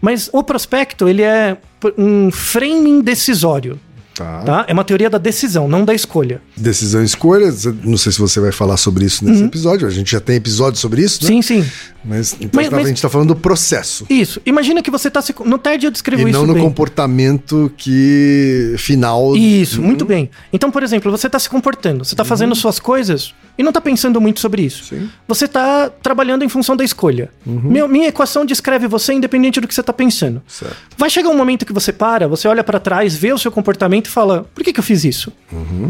Mas 0.02 0.30
o 0.32 0.42
prospecto, 0.42 1.08
ele 1.10 1.22
é 1.22 1.58
um 1.98 2.32
framing 2.32 3.02
decisório, 3.02 3.78
Tá. 4.16 4.42
tá? 4.44 4.66
É 4.68 4.74
uma 4.74 4.84
teoria 4.84 5.10
da 5.10 5.18
decisão, 5.18 5.68
não 5.68 5.84
da 5.84 5.94
escolha. 5.94 6.42
Decisão 6.56 7.02
e 7.02 7.06
escolha. 7.06 7.48
Não 7.84 7.98
sei 7.98 8.12
se 8.12 8.20
você 8.20 8.40
vai 8.40 8.52
falar 8.52 8.78
sobre 8.78 9.06
isso 9.06 9.26
nesse 9.26 9.44
episódio. 9.44 9.88
A 9.88 9.92
gente 9.92 10.12
já 10.12 10.20
tem 10.20 10.36
episódio 10.36 10.80
sobre 10.80 11.02
isso, 11.02 11.24
né? 11.24 11.30
Sim, 11.30 11.42
sim. 11.42 11.66
Mas, 12.06 12.34
então 12.34 12.50
Mas- 12.54 12.70
tá- 12.70 12.76
mas- 12.76 12.86
a 12.86 12.90
gente 12.90 13.02
tá 13.02 13.10
falando 13.10 13.30
do 13.30 13.36
processo. 13.36 14.06
Isso. 14.10 14.42
Imagina 14.46 14.82
que 14.84 14.92
você 14.92 15.10
tá 15.10 15.22
se. 15.22 15.34
No 15.46 15.58
TED 15.58 15.86
eu 15.86 15.92
descrevo 15.92 16.28
E 16.28 16.32
isso 16.32 16.40
não 16.40 16.46
no 16.48 16.54
bem. 16.54 16.62
comportamento 16.64 17.72
que 17.78 18.76
final. 18.78 19.36
Isso, 19.36 19.82
muito 19.82 20.06
bem. 20.06 20.30
Então, 20.52 20.70
por 20.70 20.84
exemplo, 20.84 21.10
você 21.12 21.28
está 21.28 21.40
se 21.40 21.50
comportando, 21.50 22.04
você 22.04 22.14
está 22.14 22.26
fazendo 22.26 22.54
suas 22.56 22.80
coisas 22.80 23.34
e 23.58 23.64
não 23.64 23.70
está 23.70 23.80
pensando 23.82 24.20
muito 24.20 24.40
sobre 24.40 24.62
isso. 24.64 24.84
Sim. 24.86 25.10
Você 25.28 25.46
está 25.46 25.90
trabalhando 25.90 26.44
em 26.44 26.50
função 26.50 26.76
da 26.76 26.84
escolha. 26.84 27.30
Meu- 27.46 27.88
minha 27.88 28.08
equação 28.10 28.46
descreve 28.46 28.88
você 28.88 29.14
independente 29.14 29.60
do 29.62 29.68
que 29.68 29.74
você 29.74 29.82
está 29.82 29.94
pensando. 29.94 30.42
Certo. 30.48 30.76
Vai 30.98 31.10
chegar 31.10 31.30
um 31.30 31.38
momento 31.38 31.66
que 31.66 31.74
você 31.74 31.94
para, 31.94 32.28
você 32.28 32.48
olha 32.48 32.64
para 32.64 32.80
trás, 32.80 33.16
vê 33.16 33.32
o 33.32 33.38
seu 33.38 33.52
comportamento 33.52 34.03
e 34.08 34.12
fala: 34.12 34.46
por 34.54 34.64
que, 34.64 34.74
que 34.74 34.80
eu 34.80 34.84
fiz 34.84 35.04
isso? 35.04 35.32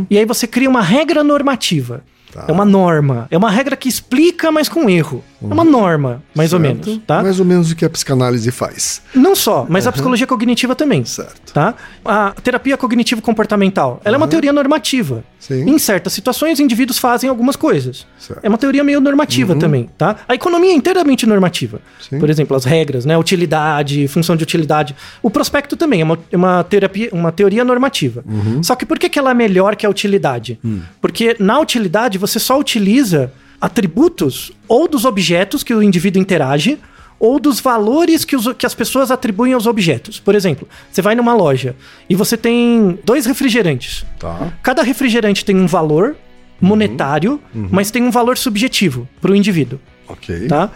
E 0.10 0.18
aí 0.18 0.26
você 0.26 0.48
cria 0.48 0.70
uma 0.70 0.82
regra 0.82 1.24
normativa. 1.24 2.04
Tá. 2.32 2.46
É 2.48 2.52
uma 2.52 2.66
norma. 2.66 3.28
É 3.30 3.38
uma 3.38 3.52
regra 3.52 3.76
que 3.76 3.88
explica, 3.88 4.52
mas 4.52 4.68
com 4.68 4.90
erro. 4.90 5.24
É 5.50 5.54
uma 5.54 5.64
norma, 5.64 6.24
mais 6.34 6.54
ou 6.54 6.60
Certo. 6.60 6.88
menos. 6.88 7.02
Tá? 7.06 7.22
Mais 7.22 7.40
ou 7.40 7.46
menos 7.46 7.72
o 7.72 7.76
que 7.76 7.86
a 7.86 7.90
psicanálise 7.90 8.52
faz. 8.52 9.02
Não 9.14 9.36
só, 9.36 9.66
mas 9.70 9.86
a 9.88 9.92
psicologia 9.92 10.26
cognitiva 10.28 10.76
também. 10.76 11.04
Certo. 11.06 11.54
Tá? 11.54 11.74
A 12.04 12.32
terapia 12.44 12.78
cognitivo-comportamental, 12.78 14.02
ela 14.04 14.16
é 14.16 14.18
uma 14.18 14.28
teoria 14.28 14.54
normativa. 14.54 15.24
Sim. 15.40 15.70
Em 15.70 15.78
certas 15.78 16.14
situações, 16.14 16.60
indivíduos 16.60 16.98
fazem 16.98 17.30
algumas 17.30 17.56
coisas. 17.56 18.08
Certo. 18.18 18.40
É 18.44 18.48
uma 18.48 18.58
teoria 18.58 18.84
meio 18.84 19.02
normativa 19.02 19.56
também, 19.56 19.90
tá? 19.98 20.16
A 20.28 20.34
economia 20.34 20.72
é 20.72 20.74
inteiramente 20.74 21.26
normativa. 21.26 21.82
Sim. 22.00 22.18
Por 22.18 22.30
exemplo, 22.30 22.56
as 22.56 22.64
regras, 22.64 23.04
né? 23.04 23.18
Utilidade, 23.18 24.08
função 24.08 24.38
de 24.38 24.44
utilidade. 24.44 24.96
O 25.22 25.30
prospecto 25.30 25.76
também 25.76 26.00
é 26.02 26.04
uma, 26.04 26.18
é 26.32 26.38
uma, 26.38 26.64
terapia, 26.64 27.10
uma 27.12 27.32
teoria 27.32 27.64
normativa. 27.66 28.24
Só 28.62 28.76
que 28.76 28.86
por 28.86 28.98
que, 28.98 29.10
que 29.10 29.20
ela 29.20 29.32
é 29.32 29.34
melhor 29.34 29.76
que 29.76 29.86
a 29.86 29.90
utilidade? 29.90 30.60
Porque 31.02 31.36
na 31.40 31.60
utilidade 31.60 32.18
você 32.18 32.40
só 32.40 32.58
utiliza 32.58 33.32
atributos 33.68 34.52
ou 34.68 34.88
dos 34.88 35.06
objetos 35.06 35.64
que 35.64 35.74
o 35.74 35.82
indivíduo 35.82 36.22
interage 36.22 36.78
ou 37.20 37.40
dos 37.40 37.62
valores 37.62 38.26
que, 38.26 38.36
os- 38.36 38.52
que 38.58 38.66
as 38.66 38.76
pessoas 38.76 39.10
atribuem 39.10 39.54
aos 39.54 39.66
objetos. 39.66 40.20
Por 40.20 40.36
exemplo, 40.36 40.68
você 40.92 41.02
vai 41.02 41.16
numa 41.16 41.34
loja 41.34 41.74
e 42.10 42.16
você 42.16 42.36
tem 42.36 43.00
dois 43.06 43.26
refrigerantes. 43.26 44.06
Tá. 44.20 44.52
Cada 44.62 44.84
refrigerante 44.84 45.46
tem 45.46 45.56
um 45.56 45.66
valor 45.68 46.16
monetário, 46.60 47.40
mas 47.54 47.90
tem 47.92 48.04
um 48.04 48.12
valor 48.12 48.38
subjetivo 48.38 49.08
para 49.22 49.32
o 49.32 49.36
indivíduo, 49.36 49.80
Ok. 50.08 50.48
tá? 50.48 50.70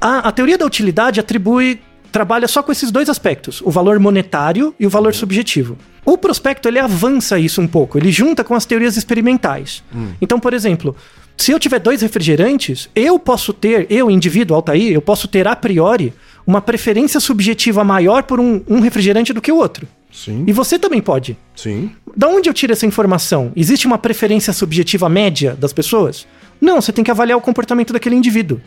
A, 0.00 0.28
a 0.28 0.32
teoria 0.32 0.56
da 0.58 0.66
utilidade 0.66 1.18
atribui 1.20 1.80
trabalha 2.12 2.46
só 2.48 2.62
com 2.62 2.72
esses 2.72 2.90
dois 2.90 3.08
aspectos, 3.08 3.60
o 3.62 3.70
valor 3.70 3.98
monetário 3.98 4.74
e 4.80 4.86
o 4.86 4.90
valor 4.90 5.14
subjetivo. 5.14 5.76
O 6.04 6.16
prospecto 6.16 6.66
ele 6.68 6.78
avança 6.78 7.38
isso 7.38 7.60
um 7.60 7.66
pouco, 7.68 7.98
ele 7.98 8.10
junta 8.10 8.42
com 8.44 8.54
as 8.54 8.64
teorias 8.66 8.96
experimentais. 8.96 9.82
Então, 10.20 10.38
por 10.40 10.52
exemplo, 10.54 10.94
se 11.38 11.52
eu 11.52 11.58
tiver 11.58 11.78
dois 11.78 12.02
refrigerantes, 12.02 12.90
eu 12.94 13.18
posso 13.18 13.52
ter, 13.52 13.86
eu 13.88 14.10
indivíduo 14.10 14.56
Altair, 14.56 14.92
eu 14.92 15.00
posso 15.00 15.28
ter 15.28 15.46
a 15.46 15.54
priori 15.54 16.12
uma 16.44 16.60
preferência 16.60 17.20
subjetiva 17.20 17.84
maior 17.84 18.24
por 18.24 18.40
um, 18.40 18.60
um 18.68 18.80
refrigerante 18.80 19.32
do 19.32 19.40
que 19.40 19.52
o 19.52 19.56
outro. 19.56 19.86
Sim. 20.10 20.44
E 20.46 20.52
você 20.52 20.78
também 20.78 21.00
pode. 21.00 21.38
Sim. 21.54 21.92
Da 22.16 22.26
onde 22.26 22.48
eu 22.48 22.54
tiro 22.54 22.72
essa 22.72 22.86
informação? 22.86 23.52
Existe 23.54 23.86
uma 23.86 23.98
preferência 23.98 24.52
subjetiva 24.52 25.08
média 25.08 25.56
das 25.58 25.72
pessoas? 25.72 26.26
Não, 26.60 26.80
você 26.80 26.92
tem 26.92 27.04
que 27.04 27.10
avaliar 27.10 27.38
o 27.38 27.40
comportamento 27.40 27.92
daquele 27.92 28.16
indivíduo. 28.16 28.60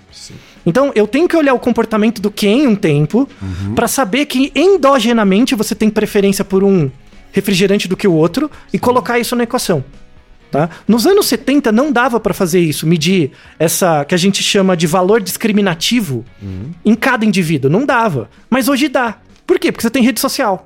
Então, 0.66 0.92
eu 0.96 1.06
tenho 1.06 1.28
que 1.28 1.36
olhar 1.36 1.54
o 1.54 1.60
comportamento 1.60 2.22
do 2.22 2.32
Ken 2.32 2.68
um 2.68 2.76
tempo 2.76 3.28
pra 3.76 3.88
saber 3.88 4.28
que 4.28 4.52
endogenamente 4.56 5.56
você 5.56 5.76
tem 5.76 5.90
preferência 5.90 6.46
por 6.46 6.64
um 6.64 6.90
refrigerante 7.34 7.88
do 7.88 7.98
que 7.98 8.08
o 8.08 8.14
outro 8.14 8.50
e 8.72 8.80
colocar 8.80 9.20
isso 9.20 9.36
na 9.36 9.44
equação. 9.44 9.84
Tá? 10.52 10.70
Nos 10.86 11.08
anos 11.08 11.28
70 11.28 11.72
não 11.72 11.94
dava 11.94 12.20
pra 12.20 12.34
fazer 12.34 12.60
isso, 12.60 12.86
medir 12.86 13.32
essa 13.58 14.04
que 14.04 14.14
a 14.14 14.18
gente 14.18 14.44
chama 14.44 14.76
de 14.76 14.86
valor 14.86 15.22
discriminativo 15.22 16.26
em 16.84 16.94
cada 16.94 17.26
indivíduo, 17.26 17.72
não 17.72 17.86
dava. 17.86 18.30
Mas 18.50 18.68
hoje 18.68 18.90
dá. 18.90 19.18
Por 19.48 19.58
quê? 19.58 19.72
Porque 19.72 19.82
você 19.82 19.90
tem 19.90 20.04
rede 20.04 20.20
social. 20.20 20.66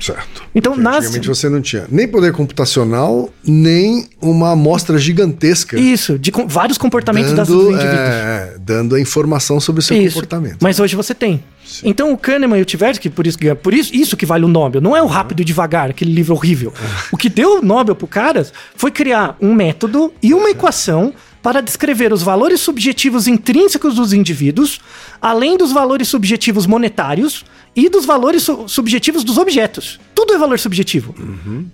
Certo. 0.00 0.42
Então, 0.54 0.72
Porque 0.72 0.82
nas- 0.84 0.96
Antigamente 1.04 1.28
você 1.28 1.48
não 1.48 1.60
tinha 1.60 1.86
nem 1.90 2.08
poder 2.08 2.32
computacional, 2.32 3.30
nem 3.44 4.06
uma 4.20 4.50
amostra 4.52 4.98
gigantesca. 4.98 5.78
Isso, 5.78 6.18
de 6.18 6.32
com- 6.32 6.46
vários 6.46 6.76
comportamentos 6.76 7.32
das- 7.32 7.46
dando, 7.48 7.58
dos 7.60 7.68
indivíduos. 7.74 7.98
é, 7.98 8.56
dando 8.60 8.94
a 8.96 9.00
informação 9.00 9.60
sobre 9.60 9.80
o 9.80 9.82
seu 9.82 9.96
Isso. 9.96 10.14
comportamento. 10.14 10.58
Mas 10.60 10.80
hoje 10.80 10.96
você 10.96 11.14
tem. 11.14 11.42
Então 11.84 12.12
o 12.12 12.18
Kahneman 12.18 12.58
e 12.58 12.62
o 12.62 12.66
Tversky, 12.66 13.08
por 13.08 13.26
isso, 13.26 13.38
que- 13.38 13.54
por 13.54 13.72
isso, 13.72 13.94
isso 13.94 14.16
que 14.16 14.26
vale 14.26 14.44
o 14.44 14.48
Nobel, 14.48 14.80
não 14.80 14.96
é 14.96 15.02
o 15.02 15.06
rápido 15.06 15.40
e 15.40 15.44
devagar, 15.44 15.90
aquele 15.90 16.12
livro 16.12 16.34
horrível. 16.34 16.72
O 17.12 17.16
que 17.16 17.28
deu 17.28 17.58
o 17.60 17.62
Nobel 17.62 17.94
pro 17.94 18.06
caras 18.06 18.52
foi 18.74 18.90
criar 18.90 19.36
um 19.40 19.54
método 19.54 20.12
e 20.22 20.34
uma 20.34 20.50
equação 20.50 21.14
para 21.40 21.60
descrever 21.60 22.12
os 22.12 22.22
valores 22.22 22.60
subjetivos 22.60 23.26
intrínsecos 23.26 23.94
dos 23.94 24.12
indivíduos, 24.12 24.80
além 25.20 25.56
dos 25.56 25.72
valores 25.72 26.08
subjetivos 26.08 26.66
monetários 26.66 27.44
e 27.74 27.88
dos 27.88 28.04
valores 28.04 28.42
su- 28.42 28.68
subjetivos 28.68 29.24
dos 29.24 29.38
objetos. 29.38 29.98
Tudo 30.14 30.34
é 30.34 30.38
valor 30.38 30.58
subjetivo. 30.58 31.14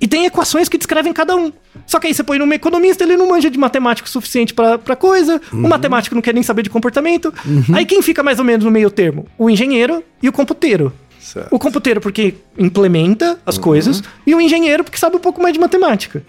E 0.01 0.07
tem 0.07 0.27
equações 0.27 0.69
que 0.69 0.79
descrevem 0.79 1.13
cada 1.13 1.35
um. 1.37 1.53
Só 1.87 1.99
que 1.99 2.07
aí 2.07 2.15
você 2.15 2.23
põe 2.23 2.39
num 2.39 2.53
economista, 2.53 3.05
ele 3.05 3.17
não 3.17 3.29
manja 3.29 3.51
de 3.51 3.59
matemático 3.59 4.09
suficiente 4.09 4.55
pra 4.55 4.79
pra 4.79 4.95
coisa, 4.97 5.41
o 5.53 5.69
matemático 5.69 6.15
não 6.15 6.23
quer 6.23 6.33
nem 6.35 6.43
saber 6.43 6.63
de 6.63 6.71
comportamento. 6.71 7.33
Aí 7.73 7.85
quem 7.85 8.01
fica 8.03 8.23
mais 8.23 8.39
ou 8.39 8.45
menos 8.45 8.65
no 8.65 8.71
meio 8.71 8.91
termo? 8.91 9.27
O 9.37 9.51
engenheiro 9.51 10.03
e 10.23 10.29
o 10.29 10.33
computeiro. 10.33 10.93
Certo. 11.21 11.49
O 11.55 11.59
computeiro 11.59 12.01
porque 12.01 12.35
implementa 12.57 13.39
as 13.45 13.59
coisas 13.59 14.03
e 14.27 14.35
o 14.35 14.41
engenheiro 14.41 14.83
porque 14.85 14.97
sabe 14.99 15.17
um 15.17 15.21
pouco 15.21 15.43
mais 15.43 15.53
de 15.53 15.61
matemática. 15.61 16.23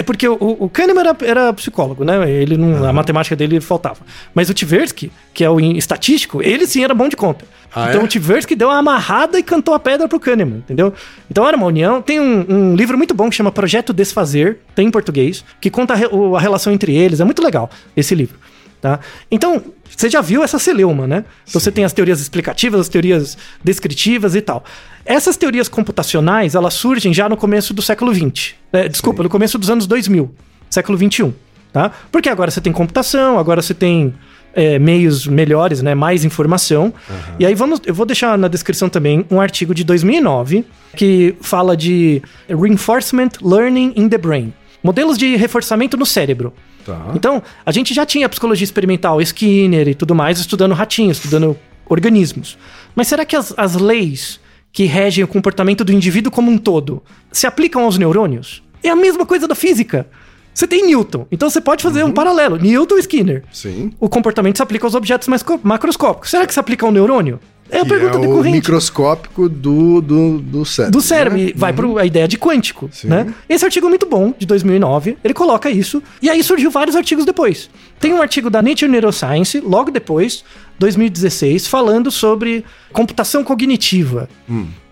É 0.00 0.02
porque 0.02 0.26
o, 0.26 0.56
o 0.58 0.66
Kahneman 0.70 1.02
era, 1.02 1.16
era 1.20 1.52
psicólogo, 1.52 2.04
né? 2.04 2.30
Ele 2.30 2.56
não, 2.56 2.88
A 2.88 2.90
matemática 2.90 3.36
dele 3.36 3.60
faltava. 3.60 3.98
Mas 4.34 4.48
o 4.48 4.54
Tversky, 4.54 5.12
que 5.34 5.44
é 5.44 5.50
o 5.50 5.60
estatístico, 5.60 6.40
ele 6.42 6.66
sim 6.66 6.82
era 6.82 6.94
bom 6.94 7.06
de 7.06 7.16
conta. 7.16 7.44
Ah, 7.70 7.90
então 7.90 8.00
é? 8.00 8.04
o 8.04 8.08
Tversky 8.08 8.56
deu 8.56 8.68
uma 8.68 8.78
amarrada 8.78 9.38
e 9.38 9.42
cantou 9.42 9.74
a 9.74 9.78
pedra 9.78 10.08
pro 10.08 10.18
Kahneman, 10.18 10.60
entendeu? 10.60 10.94
Então 11.30 11.46
era 11.46 11.54
uma 11.54 11.66
união. 11.66 12.00
Tem 12.00 12.18
um, 12.18 12.46
um 12.48 12.74
livro 12.74 12.96
muito 12.96 13.12
bom 13.12 13.28
que 13.28 13.36
chama 13.36 13.52
Projeto 13.52 13.92
Desfazer, 13.92 14.60
tem 14.74 14.86
em 14.86 14.90
português, 14.90 15.44
que 15.60 15.68
conta 15.68 15.92
a, 15.92 16.36
a 16.36 16.40
relação 16.40 16.72
entre 16.72 16.96
eles. 16.96 17.20
É 17.20 17.24
muito 17.24 17.42
legal 17.42 17.68
esse 17.94 18.14
livro. 18.14 18.38
Tá? 18.80 19.00
Então, 19.30 19.62
você 19.94 20.08
já 20.08 20.22
viu 20.22 20.42
essa 20.42 20.58
celeuma, 20.58 21.06
né? 21.06 21.26
Então 21.46 21.60
você 21.60 21.70
tem 21.70 21.84
as 21.84 21.92
teorias 21.92 22.20
explicativas, 22.20 22.80
as 22.80 22.88
teorias 22.88 23.36
descritivas 23.62 24.34
e 24.34 24.40
tal. 24.40 24.64
Essas 25.04 25.36
teorias 25.36 25.68
computacionais, 25.68 26.54
elas 26.54 26.74
surgem 26.74 27.12
já 27.12 27.28
no 27.28 27.36
começo 27.36 27.72
do 27.72 27.82
século 27.82 28.14
XX. 28.14 28.54
né? 28.72 28.88
desculpa, 28.88 29.22
no 29.22 29.28
começo 29.28 29.58
dos 29.58 29.70
anos 29.70 29.86
2000, 29.86 30.34
século 30.68 30.98
XXI. 30.98 31.32
Tá? 31.72 31.92
Porque 32.10 32.28
agora 32.28 32.50
você 32.50 32.60
tem 32.60 32.72
computação, 32.72 33.38
agora 33.38 33.62
você 33.62 33.72
tem 33.72 34.12
é, 34.54 34.78
meios 34.78 35.26
melhores, 35.26 35.82
né? 35.82 35.94
mais 35.94 36.24
informação. 36.24 36.92
E 37.38 37.46
aí 37.46 37.54
vamos, 37.54 37.80
eu 37.86 37.94
vou 37.94 38.04
deixar 38.04 38.36
na 38.36 38.48
descrição 38.48 38.88
também 38.88 39.24
um 39.30 39.40
artigo 39.40 39.74
de 39.74 39.84
2009 39.84 40.64
que 40.96 41.36
fala 41.40 41.76
de 41.76 42.22
Reinforcement 42.48 43.30
Learning 43.40 43.92
in 43.96 44.08
the 44.08 44.18
Brain. 44.18 44.52
Modelos 44.82 45.16
de 45.16 45.36
reforçamento 45.36 45.96
no 45.96 46.06
cérebro. 46.06 46.52
Tá. 46.84 47.12
Então, 47.14 47.42
a 47.64 47.70
gente 47.70 47.92
já 47.92 48.06
tinha 48.06 48.28
psicologia 48.28 48.64
experimental, 48.64 49.20
Skinner 49.20 49.88
e 49.88 49.94
tudo 49.94 50.14
mais, 50.14 50.38
estudando 50.38 50.72
ratinhos, 50.72 51.18
estudando 51.18 51.56
organismos. 51.86 52.56
Mas 52.94 53.08
será 53.08 53.24
que 53.24 53.36
as, 53.36 53.52
as 53.56 53.74
leis 53.74 54.40
que 54.72 54.84
regem 54.84 55.24
o 55.24 55.28
comportamento 55.28 55.84
do 55.84 55.92
indivíduo 55.92 56.30
como 56.32 56.50
um 56.50 56.58
todo 56.58 57.02
se 57.32 57.46
aplicam 57.46 57.84
aos 57.84 57.98
neurônios? 57.98 58.62
É 58.82 58.88
a 58.88 58.96
mesma 58.96 59.26
coisa 59.26 59.46
da 59.46 59.54
física. 59.54 60.06
Você 60.52 60.66
tem 60.66 60.86
Newton, 60.86 61.26
então 61.30 61.48
você 61.48 61.60
pode 61.60 61.82
fazer 61.82 62.02
um 62.04 62.12
paralelo. 62.12 62.56
Newton 62.56 62.96
e 62.96 63.00
Skinner. 63.00 63.44
Sim. 63.52 63.92
O 64.00 64.08
comportamento 64.08 64.56
se 64.56 64.62
aplica 64.62 64.84
aos 64.86 64.94
objetos 64.94 65.28
mais 65.28 65.42
co- 65.42 65.60
macroscópicos. 65.62 66.30
Será 66.30 66.46
que 66.46 66.52
se 66.52 66.58
aplica 66.60 66.84
ao 66.84 66.92
neurônio? 66.92 67.38
É 67.72 67.78
a 67.80 67.84
pergunta 67.86 68.16
é 68.16 68.18
o 68.18 68.20
decorrente 68.20 68.56
microscópico 68.56 69.48
do, 69.48 70.00
do, 70.00 70.38
do 70.40 70.64
cérebro. 70.64 70.98
do 70.98 71.00
cérebro 71.00 71.38
né? 71.38 71.52
vai 71.54 71.72
para 71.72 71.86
a 72.00 72.04
ideia 72.04 72.26
de 72.26 72.36
quântico, 72.36 72.90
Sim. 72.92 73.06
né? 73.06 73.32
Esse 73.48 73.64
artigo 73.64 73.86
é 73.86 73.88
muito 73.88 74.06
bom, 74.06 74.34
de 74.36 74.44
2009, 74.44 75.16
ele 75.22 75.32
coloca 75.32 75.70
isso, 75.70 76.02
e 76.20 76.28
aí 76.28 76.42
surgiu 76.42 76.68
vários 76.68 76.96
artigos 76.96 77.24
depois. 77.24 77.70
Tem 78.00 78.12
um 78.12 78.20
artigo 78.20 78.50
da 78.50 78.60
Nature 78.60 78.90
Neuroscience, 78.90 79.60
logo 79.60 79.92
depois, 79.92 80.44
2016, 80.80 81.66
falando 81.68 82.10
sobre 82.10 82.64
computação 82.90 83.44
cognitiva. 83.44 84.28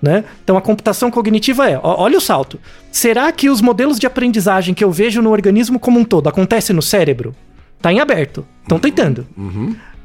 Né? 0.00 0.22
Então 0.44 0.56
a 0.56 0.60
computação 0.60 1.10
cognitiva 1.10 1.68
é, 1.68 1.80
olha 1.82 2.18
o 2.18 2.20
salto. 2.20 2.60
Será 2.92 3.32
que 3.32 3.48
os 3.48 3.62
modelos 3.62 3.98
de 3.98 4.06
aprendizagem 4.06 4.74
que 4.74 4.84
eu 4.84 4.92
vejo 4.92 5.22
no 5.22 5.30
organismo 5.30 5.80
como 5.80 5.98
um 5.98 6.04
todo 6.04 6.28
acontecem 6.28 6.76
no 6.76 6.82
cérebro? 6.82 7.34
Tá 7.80 7.90
em 7.92 8.00
aberto. 8.00 8.46
Estão 8.62 8.78
tentando. 8.78 9.26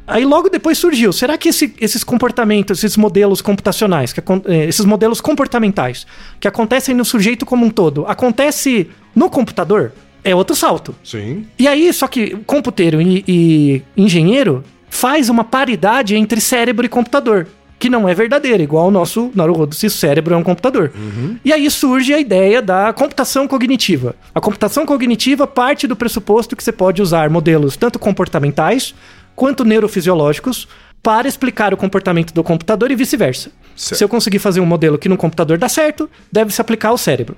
Aí 0.08 0.26
logo 0.26 0.50
depois 0.50 0.78
surgiu, 0.78 1.12
será 1.14 1.38
que 1.38 1.50
esse- 1.50 1.74
esses 1.80 2.04
comportamentos, 2.04 2.80
esses 2.84 2.98
modelos 2.98 3.42
computacionais, 3.42 4.12
que 4.14 4.20
eh, 4.22 4.66
esses 4.68 4.86
modelos 4.86 5.20
comportamentais 5.22 6.06
que 6.40 6.48
acontecem 6.48 6.94
no 6.96 7.04
sujeito 7.06 7.46
como 7.46 7.66
um 7.66 7.70
todo, 7.70 8.06
acontece 8.08 8.90
no 9.16 9.30
computador? 9.30 9.92
É 10.26 10.34
outro 10.34 10.56
salto. 10.56 10.96
Sim. 11.04 11.46
E 11.60 11.68
aí, 11.68 11.92
só 11.92 12.08
que 12.08 12.38
computeiro 12.46 13.02
e, 13.02 13.24
e 13.28 13.82
engenheiro 13.98 14.64
faz 14.94 15.28
uma 15.28 15.44
paridade 15.44 16.16
entre 16.16 16.40
cérebro 16.40 16.86
e 16.86 16.90
computador, 16.90 17.48
que 17.80 17.90
não 17.90 18.08
é 18.08 18.14
verdadeira, 18.14 18.62
igual 18.62 18.88
o 18.88 18.92
nosso 18.92 19.32
Naruhodo, 19.34 19.74
se 19.74 19.88
o 19.88 19.90
cérebro 19.90 20.36
é 20.36 20.38
um 20.38 20.44
computador. 20.44 20.92
E 21.44 21.52
aí 21.52 21.70
surge 21.70 22.14
a 22.14 22.20
ideia 22.20 22.62
da 22.62 22.94
computação 22.94 23.48
cognitiva. 23.48 24.16
A 24.34 24.40
computação 24.40 24.86
cognitiva 24.86 25.48
parte 25.48 25.88
do 25.88 25.96
pressuposto 25.96 26.56
que 26.56 26.64
você 26.64 26.72
pode 26.72 27.02
usar 27.02 27.30
modelos 27.30 27.76
tanto 27.76 27.98
comportamentais 27.98 28.94
quanto 29.36 29.66
neurofisiológicos 29.66 30.68
para 31.02 31.28
explicar 31.28 31.74
o 31.74 31.78
comportamento 31.78 32.32
do 32.34 32.44
computador 32.44 32.90
e 32.92 32.96
vice-versa. 32.96 33.50
Se 33.76 34.02
eu 34.02 34.08
conseguir 34.08 34.40
fazer 34.40 34.62
um 34.62 34.66
modelo 34.66 34.98
que 34.98 35.10
no 35.10 35.18
computador 35.18 35.58
dá 35.58 35.68
certo, 35.68 36.10
deve 36.32 36.54
se 36.54 36.62
aplicar 36.62 36.90
ao 36.90 36.98
cérebro. 36.98 37.36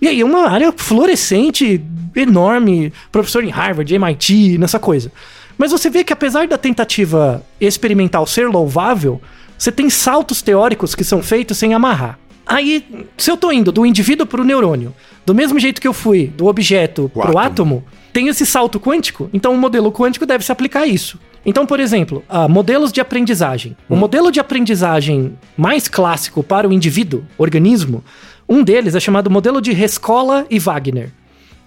E 0.00 0.08
aí, 0.08 0.24
uma 0.24 0.48
área 0.48 0.72
florescente, 0.72 1.80
enorme, 2.16 2.92
professor 3.12 3.44
em 3.44 3.50
Harvard, 3.50 3.94
MIT, 3.94 4.58
nessa 4.58 4.78
coisa. 4.80 5.12
Mas 5.58 5.70
você 5.70 5.88
vê 5.88 6.04
que 6.04 6.12
apesar 6.12 6.46
da 6.46 6.58
tentativa 6.58 7.42
experimental 7.60 8.26
ser 8.26 8.48
louvável, 8.48 9.20
você 9.58 9.72
tem 9.72 9.88
saltos 9.88 10.42
teóricos 10.42 10.94
que 10.94 11.04
são 11.04 11.22
feitos 11.22 11.56
sem 11.56 11.74
amarrar. 11.74 12.18
Aí, 12.46 12.84
se 13.18 13.30
eu 13.30 13.36
tô 13.36 13.50
indo 13.50 13.72
do 13.72 13.84
indivíduo 13.84 14.26
pro 14.26 14.44
neurônio, 14.44 14.94
do 15.24 15.34
mesmo 15.34 15.58
jeito 15.58 15.80
que 15.80 15.88
eu 15.88 15.92
fui 15.92 16.28
do 16.28 16.46
objeto 16.46 17.06
O 17.06 17.08
pro 17.08 17.22
átomo. 17.30 17.38
átomo, 17.40 17.84
tem 18.12 18.28
esse 18.28 18.46
salto 18.46 18.78
quântico, 18.78 19.28
então 19.32 19.52
o 19.52 19.58
modelo 19.58 19.90
quântico 19.90 20.24
deve 20.24 20.44
se 20.44 20.52
aplicar 20.52 20.82
a 20.82 20.86
isso. 20.86 21.18
Então, 21.44 21.66
por 21.66 21.80
exemplo, 21.80 22.22
ah, 22.28 22.48
modelos 22.48 22.92
de 22.92 23.00
aprendizagem. 23.00 23.76
O 23.88 23.96
modelo 23.96 24.30
de 24.30 24.38
aprendizagem 24.38 25.36
mais 25.56 25.88
clássico 25.88 26.42
para 26.42 26.68
o 26.68 26.72
indivíduo, 26.72 27.24
organismo, 27.36 28.04
um 28.48 28.62
deles 28.62 28.94
é 28.94 29.00
chamado 29.00 29.28
modelo 29.28 29.60
de 29.60 29.72
Rescola 29.72 30.46
e 30.48 30.58
Wagner. 30.58 31.10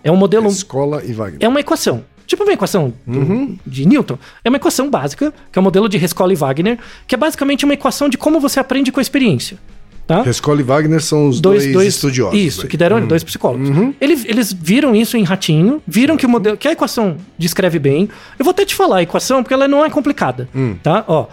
É 0.02 0.10
um 0.10 0.16
modelo. 0.16 0.48
Escola 0.48 1.04
e 1.04 1.12
Wagner. 1.12 1.40
É 1.42 1.48
uma 1.48 1.60
equação. 1.60 2.04
Tipo 2.30 2.44
uma 2.44 2.54
equação 2.54 2.94
do- 3.08 3.58
de 3.66 3.88
Newton. 3.88 4.18
É 4.46 4.50
uma 4.50 4.58
equação 4.58 4.88
básica, 4.88 5.34
que 5.52 5.58
é 5.58 5.60
o 5.60 5.64
modelo 5.64 5.90
de 5.90 5.98
Rescola 5.98 6.32
e 6.32 6.36
Wagner, 6.36 6.78
que 7.08 7.16
é 7.16 7.18
basicamente 7.18 7.66
uma 7.66 7.74
equação 7.74 8.08
de 8.08 8.20
como 8.20 8.40
você 8.40 8.60
aprende 8.60 8.92
com 8.92 9.00
a 9.00 9.02
experiência. 9.02 9.58
Tá? 10.06 10.22
Rescola 10.22 10.60
e 10.60 10.64
Wagner 10.64 11.02
são 11.02 11.28
os 11.28 11.42
dois, 11.42 11.66
estudiosos. 11.66 12.40
Isso, 12.40 12.62
aí. 12.62 12.68
que 12.68 12.78
deram 12.78 13.06
dois 13.08 13.24
psicólogos. 13.24 13.70
Eles, 14.00 14.26
eles 14.26 14.54
viram 14.54 14.96
isso 14.96 15.18
em 15.18 15.24
ratinho, 15.24 15.82
viram 15.88 16.16
que 16.18 16.26
o 16.26 16.30
modelo, 16.30 16.56
que 16.56 16.68
a 16.68 16.72
equação 16.72 17.18
descreve 17.38 17.80
bem. 17.80 18.08
Eu 18.38 18.46
vou 18.46 18.52
até 18.52 18.64
te 18.64 18.76
falar 18.76 18.98
a 18.98 19.02
equação 19.04 19.42
porque 19.42 19.54
ela 19.56 19.68
não 19.68 19.84
é 19.84 19.90
complicada, 19.90 20.48
tá? 20.84 21.04
Ó, 21.08 21.28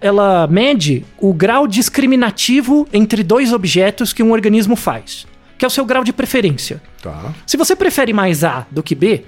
ela 0.00 0.48
mede 0.48 1.04
o 1.18 1.32
grau 1.32 1.66
discriminativo 1.66 2.88
entre 2.92 3.22
dois 3.22 3.52
objetos 3.52 4.12
que 4.12 4.22
um 4.22 4.32
organismo 4.32 4.74
faz, 4.74 5.26
que 5.58 5.64
é 5.64 5.68
o 5.68 5.70
seu 5.70 5.84
grau 5.84 6.02
de 6.02 6.12
preferência. 6.12 6.80
Tá. 7.02 7.32
Se 7.46 7.56
você 7.56 7.76
prefere 7.76 8.12
mais 8.12 8.42
A 8.44 8.66
do 8.70 8.82
que 8.82 8.94
B, 8.94 9.24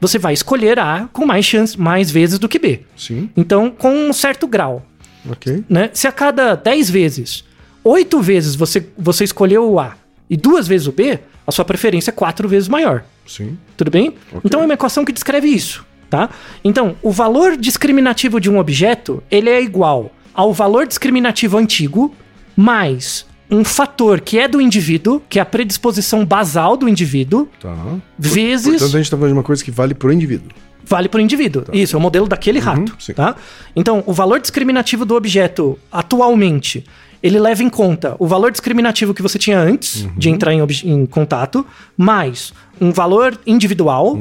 você 0.00 0.18
vai 0.18 0.32
escolher 0.34 0.78
A 0.78 1.08
com 1.12 1.24
mais 1.26 1.44
chance, 1.44 1.78
mais 1.78 2.10
vezes 2.10 2.38
do 2.38 2.48
que 2.48 2.58
B. 2.58 2.80
Sim. 2.96 3.30
Então, 3.36 3.70
com 3.70 3.90
um 4.08 4.12
certo 4.12 4.46
grau 4.46 4.84
Ok. 5.28 5.64
né? 5.68 5.90
Se 5.92 6.06
a 6.06 6.12
cada 6.12 6.54
10 6.54 6.90
vezes, 6.90 7.44
8 7.82 8.20
vezes 8.20 8.54
você, 8.54 8.86
você 8.96 9.24
escolheu 9.24 9.70
o 9.70 9.80
A 9.80 9.96
e 10.28 10.36
duas 10.36 10.66
vezes 10.68 10.86
o 10.86 10.92
B, 10.92 11.18
a 11.46 11.52
sua 11.52 11.64
preferência 11.64 12.10
é 12.10 12.12
quatro 12.12 12.48
vezes 12.48 12.68
maior. 12.68 13.04
Sim. 13.26 13.56
Tudo 13.76 13.90
bem? 13.90 14.14
Então 14.44 14.60
é 14.60 14.64
uma 14.64 14.74
equação 14.74 15.04
que 15.04 15.12
descreve 15.12 15.48
isso, 15.48 15.84
tá? 16.10 16.30
Então, 16.62 16.96
o 17.02 17.10
valor 17.10 17.56
discriminativo 17.56 18.40
de 18.40 18.50
um 18.50 18.58
objeto, 18.58 19.22
ele 19.30 19.50
é 19.50 19.60
igual 19.62 20.12
ao 20.34 20.52
valor 20.52 20.86
discriminativo 20.86 21.56
antigo 21.56 22.14
mais 22.56 23.26
um 23.50 23.62
fator 23.64 24.20
que 24.20 24.38
é 24.38 24.48
do 24.48 24.60
indivíduo, 24.60 25.22
que 25.28 25.38
é 25.38 25.42
a 25.42 25.46
predisposição 25.46 26.24
basal 26.24 26.76
do 26.76 26.88
indivíduo, 26.88 27.48
Tá. 27.60 27.74
vezes 28.18 28.66
Portanto, 28.80 28.96
a 28.96 28.98
gente 28.98 29.10
tá 29.10 29.16
falando 29.16 29.32
de 29.32 29.38
uma 29.38 29.42
coisa 29.42 29.64
que 29.64 29.70
vale 29.70 29.94
pro 29.94 30.12
indivíduo. 30.12 30.48
vale 30.84 31.08
para 31.08 31.18
o 31.18 31.20
indivíduo. 31.20 31.64
Isso, 31.72 31.96
é 31.96 31.98
o 31.98 32.00
modelo 32.02 32.26
daquele 32.28 32.58
rato, 32.58 32.94
sim. 32.98 33.12
tá? 33.12 33.34
Então, 33.74 34.02
o 34.06 34.12
valor 34.12 34.40
discriminativo 34.40 35.04
do 35.04 35.14
objeto 35.16 35.78
atualmente, 35.90 36.84
ele 37.22 37.38
leva 37.40 37.62
em 37.62 37.68
conta 37.68 38.14
o 38.18 38.26
valor 38.26 38.50
discriminativo 38.52 39.12
que 39.14 39.22
você 39.22 39.38
tinha 39.38 39.58
antes 39.58 40.06
de 40.16 40.28
entrar 40.30 40.52
em, 40.52 40.60
em 40.84 41.06
contato, 41.06 41.66
mais 41.96 42.52
um 42.80 42.92
valor 42.92 43.38
individual, 43.46 44.16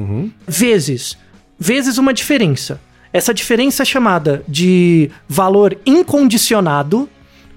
vezes, 0.48 1.18
vezes 1.60 1.98
uma 1.98 2.14
diferença. 2.14 2.80
Essa 3.14 3.34
diferença 3.34 3.84
é 3.84 3.86
chamada 3.86 4.44
de 4.48 5.10
valor 5.28 5.78
incondicionado. 5.86 7.08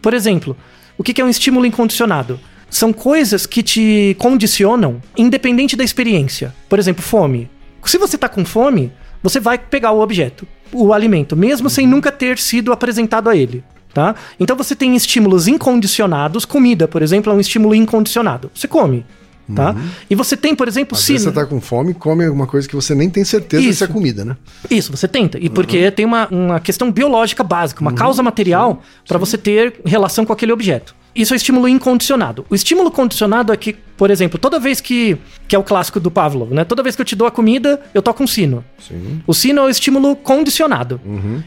Por 0.03 0.13
exemplo, 0.15 0.57
o 0.99 1.03
que 1.05 1.15
que 1.15 1.21
é 1.21 1.25
um 1.25 1.29
estímulo 1.29 1.65
incondicionado? 1.65 2.41
São 2.69 2.93
coisas 2.93 3.47
que 3.47 3.63
te 3.63 4.17
condicionam 4.19 5.01
independente 5.17 5.77
da 5.77 5.85
experiência. 5.85 6.53
Por 6.69 6.79
exemplo, 6.79 7.03
fome. 7.03 7.49
Se 7.85 7.97
você 7.97 8.19
tá 8.19 8.29
com 8.29 8.45
fome, 8.45 8.93
você 9.23 9.39
vai 9.41 9.57
pegar 9.57 9.93
o 9.93 10.01
objeto, 10.01 10.47
o 10.73 10.93
alimento, 10.93 11.37
mesmo 11.37 11.71
sem 11.71 11.87
nunca 11.87 12.11
ter 12.11 12.37
sido 12.37 12.73
apresentado 12.73 13.31
a 13.31 13.37
ele. 13.37 13.65
Tá? 13.95 14.15
Então 14.39 14.57
você 14.57 14.77
tem 14.77 14.95
estímulos 14.95 15.49
incondicionados. 15.49 16.45
Comida, 16.45 16.87
por 16.87 17.01
exemplo, 17.01 17.33
é 17.33 17.37
um 17.37 17.41
estímulo 17.41 17.75
incondicionado. 17.75 18.51
Você 18.53 18.69
come. 18.69 19.07
Tá? 19.55 19.75
E 20.11 20.15
você 20.15 20.37
tem, 20.37 20.55
por 20.55 20.69
exemplo, 20.69 20.95
Às 20.97 21.05
se. 21.05 21.13
vezes 21.13 21.25
você 21.27 21.33
tá 21.33 21.47
com 21.47 21.61
fome, 21.61 21.95
come 21.95 22.25
alguma 22.25 22.47
coisa 22.47 22.69
que 22.69 22.75
você 22.77 22.95
nem 22.95 23.09
tem 23.09 23.25
certeza 23.25 23.63
Isso. 23.65 23.79
se 23.79 23.85
é 23.85 23.87
comida, 23.87 24.25
né? 24.25 24.37
Isso, 24.71 24.95
você 24.95 25.09
tenta. 25.09 25.39
E 25.39 25.49
porque 25.49 25.91
tem 25.91 26.05
uma, 26.05 26.29
uma 26.31 26.61
questão 26.61 26.93
biológica 26.93 27.43
básica, 27.43 27.81
uma 27.81 27.93
causa 27.93 28.23
material 28.23 28.83
para 29.07 29.17
você 29.19 29.39
ter 29.39 29.81
relação 29.87 30.27
com 30.27 30.33
aquele 30.33 30.53
objeto. 30.53 30.95
Isso 31.15 31.33
é 31.33 31.37
estímulo 31.37 31.67
incondicionado. 31.67 32.45
O 32.51 32.55
estímulo 32.55 32.91
condicionado 32.91 33.53
é 33.53 33.57
que, 33.57 33.73
por 33.97 34.11
exemplo, 34.11 34.39
toda 34.39 34.61
vez 34.61 34.81
que. 34.81 35.17
que 35.49 35.57
é 35.57 35.59
o 35.59 35.65
clássico 35.65 35.99
do 35.99 36.11
Pavlov, 36.11 36.53
né? 36.53 36.63
Toda 36.65 36.83
vez 36.83 36.95
que 36.95 37.01
eu 37.03 37.07
te 37.07 37.17
dou 37.17 37.27
a 37.27 37.31
comida, 37.31 37.81
eu 37.95 38.03
toco 38.03 38.23
um 38.23 38.27
sino. 38.27 38.63
Sim. 38.87 39.21
O 39.27 39.33
sino 39.35 39.63
é 39.63 39.65
o 39.65 39.69
estímulo 39.71 40.15
condicionado. 40.15 41.01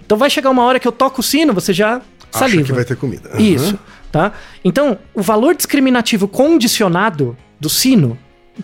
Então 0.05 0.17
vai 0.17 0.29
chegar 0.29 0.49
uma 0.49 0.63
hora 0.63 0.79
que 0.79 0.87
eu 0.87 0.91
toco 0.91 1.21
o 1.21 1.23
sino, 1.23 1.53
você 1.53 1.71
já 1.71 1.97
Acha 1.97 2.39
saliva. 2.39 2.63
que 2.63 2.73
vai 2.73 2.83
ter 2.83 2.97
comida. 2.97 3.29
Aham. 3.29 3.39
Isso, 3.41 3.79
tá? 4.11 4.33
Então, 4.65 4.97
o 5.13 5.21
valor 5.21 5.55
discriminativo 5.55 6.27
condicionado 6.27 7.37
do 7.61 7.69
sino, 7.69 8.17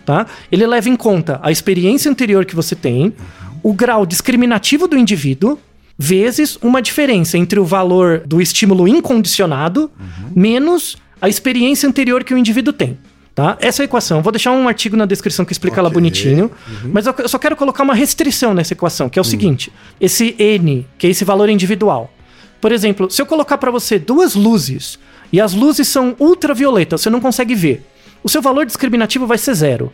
tá? 0.04 0.26
Ele 0.52 0.66
leva 0.66 0.88
em 0.88 0.96
conta 0.96 1.40
a 1.42 1.50
experiência 1.50 2.10
anterior 2.10 2.44
que 2.44 2.54
você 2.54 2.74
tem, 2.74 3.14
o 3.62 3.72
grau 3.72 4.04
discriminativo 4.04 4.86
do 4.86 4.98
indivíduo, 4.98 5.58
vezes 5.96 6.58
uma 6.60 6.82
diferença 6.82 7.38
entre 7.38 7.58
o 7.58 7.64
valor 7.64 8.22
do 8.26 8.40
estímulo 8.40 8.86
incondicionado 8.86 9.90
menos 10.34 10.96
a 11.20 11.28
experiência 11.28 11.88
anterior 11.88 12.22
que 12.22 12.34
o 12.34 12.38
indivíduo 12.38 12.72
tem. 12.72 12.98
Tá? 13.34 13.56
Essa 13.60 13.82
é 13.82 13.84
a 13.84 13.86
equação. 13.86 14.20
Vou 14.20 14.32
deixar 14.32 14.50
um 14.50 14.66
artigo 14.66 14.96
na 14.96 15.06
descrição 15.06 15.44
que 15.44 15.52
explica 15.52 15.78
ela 15.78 15.88
Ok. 15.88 15.94
bonitinho. 15.94 16.50
Mas 16.92 17.06
eu, 17.06 17.14
eu 17.18 17.28
só 17.28 17.38
quero 17.38 17.54
colocar 17.54 17.84
uma 17.84 17.94
restrição 17.94 18.52
nessa 18.52 18.72
equação, 18.72 19.08
que 19.08 19.16
é 19.16 19.22
o 19.22 19.24
seguinte: 19.24 19.72
esse 20.00 20.34
N, 20.40 20.84
que 20.98 21.06
é 21.06 21.10
esse 21.10 21.24
valor 21.24 21.48
individual. 21.48 22.12
Por 22.60 22.72
exemplo, 22.72 23.08
se 23.08 23.22
eu 23.22 23.26
colocar 23.26 23.56
para 23.58 23.70
você 23.70 23.96
duas 23.96 24.34
luzes 24.34 24.98
e 25.32 25.40
as 25.40 25.54
luzes 25.54 25.86
são 25.86 26.16
ultravioletas, 26.18 27.00
você 27.00 27.10
não 27.10 27.20
consegue 27.20 27.54
ver. 27.54 27.86
O 28.22 28.28
seu 28.28 28.42
valor 28.42 28.66
discriminativo 28.66 29.26
vai 29.26 29.38
ser 29.38 29.54
zero. 29.54 29.92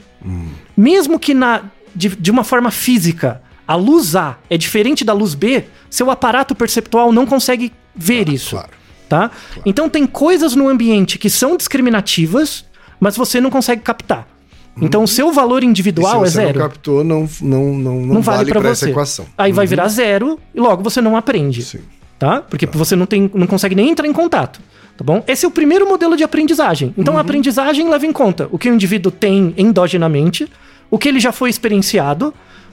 Mesmo 0.76 1.18
que 1.18 1.34
na, 1.34 1.64
de, 1.94 2.08
de 2.08 2.30
uma 2.30 2.44
forma 2.44 2.70
física 2.70 3.42
a 3.66 3.74
luz 3.74 4.14
A 4.16 4.36
é 4.50 4.58
diferente 4.58 5.04
da 5.04 5.12
luz 5.12 5.34
B, 5.34 5.64
seu 5.88 6.10
aparato 6.10 6.54
perceptual 6.54 7.12
não 7.12 7.24
consegue 7.26 7.72
ver 7.94 8.28
isso. 8.28 8.50
claro. 8.56 8.70
Tá? 9.08 9.30
Então 9.66 9.88
tem 9.88 10.06
coisas 10.06 10.54
no 10.56 10.66
ambiente 10.68 11.18
que 11.18 11.28
são 11.30 11.56
discriminativas, 11.56 12.64
mas 12.98 13.16
você 13.16 13.40
não 13.40 13.50
consegue 13.50 13.82
captar. 13.82 14.26
Então 14.80 15.04
o 15.04 15.08
seu 15.08 15.30
valor 15.32 15.62
E 15.62 15.66
individual 15.66 16.24
é 16.24 16.26
se 16.26 16.32
você 16.32 16.46
zero. 16.46 16.58
não 16.58 16.66
captou, 16.68 17.04
não, 17.04 17.28
não, 17.40 17.64
não, 17.74 18.00
não, 18.00 18.14
não 18.14 18.22
vale, 18.22 18.50
pra 18.50 18.58
você. 18.60 18.70
essa 18.70 18.90
equação. 18.90 19.24
Uhum. 19.26 19.30
Aí 19.38 19.52
vai 19.52 19.66
virar 19.66 19.86
zero 19.88 20.38
e 20.54 20.58
logo 20.58 20.82
você 20.82 21.00
não 21.00 21.16
aprende 21.16 21.62
Sim. 21.62 21.80
tá? 22.18 22.40
Porque 22.42 22.66
você 22.66 22.96
não, 22.96 23.06
tem, 23.06 23.30
não 23.34 23.46
consegue 23.46 23.74
nem 23.76 23.90
entrar 23.90 24.08
em 24.08 24.12
contato, 24.12 24.58
tá 24.96 25.04
bom? 25.04 25.22
Esse 25.26 25.44
é 25.44 25.48
o 25.48 25.50
primeiro 25.50 25.88
modelo 25.88 26.16
de 26.16 26.24
aprendizagem. 26.24 26.94
Então, 26.96 27.16
a 27.16 27.20
aprendizagem 27.20 27.88
leva 27.88 28.06
em 28.06 28.12
conta 28.12 28.48
o 28.50 28.58
que 28.58 28.68
o 28.68 28.74
indivíduo 28.74 29.10
tem 29.12 29.54
endogenamente, 29.56 30.48
o 30.90 30.98
que 30.98 31.08
ele 31.08 31.20
já 31.20 31.32
foi 31.32 31.50
experienciado 31.50 32.32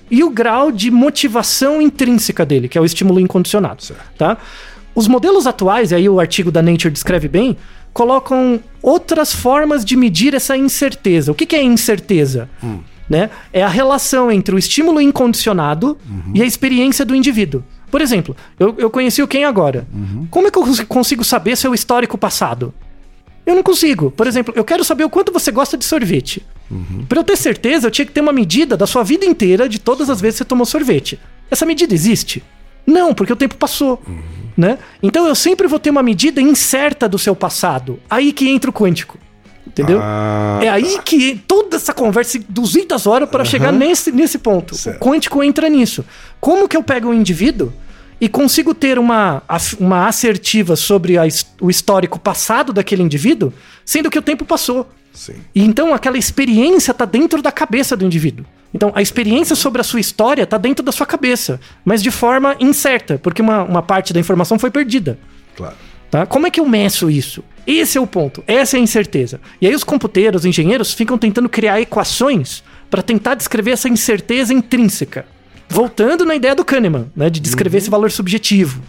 e 0.09 0.23
o 0.23 0.29
grau 0.29 0.71
de 0.71 0.91
motivação 0.91 1.81
intrínseca 1.81 2.45
dele, 2.45 2.67
que 2.67 2.77
é 2.77 2.81
o 2.81 2.85
estímulo 2.85 3.19
incondicionado, 3.19 3.81
Certo. 3.83 4.01
tá? 4.17 4.37
Os 4.93 5.07
modelos 5.07 5.47
atuais, 5.47 5.91
e 5.91 5.95
aí 5.95 6.09
o 6.09 6.19
artigo 6.19 6.51
da 6.51 6.61
Nature 6.61 6.91
descreve 6.91 7.29
bem, 7.29 7.55
colocam 7.93 8.59
outras 8.81 9.33
formas 9.33 9.85
de 9.85 9.95
medir 9.95 10.33
essa 10.33 10.57
incerteza. 10.57 11.31
O 11.31 11.35
que, 11.35 11.45
que 11.45 11.55
é 11.55 11.63
incerteza? 11.63 12.49
Né? 13.09 13.29
É 13.53 13.63
a 13.63 13.67
relação 13.69 14.29
entre 14.31 14.53
o 14.55 14.57
estímulo 14.57 14.99
incondicionado 15.01 15.97
e 16.33 16.41
a 16.41 16.45
experiência 16.45 17.05
do 17.05 17.15
indivíduo. 17.15 17.63
Por 17.91 18.01
exemplo, 18.01 18.35
eu, 18.59 18.73
eu 18.77 18.89
conheci 18.89 19.21
o 19.21 19.27
Ken 19.27 19.43
agora. 19.45 19.85
Como 20.31 20.47
é 20.47 20.51
que 20.51 20.57
eu 20.57 20.63
cons- 20.63 20.83
consigo 20.85 21.23
saber 21.23 21.55
seu 21.57 21.73
histórico 21.73 22.17
passado? 22.17 22.73
Eu 23.45 23.55
não 23.55 23.63
consigo. 23.63 24.09
Por 24.11 24.27
exemplo, 24.27 24.53
eu 24.55 24.63
quero 24.63 24.83
saber 24.83 25.03
o 25.03 25.09
quanto 25.09 25.31
você 25.31 25.51
gosta 25.51 25.77
de 25.77 25.83
sorvete. 25.83 26.45
Pra 27.09 27.19
eu 27.19 27.23
ter 27.23 27.35
certeza, 27.35 27.87
eu 27.87 27.91
tinha 27.91 28.05
que 28.05 28.11
ter 28.13 28.21
uma 28.21 28.31
medida 28.31 28.77
da 28.77 28.87
sua 28.87 29.03
vida 29.03 29.25
inteira 29.25 29.67
de 29.67 29.77
todas 29.79 30.09
as 30.09 30.21
vezes 30.21 30.35
que 30.37 30.43
você 30.43 30.47
tomou 30.47 30.65
sorvete. 30.65 31.19
Essa 31.49 31.65
medida 31.65 31.93
existe? 31.93 32.41
Não, 32.87 33.13
porque 33.13 33.33
o 33.33 33.35
tempo 33.35 33.55
passou. 33.57 34.01
Né? 34.55 34.77
Então 35.03 35.27
eu 35.27 35.35
sempre 35.35 35.67
vou 35.67 35.79
ter 35.79 35.89
uma 35.89 36.03
medida 36.03 36.41
incerta 36.41 37.09
do 37.09 37.17
seu 37.19 37.35
passado. 37.35 37.99
Aí 38.09 38.31
que 38.31 38.47
entra 38.49 38.69
o 38.69 38.73
quântico. 38.73 39.17
Entendeu? 39.71 39.99
Ah, 40.01 40.59
É 40.61 40.67
aí 40.67 40.99
que 41.03 41.41
toda 41.47 41.77
essa 41.77 41.93
conversa, 41.93 42.37
200 42.47 43.07
horas 43.07 43.29
para 43.29 43.45
chegar 43.45 43.71
nesse, 43.71 44.11
nesse 44.11 44.37
ponto. 44.37 44.75
Certo. 44.75 44.97
O 44.97 44.99
quântico 44.99 45.41
entra 45.41 45.69
nisso. 45.69 46.03
Como 46.39 46.67
que 46.67 46.75
eu 46.75 46.83
pego 46.83 47.09
um 47.09 47.13
indivíduo 47.13 47.71
e 48.19 48.27
consigo 48.27 48.73
ter 48.73 48.99
uma, 48.99 49.41
uma 49.79 50.07
assertiva 50.07 50.75
sobre 50.75 51.17
a 51.17 51.23
o 51.61 51.69
histórico 51.69 52.19
passado 52.19 52.73
daquele 52.73 53.01
indivíduo, 53.01 53.53
sendo 53.85 54.09
que 54.09 54.19
o 54.19 54.21
tempo 54.21 54.45
passou? 54.45 54.87
sim. 55.13 55.35
E 55.53 55.63
então 55.63 55.93
aquela 55.93 56.17
experiência 56.17 56.93
tá 56.93 57.05
dentro 57.05 57.41
da 57.41 57.51
cabeça 57.51 57.95
do 57.95 58.05
indivíduo. 58.05 58.45
Então 58.73 58.91
a 58.93 59.01
experiência 59.01 59.55
sobre 59.55 59.81
a 59.81 59.83
sua 59.83 59.99
história 59.99 60.45
tá 60.45 60.57
dentro 60.57 60.83
da 60.83 60.91
sua 60.91 61.05
cabeça, 61.05 61.59
mas 61.83 62.01
de 62.03 62.11
forma 62.11 62.55
incerta, 62.59 63.19
porque 63.21 63.41
uma, 63.41 63.63
uma 63.63 63.81
parte 63.81 64.13
da 64.13 64.19
informação 64.19 64.59
foi 64.59 64.69
perdida. 64.69 65.17
Claro. 65.55 65.75
Tá? 66.09 66.25
Como 66.25 66.45
é 66.45 66.51
que 66.51 66.59
eu 66.59 66.65
meço 66.67 67.09
isso? 67.09 67.41
Esse 67.65 67.97
é 67.97 68.01
o 68.01 68.07
ponto, 68.07 68.43
essa 68.47 68.77
é 68.77 68.79
a 68.79 68.83
incerteza. 68.83 69.39
E 69.61 69.67
aí 69.67 69.75
os 69.75 69.83
computeiros, 69.83 70.41
os 70.41 70.45
engenheiros 70.45 70.93
ficam 70.93 71.17
tentando 71.17 71.47
criar 71.47 71.79
equações 71.79 72.63
para 72.89 73.01
tentar 73.01 73.35
descrever 73.35 73.71
essa 73.71 73.87
incerteza 73.87 74.53
intrínseca. 74.53 75.25
Voltando 75.69 76.25
na 76.25 76.35
ideia 76.35 76.53
do 76.53 76.65
Kahneman, 76.65 77.11
né, 77.15 77.29
de 77.29 77.39
descrever 77.39 77.77
esse 77.77 77.89
valor 77.89 78.11
subjetivo. 78.11 78.81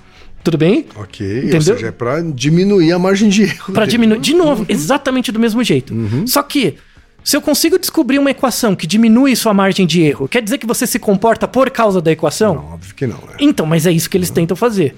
Tudo 0.43 0.59
bem? 0.59 0.87
Ok. 0.97 1.25
Ou 1.25 1.39
Entendeu? 1.45 1.63
seja, 1.63 1.87
é 1.87 1.93
pra 1.93 2.21
diminuir 2.21 2.91
a 2.91 2.99
margem 2.99 3.29
de 3.29 3.43
erro. 3.45 3.73
Para 3.73 3.87
diminuir. 3.87 4.19
De 4.19 4.35
novo, 4.35 4.67
exatamente 4.69 5.31
do 5.31 5.39
mesmo 5.39 5.63
jeito. 5.63 5.95
Só 6.27 6.43
que, 6.43 6.75
se 7.23 7.37
eu 7.37 7.41
consigo 7.41 7.79
descobrir 7.79 8.19
uma 8.19 8.33
equação 8.33 8.75
que 8.75 8.85
diminui 8.85 9.37
sua 9.37 9.55
margem 9.55 9.87
de 9.87 10.03
erro, 10.03 10.27
quer 10.27 10.43
dizer 10.43 10.59
que 10.59 10.67
você 10.67 10.85
se 10.85 10.99
comporta 10.99 11.47
por 11.47 11.71
causa 11.71 12.03
da 12.03 12.11
equação? 12.11 12.57
Não, 12.57 12.73
óbvio 12.73 12.95
que 12.97 13.07
não, 13.07 13.19
né? 13.19 13.37
Então, 13.39 13.65
mas 13.65 13.87
é 13.87 13.93
isso 13.93 14.11
que 14.11 14.17
eles 14.17 14.31
tentam 14.31 14.57
fazer. 14.57 14.97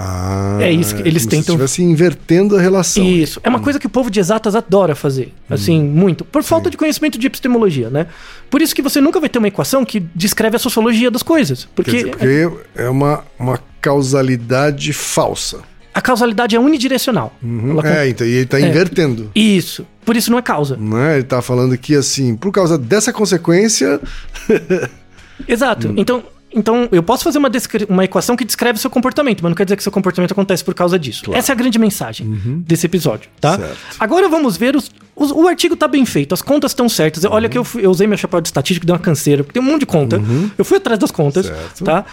Ah, 0.00 0.58
É 0.60 0.70
isso 0.70 0.94
que 0.94 1.02
eles 1.02 1.22
como 1.24 1.30
tentam- 1.30 1.56
Se 1.56 1.62
estivesse 1.64 1.82
invertendo 1.82 2.56
a 2.56 2.60
relação. 2.60 3.04
Isso. 3.04 3.40
É 3.42 3.48
uma 3.48 3.58
coisa 3.58 3.80
que 3.80 3.86
o 3.86 3.90
povo 3.90 4.08
de 4.10 4.20
exatas 4.20 4.54
adora 4.54 4.94
fazer. 4.94 5.32
Assim, 5.50 5.82
muito. 5.82 6.24
Por 6.24 6.44
falta 6.44 6.70
de 6.70 6.76
conhecimento 6.76 7.18
de 7.18 7.26
epistemologia, 7.26 7.90
né? 7.90 8.06
Por 8.48 8.62
isso 8.62 8.74
que 8.76 8.80
você 8.82 9.00
nunca 9.00 9.18
vai 9.18 9.28
ter 9.28 9.38
uma 9.40 9.48
equação 9.48 9.84
que 9.84 9.98
descreve 10.14 10.54
a 10.54 10.58
sociologia 10.60 11.10
das 11.10 11.22
coisas. 11.24 11.68
Porque 11.74 11.90
dizer, 11.90 12.10
porque 12.10 12.48
é 12.76 12.88
uma, 12.88 13.24
uma 13.38 13.58
causalidade 13.80 14.92
falsa. 14.92 15.62
a 15.92 16.00
causalidade 16.00 16.54
é 16.54 16.60
unidirecional. 16.60 17.32
Ela 17.42 17.82
con- 17.82 17.88
É, 17.88 18.08
então, 18.08 18.24
e 18.24 18.30
ele 18.30 18.46
tá 18.46 18.60
invertendo. 18.60 19.32
Isso. 19.34 19.84
Por 20.04 20.16
isso 20.16 20.30
não 20.30 20.38
é 20.38 20.42
causa. 20.42 20.76
Né? 20.76 21.14
Ele 21.16 21.24
tá 21.24 21.42
falando 21.42 21.76
que, 21.76 21.96
assim, 21.96 22.36
por 22.36 22.52
causa 22.52 22.78
dessa 22.78 23.12
consequência, 23.12 24.00
Exato. 25.46 25.88
Hum. 25.88 25.94
Então, 25.96 26.22
então, 26.52 26.88
eu 26.92 27.02
posso 27.02 27.24
fazer 27.24 27.38
uma, 27.38 27.50
uma 27.88 28.04
equação 28.04 28.34
que 28.36 28.44
descreve 28.44 28.78
seu 28.78 28.88
comportamento, 28.90 29.42
mas 29.42 29.50
não 29.50 29.54
quer 29.56 29.64
dizer 29.64 29.76
que 29.76 29.82
seu 29.82 29.92
comportamento 29.92 30.32
acontece 30.32 30.64
por 30.64 30.74
causa 30.74 30.98
disso. 30.98 31.32
Essa 31.34 31.52
é 31.52 31.54
a 31.54 31.56
grande 31.56 31.78
mensagem 31.78 32.26
desse 32.66 32.86
episódio, 32.86 33.28
tá? 33.40 33.52
Uhum. 33.52 33.56
Certo. 33.58 33.78
Agora 34.00 34.28
vamos 34.28 34.56
ver 34.56 34.74
os, 34.74 34.90
os- 35.14 35.30
o 35.30 35.46
artigo 35.46 35.76
tá 35.76 35.86
bem 35.86 36.06
feito, 36.06 36.32
as 36.32 36.40
contas 36.42 36.70
estão 36.72 36.88
certas. 36.88 37.24
Uhum. 37.24 37.32
Olha 37.32 37.48
que 37.48 37.58
eu, 37.58 37.66
eu 37.76 37.90
usei 37.90 38.06
meu 38.06 38.16
chapéu 38.16 38.40
de 38.40 38.48
estatístico, 38.48 38.86
deu 38.86 38.94
uma 38.94 39.00
canseira, 39.00 39.44
porque 39.44 39.58
tem 39.58 39.66
um 39.66 39.70
monte 39.72 39.80
de 39.80 39.86
conta. 39.86 40.20
Eu 40.56 40.64
fui 40.64 40.78
atrás 40.78 40.98
das 40.98 41.10
contas, 41.10 41.46
Certo. 41.46 41.84
tá? 41.84 42.04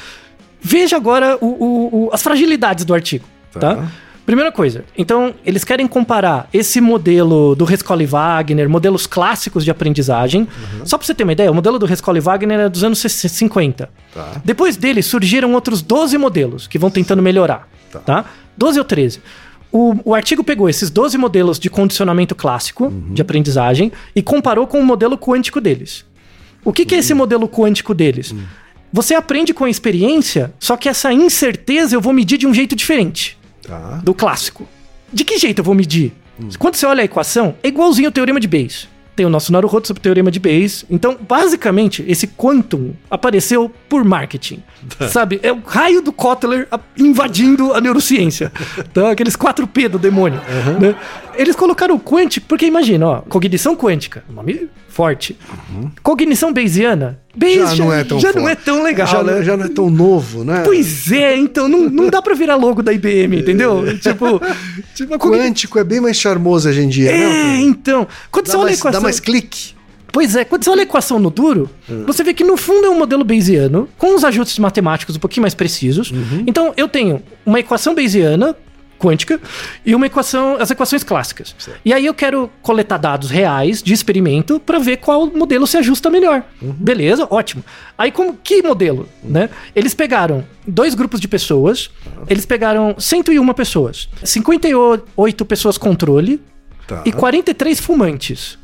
Veja 0.62 0.96
agora 0.98 1.38
o- 1.40 1.46
o- 1.46 2.06
o- 2.08 2.10
as 2.12 2.22
fragilidades 2.24 2.84
do 2.86 2.94
artigo, 2.94 3.26
tá? 3.54 3.76
Tá. 3.76 3.92
Primeira 4.26 4.52
coisa, 4.52 4.84
então 4.98 5.36
eles 5.46 5.64
querem 5.64 5.86
comparar 5.86 6.50
esse 6.52 6.82
modelo 6.82 7.56
do 7.56 7.64
Rescoll 7.64 8.08
Wagner, 8.08 8.68
modelos 8.68 9.06
clássicos 9.06 9.64
de 9.64 9.70
aprendizagem. 9.70 10.48
Só 10.84 10.98
pra 10.98 11.06
você 11.06 11.14
ter 11.14 11.24
uma 11.24 11.34
ideia, 11.34 11.52
o 11.52 11.54
modelo 11.54 11.78
do 11.78 11.86
Rescoll 11.86 12.20
Wagner 12.20 12.62
é 12.62 12.70
dos 12.70 12.84
anos 12.84 12.98
50. 13.00 13.88
Tá. 14.12 14.42
Depois 14.44 14.78
dele 14.78 15.04
surgiram 15.04 15.54
outros 15.54 15.84
12 15.84 16.18
modelos 16.18 16.66
que 16.66 16.80
vão 16.80 16.90
tentando 16.90 17.22
melhorar. 17.22 17.70
Tá. 17.92 18.00
Tá. 18.00 18.26
12 18.58 18.80
ou 18.80 18.86
13. 18.86 19.22
O, 19.72 19.96
o 20.04 20.16
artigo 20.16 20.44
pegou 20.44 20.68
esses 20.68 20.90
12 20.90 21.20
modelos 21.20 21.60
de 21.60 21.70
condicionamento 21.70 22.34
clássico 22.34 22.92
de 23.12 23.22
aprendizagem 23.22 23.92
e 24.16 24.24
comparou 24.24 24.66
com 24.66 24.80
o 24.80 24.86
modelo 24.86 25.20
quântico 25.20 25.62
deles. 25.62 26.04
O 26.64 26.74
que, 26.74 26.84
que 26.84 26.96
é 26.96 26.98
esse 26.98 27.14
modelo 27.14 27.48
quântico 27.48 27.94
deles? 27.94 28.34
Você 28.92 29.14
aprende 29.14 29.54
com 29.54 29.66
a 29.66 29.70
experiência, 29.70 30.52
só 30.60 30.76
que 30.76 30.90
essa 30.90 31.14
incerteza 31.14 31.96
eu 31.96 32.02
vou 32.02 32.12
medir 32.12 32.40
de 32.40 32.48
um 32.48 32.54
jeito 32.54 32.76
diferente 32.76 33.38
tá. 33.68 34.02
do 34.04 34.14
clássico. 34.14 34.68
De 35.12 35.24
que 35.24 35.38
jeito 35.38 35.60
eu 35.60 35.64
vou 35.64 35.76
medir? 35.76 36.14
Quando 36.60 36.76
você 36.76 36.86
olha 36.86 37.02
a 37.02 37.06
equação, 37.06 37.56
é 37.64 37.68
igualzinho 37.70 38.08
ao 38.10 38.12
teorema 38.12 38.40
de 38.40 38.48
Bayes. 38.48 38.88
Tem 39.16 39.26
o 39.26 39.30
nosso 39.30 39.54
Naruhodo 39.54 39.88
sobre 39.88 40.02
o 40.02 40.04
teorema 40.04 40.30
de 40.30 40.42
Bayes. 40.42 40.84
Então, 40.90 41.18
basicamente, 41.18 42.04
esse 42.06 42.28
quantum 42.28 42.94
apareceu 43.10 43.72
por 43.88 44.04
marketing. 44.04 44.62
Sabe? 45.08 45.40
É 45.42 45.54
o 45.54 45.62
raio 45.66 46.02
do 46.02 46.12
Kotler 46.12 46.68
invadindo 46.98 47.74
a 47.74 47.80
neurociência. 47.80 48.52
Então, 48.78 49.08
aqueles 49.08 49.38
4P 49.38 49.88
do 49.88 49.98
demônio. 50.00 50.42
né? 50.80 50.96
Eles 51.36 51.56
colocaram 51.56 51.96
o 51.96 52.00
quântico, 52.00 52.46
porque 52.48 52.66
imagina, 52.66 53.08
ó, 53.08 53.22
cognição 53.22 53.76
quântica, 53.76 54.24
nome 54.30 54.70
forte. 54.96 55.38
Cognição 56.02 56.54
Bayesiana, 56.54 57.20
Bayes 57.36 57.72
Já 57.72 57.84
não 57.84 57.92
é 57.94 58.04
tão 58.06 58.18
já 58.18 58.32
não 58.32 58.48
é 58.48 58.56
tão 58.56 58.82
legal. 58.82 59.06
Já, 59.06 59.22
né? 59.22 59.36
não- 59.36 59.44
já 59.44 59.58
não 59.58 59.66
é 59.66 59.68
tão 59.68 59.90
novo, 59.90 60.46
né? 60.46 60.62
Pois 60.64 61.12
é, 61.12 61.36
então 61.36 61.68
não, 61.68 61.90
não 61.90 62.10
dá 62.10 62.22
pra 62.22 62.34
virar 62.34 62.56
logo 62.56 62.82
da 62.82 62.94
IBM, 62.94 63.40
entendeu? 63.40 63.84
tipo, 64.00 64.42
tipo 64.96 65.18
Quântico 65.20 65.78
é 65.78 65.84
bem 65.84 66.00
mais 66.00 66.16
charmoso 66.16 66.70
hoje 66.70 66.80
em 66.82 66.88
dia, 66.88 67.12
É, 67.12 67.18
né? 67.28 67.58
então. 67.62 68.08
Quando 68.32 68.48
você 68.48 68.54
Dá 68.54 68.58
olha 68.60 68.64
a 68.64 68.70
mais, 68.70 68.80
equação. 68.80 69.00
dá 69.02 69.04
mais 69.04 69.20
clique. 69.20 69.76
Pois 70.14 70.34
é, 70.34 70.46
quando 70.46 70.64
você 70.64 70.70
olha 70.70 70.80
a 70.80 70.84
equação 70.84 71.20
no 71.20 71.30
duro, 71.30 71.70
você 72.08 72.24
vê 72.24 72.34
que 72.34 72.46
no 72.46 72.56
fundo 72.56 72.88
é 72.88 72.90
um 72.90 72.98
modelo 72.98 73.26
bayesiano, 73.26 73.90
com 73.98 74.16
os 74.16 74.24
ajustes 74.24 74.58
matemáticos 74.60 75.18
um 75.18 75.20
pouquinho 75.20 75.42
mais 75.42 75.54
precisos. 75.54 76.14
Então 76.48 76.74
eu 76.78 76.88
tenho 76.88 77.22
uma 77.46 77.60
equação 77.60 77.94
bayesiana 77.94 78.56
quântica 79.00 79.40
e 79.86 79.94
uma 79.96 80.06
equação, 80.06 80.58
as 80.60 80.72
equações 80.72 81.04
clássicas. 81.04 81.56
E 81.84 81.94
aí 81.94 82.06
eu 82.06 82.14
quero 82.14 82.50
coletar 82.62 82.98
dados 82.98 83.30
reais 83.30 83.82
de 83.84 83.94
experimento 83.94 84.60
para 84.60 84.80
ver 84.80 84.98
qual 84.98 85.28
modelo 85.28 85.66
se 85.68 85.78
ajusta 85.78 86.10
melhor. 86.10 86.44
Beleza, 86.62 87.28
ótimo. 87.30 87.64
Aí 87.98 88.12
como 88.12 88.38
que 88.44 88.62
modelo, 88.62 89.08
né? 89.24 89.50
Eles 89.76 89.94
pegaram 89.94 90.46
dois 90.68 90.94
grupos 90.96 91.20
de 91.20 91.28
pessoas, 91.28 91.90
eles 92.30 92.46
pegaram 92.46 92.96
101 92.98 93.54
pessoas, 93.54 94.10
58 94.24 95.46
pessoas 95.46 95.78
controle 95.78 96.42
Tá. 96.88 97.02
e 97.04 97.12
43 97.12 97.80
fumantes. 97.80 98.60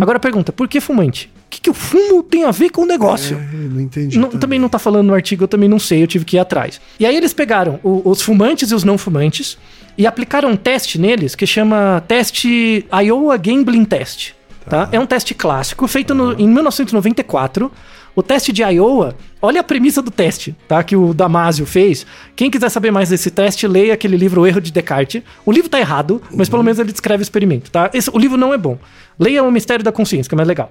Agora 0.00 0.18
pergunta, 0.18 0.52
por 0.52 0.66
que 0.68 0.80
fumante? 0.80 1.30
O 1.46 1.50
que, 1.52 1.60
que 1.60 1.70
o 1.70 1.74
fumo 1.74 2.22
tem 2.22 2.44
a 2.44 2.50
ver 2.50 2.70
com 2.70 2.82
o 2.82 2.86
negócio? 2.86 3.36
É, 3.36 3.56
não 3.56 3.80
entendi. 3.80 4.18
Não- 4.18 4.30
também 4.30 4.58
não 4.58 4.68
tá 4.68 4.78
falando 4.78 5.08
no 5.08 5.14
artigo, 5.14 5.44
eu 5.44 5.48
também 5.48 5.68
não 5.68 5.78
sei, 5.78 6.02
eu 6.02 6.06
tive 6.06 6.24
que 6.24 6.36
ir 6.36 6.40
atrás. 6.40 6.80
E 6.98 7.04
aí 7.04 7.14
eles 7.14 7.34
pegaram 7.34 7.78
o- 7.82 8.02
os 8.08 8.22
fumantes 8.22 8.70
e 8.70 8.74
os 8.74 8.84
não 8.84 8.96
fumantes 8.96 9.58
e 9.98 10.06
aplicaram 10.06 10.50
um 10.50 10.56
teste 10.56 10.98
neles 10.98 11.34
que 11.34 11.46
chama 11.46 12.02
teste 12.08 12.86
Iowa 13.04 13.36
Gambling 13.36 13.84
Test. 13.84 14.32
Tá? 14.68 14.88
É 14.92 14.98
um 15.00 15.04
teste 15.04 15.34
clássico, 15.34 15.86
feito 15.88 16.14
no- 16.14 16.32
em 16.40 16.46
1994. 16.48 17.70
O 18.14 18.22
teste 18.22 18.52
de 18.52 18.62
Iowa, 18.62 19.16
olha 19.40 19.60
a 19.60 19.64
premissa 19.64 20.02
do 20.02 20.10
teste, 20.10 20.54
tá? 20.68 20.82
Que 20.84 20.94
o 20.94 21.14
Damasio 21.14 21.64
fez. 21.64 22.04
Quem 22.36 22.50
quiser 22.50 22.68
saber 22.68 22.90
mais 22.90 23.08
desse 23.08 23.30
teste, 23.30 23.66
leia 23.66 23.94
aquele 23.94 24.18
livro 24.18 24.42
O 24.42 24.46
Erro 24.46 24.60
de 24.60 24.70
Descartes. 24.70 25.22
O 25.46 25.50
livro 25.50 25.70
tá 25.70 25.80
errado, 25.80 26.20
mas 26.36 26.46
pelo 26.48 26.62
menos 26.62 26.78
ele 26.78 26.92
descreve 26.92 27.22
o 27.22 27.24
experimento, 27.24 27.70
tá? 27.70 27.90
Esse- 27.94 28.10
o 28.12 28.18
livro 28.18 28.36
não 28.36 28.52
é 28.52 28.58
bom. 28.58 28.78
Leia 29.18 29.42
O 29.42 29.50
Mistério 29.50 29.84
da 29.84 29.92
Consciência, 29.92 30.28
que 30.28 30.34
é 30.34 30.36
mais 30.36 30.48
legal. 30.48 30.70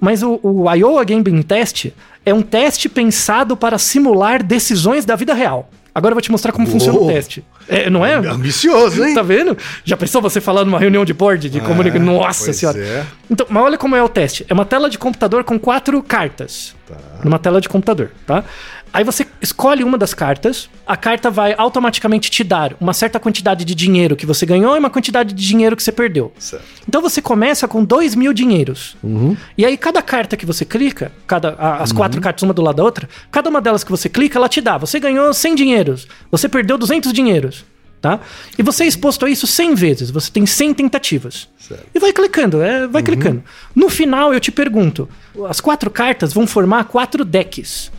Mas 0.00 0.22
o, 0.22 0.38
o 0.42 0.72
Iowa 0.72 1.04
Gambling 1.04 1.42
Test 1.42 1.86
é 2.24 2.34
um 2.34 2.42
teste 2.42 2.88
pensado 2.88 3.56
para 3.56 3.78
simular 3.78 4.42
decisões 4.42 5.04
da 5.04 5.16
vida 5.16 5.32
real. 5.32 5.70
Agora 5.94 6.12
eu 6.12 6.16
vou 6.16 6.20
te 6.20 6.30
mostrar 6.30 6.52
como 6.52 6.66
funciona 6.66 6.98
o 6.98 7.04
Uou. 7.04 7.10
teste. 7.10 7.42
É, 7.66 7.88
não 7.88 8.04
é? 8.04 8.14
Ambicioso, 8.16 9.02
hein? 9.02 9.14
Tá 9.16 9.22
vendo? 9.22 9.56
Já 9.82 9.96
pensou 9.96 10.20
você 10.20 10.42
falar 10.42 10.62
numa 10.62 10.78
reunião 10.78 11.06
de 11.06 11.14
board 11.14 11.48
de 11.48 11.58
comunicação? 11.60 12.04
Nossa 12.04 12.52
senhora. 12.52 12.78
é. 12.78 13.06
Então, 13.30 13.46
mas 13.48 13.62
olha 13.62 13.78
como 13.78 13.96
é 13.96 14.02
o 14.02 14.08
teste. 14.08 14.44
É 14.46 14.52
uma 14.52 14.66
tela 14.66 14.90
de 14.90 14.98
computador 14.98 15.42
com 15.42 15.58
quatro 15.58 16.02
cartas. 16.02 16.76
Numa 17.24 17.38
tela 17.38 17.62
de 17.62 17.68
computador, 17.70 18.10
tá? 18.26 18.44
Aí 18.96 19.04
você 19.04 19.26
escolhe 19.42 19.84
uma 19.84 19.98
das 19.98 20.14
cartas, 20.14 20.70
a 20.86 20.96
carta 20.96 21.30
vai 21.30 21.54
automaticamente 21.58 22.30
te 22.30 22.42
dar 22.42 22.74
uma 22.80 22.94
certa 22.94 23.20
quantidade 23.20 23.62
de 23.62 23.74
dinheiro 23.74 24.16
que 24.16 24.24
você 24.24 24.46
ganhou 24.46 24.74
e 24.74 24.78
uma 24.78 24.88
quantidade 24.88 25.34
de 25.34 25.46
dinheiro 25.46 25.76
que 25.76 25.82
você 25.82 25.92
perdeu. 25.92 26.32
Certo. 26.38 26.64
Então 26.88 27.02
você 27.02 27.20
começa 27.20 27.68
com 27.68 27.84
2 27.84 28.14
mil 28.14 28.32
dinheiros. 28.32 28.96
E 29.58 29.66
aí 29.66 29.76
cada 29.76 30.00
carta 30.00 30.34
que 30.34 30.46
você 30.46 30.64
clica, 30.64 31.12
cada, 31.26 31.50
a- 31.58 31.82
as 31.82 31.92
quatro 31.92 32.22
cartas 32.22 32.42
uma 32.42 32.54
do 32.54 32.62
lado 32.62 32.76
da 32.76 32.84
outra, 32.84 33.06
cada 33.30 33.50
uma 33.50 33.60
delas 33.60 33.84
que 33.84 33.90
você 33.90 34.08
clica, 34.08 34.38
ela 34.38 34.48
te 34.48 34.62
dá. 34.62 34.78
Você 34.78 34.98
ganhou 34.98 35.34
100 35.34 35.54
dinheiros, 35.54 36.08
você 36.30 36.48
perdeu 36.48 36.78
200 36.78 37.12
dinheiros. 37.12 37.66
Tá? 38.00 38.20
E 38.58 38.62
você 38.62 38.84
é 38.84 38.86
exposto 38.86 39.26
a 39.26 39.30
isso 39.30 39.46
100 39.46 39.74
vezes, 39.74 40.10
você 40.10 40.30
tem 40.30 40.46
100 40.46 40.72
tentativas. 40.72 41.48
Certo. 41.58 41.84
E 41.94 41.98
vai 41.98 42.12
clicando, 42.14 42.62
é, 42.62 42.86
vai 42.86 43.02
clicando. 43.02 43.42
No 43.74 43.90
final 43.90 44.32
eu 44.32 44.38
te 44.40 44.50
pergunto, 44.52 45.06
as 45.48 45.60
quatro 45.60 45.90
cartas 45.90 46.32
vão 46.32 46.46
formar 46.46 46.84
quatro 46.84 47.24
decks. 47.24 47.90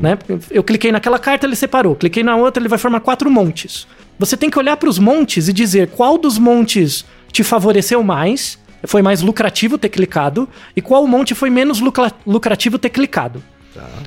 Né? 0.00 0.18
Eu 0.50 0.62
cliquei 0.62 0.92
naquela 0.92 1.18
carta, 1.18 1.46
ele 1.46 1.56
separou. 1.56 1.96
Cliquei 1.96 2.22
na 2.22 2.36
outra, 2.36 2.60
ele 2.60 2.68
vai 2.68 2.78
formar 2.78 3.00
quatro 3.00 3.30
montes. 3.30 3.86
Você 4.18 4.36
tem 4.36 4.48
que 4.48 4.58
olhar 4.58 4.76
para 4.76 4.88
os 4.88 4.98
montes 4.98 5.48
e 5.48 5.52
dizer 5.52 5.88
qual 5.88 6.16
dos 6.16 6.38
montes 6.38 7.04
te 7.32 7.42
favoreceu 7.42 8.02
mais, 8.02 8.58
foi 8.86 9.02
mais 9.02 9.22
lucrativo 9.22 9.76
ter 9.76 9.88
clicado, 9.88 10.48
e 10.76 10.80
qual 10.80 11.06
monte 11.06 11.34
foi 11.34 11.50
menos 11.50 11.80
lucra- 11.80 12.12
lucrativo 12.26 12.78
ter 12.78 12.90
clicado. 12.90 13.42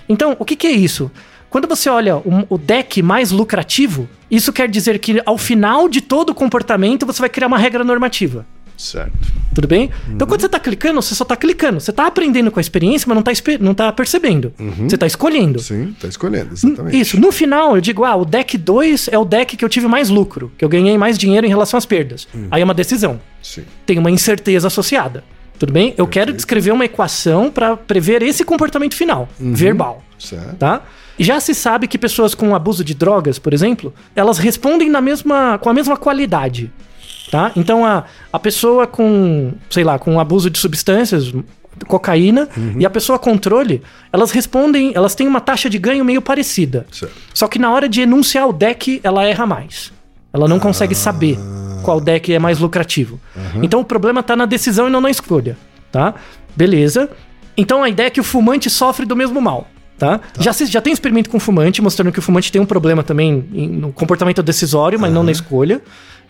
Então, 0.08 0.36
o 0.40 0.46
que, 0.46 0.56
que 0.56 0.68
é 0.68 0.72
isso? 0.72 1.12
Quando 1.50 1.68
você 1.68 1.90
olha 1.90 2.18
o, 2.18 2.46
o 2.50 2.58
deck 2.58 3.02
mais 3.02 3.32
lucrativo, 3.32 4.08
isso 4.30 4.54
quer 4.54 4.70
dizer 4.70 5.00
que 5.00 5.22
ao 5.26 5.38
final 5.38 5.90
de 5.90 6.02
todo 6.02 6.30
o 6.30 6.36
comportamento 6.36 7.06
você 7.06 7.20
vai 7.20 7.30
criar 7.30 7.48
uma 7.48 7.58
regra 7.58 7.84
normativa. 7.84 8.46
Certo. 8.78 9.12
Tudo 9.56 9.68
bem? 9.68 9.90
Então, 10.10 10.28
quando 10.28 10.40
você 10.42 10.48
tá 10.48 10.60
clicando, 10.60 11.02
você 11.02 11.16
só 11.16 11.26
tá 11.26 11.36
clicando. 11.36 11.80
Você 11.80 11.92
tá 11.92 12.06
aprendendo 12.06 12.52
com 12.52 12.60
a 12.60 12.62
experiência, 12.62 13.06
mas 13.08 13.16
não 13.16 13.24
tá, 13.24 13.32
espe- 13.32 13.58
não 13.58 13.74
tá 13.74 13.92
percebendo. 13.92 14.54
Você 14.88 14.96
tá 14.98 15.08
escolhendo. 15.08 15.60
Sim, 15.60 15.96
tá 16.00 16.08
escolhendo, 16.08 16.54
exatamente. 16.54 17.00
Isso. 17.00 17.20
No 17.20 17.32
final, 17.32 17.76
eu 17.76 17.82
digo, 17.82 18.06
ah, 18.06 18.16
o 18.16 18.24
deck 18.24 18.56
2 18.58 19.10
é 19.12 19.18
o 19.18 19.26
deck 19.26 19.58
que 19.58 19.66
eu 19.66 19.70
tive 19.70 19.88
mais 19.88 20.10
lucro, 20.10 20.52
que 20.58 20.64
eu 20.64 20.70
ganhei 20.70 20.96
mais 20.98 21.18
dinheiro 21.18 21.46
em 21.46 21.50
relação 21.50 21.78
às 21.78 21.86
perdas. 21.88 22.28
Aí 22.52 22.62
é 22.62 22.64
uma 22.64 22.74
decisão. 22.76 23.20
Sim. 23.42 23.64
Tem 23.86 23.98
uma 23.98 24.12
incerteza 24.12 24.68
associada. 24.68 25.24
Tudo 25.58 25.74
bem? 25.74 25.96
Eu 25.98 26.06
quero 26.06 26.32
descrever 26.32 26.70
uma 26.72 26.86
equação 26.86 27.50
para 27.50 27.76
prever 27.76 28.22
esse 28.22 28.44
comportamento 28.44 28.94
final, 28.94 29.28
verbal 29.40 30.04
Certo. 30.20 30.56
tá? 30.58 30.84
E 31.18 31.24
já 31.24 31.40
se 31.40 31.56
sabe 31.56 31.88
que 31.88 31.98
pessoas 31.98 32.36
com 32.36 32.54
abuso 32.54 32.84
de 32.84 32.94
drogas, 32.94 33.40
por 33.40 33.52
exemplo, 33.56 33.92
elas 34.16 34.38
respondem 34.38 34.88
na 34.88 35.02
mesma, 35.02 35.58
com 35.58 35.68
a 35.68 35.74
mesma 35.74 35.98
qualidade, 35.98 36.72
tá? 37.32 37.52
Então 37.56 37.86
a, 37.86 38.04
a 38.32 38.40
pessoa 38.40 38.86
com, 38.88 39.54
sei 39.70 39.84
lá, 39.84 39.98
com 40.00 40.20
abuso 40.20 40.50
de 40.50 40.58
substâncias, 40.60 41.34
cocaína, 41.88 42.50
e 42.80 42.86
a 42.86 42.90
pessoa 42.90 43.20
controle, 43.20 43.82
elas 44.12 44.32
respondem, 44.32 44.92
elas 44.96 45.14
têm 45.14 45.28
uma 45.28 45.40
taxa 45.40 45.70
de 45.70 45.78
ganho 45.78 46.04
meio 46.04 46.22
parecida. 46.22 46.86
Certo. 46.92 47.14
Só 47.34 47.48
que 47.48 47.60
na 47.60 47.72
hora 47.72 47.88
de 47.88 48.02
enunciar 48.02 48.48
o 48.48 48.54
deck, 48.54 49.00
ela 49.04 49.24
erra 49.26 49.46
mais. 49.46 49.92
Ela 50.34 50.48
não 50.48 50.60
consegue 50.60 50.96
saber 50.96 51.38
qual 51.84 52.02
deck 52.02 52.34
é 52.34 52.40
mais 52.40 52.60
lucrativo. 52.60 53.20
Então 53.62 53.80
o 53.80 53.86
problema 53.86 54.22
tá 54.24 54.36
na 54.36 54.46
decisão 54.46 54.88
e 54.88 54.92
não 54.92 55.00
na 55.02 55.10
escolha, 55.10 55.56
tá? 55.92 56.16
Beleza. 56.56 57.10
Então 57.56 57.82
a 57.84 57.90
ideia 57.90 58.08
é 58.08 58.10
que 58.10 58.20
o 58.20 58.24
fumante 58.24 58.70
sofre 58.70 59.06
do 59.06 59.16
mesmo 59.16 59.40
mal, 59.42 59.68
tá? 59.98 60.20
Já, 60.40 60.54
se- 60.54 60.66
já 60.66 60.82
tem 60.82 60.92
experimento 60.94 61.30
com 61.30 61.40
fumante, 61.40 61.82
mostrando 61.82 62.12
que 62.12 62.20
o 62.20 62.22
fumante 62.22 62.52
tem 62.52 62.62
um 62.62 62.66
problema 62.66 63.04
também 63.04 63.32
no 63.52 63.92
comportamento 63.94 64.44
decisório, 64.44 65.00
mas 65.00 65.14
não 65.14 65.24
na 65.24 65.32
escolha. 65.32 65.82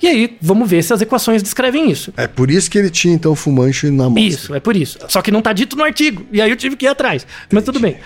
E 0.02 0.08
aí, 0.08 0.38
vamos 0.42 0.70
ver 0.70 0.84
se 0.84 0.94
as 0.94 1.02
equações 1.02 1.42
descrevem 1.42 1.90
isso. 1.90 2.14
É 2.16 2.28
por 2.28 2.52
isso 2.52 2.70
que 2.70 2.78
ele 2.78 2.90
tinha, 2.90 3.14
então, 3.16 3.36
fumante 3.36 3.90
na 3.90 4.10
mão. 4.10 4.18
Isso, 4.18 4.54
é 4.54 4.60
por 4.60 4.76
isso. 4.76 5.00
Só 5.08 5.22
que 5.22 5.32
não 5.32 5.42
tá 5.42 5.54
dito 5.54 5.76
no 5.76 5.84
artigo. 5.84 6.26
E 6.32 6.40
aí 6.42 6.50
eu 6.50 6.56
tive 6.56 6.76
que 6.76 6.86
ir 6.86 6.90
atrás. 6.90 7.26
Mas 7.52 7.64
tudo 7.64 7.80
bem. 7.80 7.98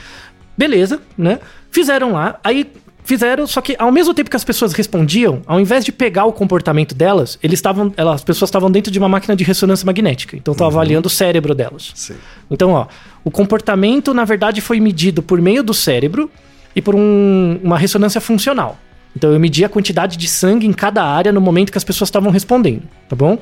Beleza, 0.57 1.01
né? 1.17 1.39
Fizeram 1.71 2.13
lá, 2.13 2.39
aí 2.43 2.65
fizeram, 3.03 3.47
só 3.47 3.61
que 3.61 3.75
ao 3.79 3.91
mesmo 3.91 4.13
tempo 4.13 4.29
que 4.29 4.35
as 4.35 4.43
pessoas 4.43 4.73
respondiam, 4.73 5.41
ao 5.47 5.59
invés 5.59 5.83
de 5.83 5.91
pegar 5.91 6.25
o 6.25 6.31
comportamento 6.33 6.93
delas, 6.93 7.39
eles 7.41 7.57
estavam, 7.57 7.91
elas, 7.97 8.15
as 8.15 8.23
pessoas 8.23 8.49
estavam 8.49 8.69
dentro 8.69 8.91
de 8.91 8.99
uma 8.99 9.09
máquina 9.09 9.35
de 9.35 9.43
ressonância 9.43 9.85
magnética. 9.85 10.37
Então 10.37 10.51
estava 10.53 10.69
avaliando 10.69 11.07
o 11.07 11.09
cérebro 11.09 11.55
delas. 11.55 11.91
Sim. 11.95 12.15
Então, 12.49 12.71
ó, 12.71 12.87
o 13.23 13.31
comportamento, 13.31 14.13
na 14.13 14.23
verdade, 14.23 14.61
foi 14.61 14.79
medido 14.79 15.21
por 15.23 15.41
meio 15.41 15.63
do 15.63 15.73
cérebro 15.73 16.29
e 16.75 16.81
por 16.81 16.93
um- 16.95 17.59
uma 17.63 17.77
ressonância 17.77 18.21
funcional. 18.21 18.77
Então, 19.15 19.31
eu 19.31 19.39
medi 19.39 19.63
a 19.65 19.69
quantidade 19.69 20.17
de 20.17 20.27
sangue 20.27 20.65
em 20.65 20.73
cada 20.73 21.03
área 21.03 21.31
no 21.31 21.41
momento 21.41 21.71
que 21.71 21.77
as 21.77 21.83
pessoas 21.83 22.07
estavam 22.07 22.31
respondendo, 22.31 22.83
tá 23.09 23.15
bom? 23.15 23.37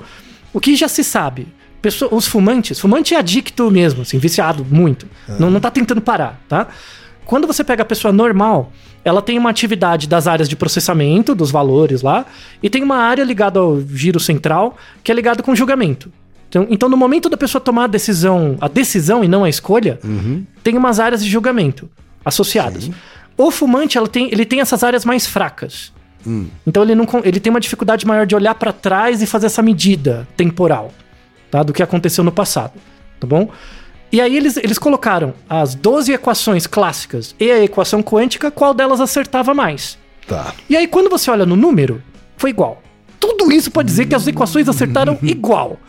O 0.54 0.60
que 0.60 0.76
já 0.76 0.88
se 0.88 1.04
sabe? 1.04 1.48
Pessoa- 1.82 2.14
os 2.14 2.28
fumantes, 2.28 2.80
fumante 2.80 3.14
é 3.14 3.18
adicto 3.20 3.70
mesmo, 3.72 4.02
assim, 4.02 4.18
viciado 4.18 4.66
muito. 4.70 5.08
Não, 5.40 5.50
não 5.52 5.60
tá 5.60 5.70
tentando 5.72 6.02
parar, 6.02 6.42
tá? 6.50 6.68
Quando 7.26 7.46
você 7.46 7.64
pega 7.64 7.84
a 7.84 7.86
pessoa 7.86 8.12
normal, 8.12 8.72
ela 9.06 9.22
tem 9.22 9.38
uma 9.38 9.50
atividade 9.52 10.08
das 10.08 10.26
áreas 10.28 10.50
de 10.50 10.56
processamento, 10.56 11.36
dos 11.36 11.52
valores 11.52 12.02
lá, 12.02 12.26
e 12.62 12.70
tem 12.70 12.82
uma 12.84 12.98
área 12.98 13.24
ligada 13.24 13.60
ao 13.60 13.80
giro 13.82 14.20
central, 14.20 14.76
que 15.04 15.12
é 15.12 15.16
ligado 15.16 15.44
com 15.44 15.56
julgamento. 15.56 16.12
Então, 16.50 16.66
então, 16.72 16.90
no 16.90 16.98
momento 16.98 17.30
da 17.30 17.38
pessoa 17.38 17.62
tomar 17.62 17.84
a 17.84 17.88
decisão, 17.88 18.58
a 18.60 18.68
decisão 18.68 19.24
e 19.24 19.28
não 19.28 19.44
a 19.44 19.50
escolha, 19.50 20.00
tem 20.64 20.76
umas 20.76 21.00
áreas 21.00 21.24
de 21.24 21.30
julgamento 21.30 21.88
associadas. 22.26 22.90
O 23.40 23.50
fumante, 23.52 23.98
tem, 24.10 24.28
ele 24.34 24.46
tem 24.46 24.60
essas 24.60 24.84
áreas 24.84 25.06
mais 25.06 25.26
fracas. 25.26 25.94
Então 26.68 26.84
ele, 26.84 26.94
não, 26.94 27.08
ele 27.24 27.40
tem 27.40 27.50
uma 27.50 27.62
dificuldade 27.62 28.06
maior 28.06 28.26
de 28.26 28.36
olhar 28.36 28.54
para 28.54 28.74
trás 28.74 29.22
e 29.22 29.26
fazer 29.26 29.46
essa 29.46 29.62
medida 29.62 30.28
temporal, 30.36 30.92
tá? 31.50 31.64
Do 31.64 31.72
que 31.72 31.82
aconteceu 31.82 32.22
no 32.22 32.34
passado, 32.34 32.74
tá 33.18 33.26
bom? 33.26 33.50
E 34.12 34.20
aí 34.20 34.36
eles, 34.36 34.58
eles 34.58 34.78
colocaram 34.78 35.34
as 35.48 35.74
12 35.74 36.12
equações 36.12 36.68
clássicas 36.68 37.34
e 37.40 37.50
a 37.50 37.64
equação 37.64 38.04
quântica, 38.04 38.52
qual 38.52 38.74
delas 38.74 39.00
acertava 39.00 39.54
mais. 39.54 39.98
Tá. 40.28 40.54
E 40.70 40.76
aí, 40.76 40.86
quando 40.86 41.10
você 41.10 41.32
olha 41.32 41.46
no 41.46 41.56
número, 41.56 42.04
foi 42.36 42.50
igual. 42.50 42.84
Tudo 43.20 43.52
isso 43.52 43.70
pode 43.72 43.88
dizer 43.88 44.06
que 44.06 44.16
as 44.16 44.26
equações 44.28 44.68
acertaram 44.70 45.18
igual. 45.22 45.80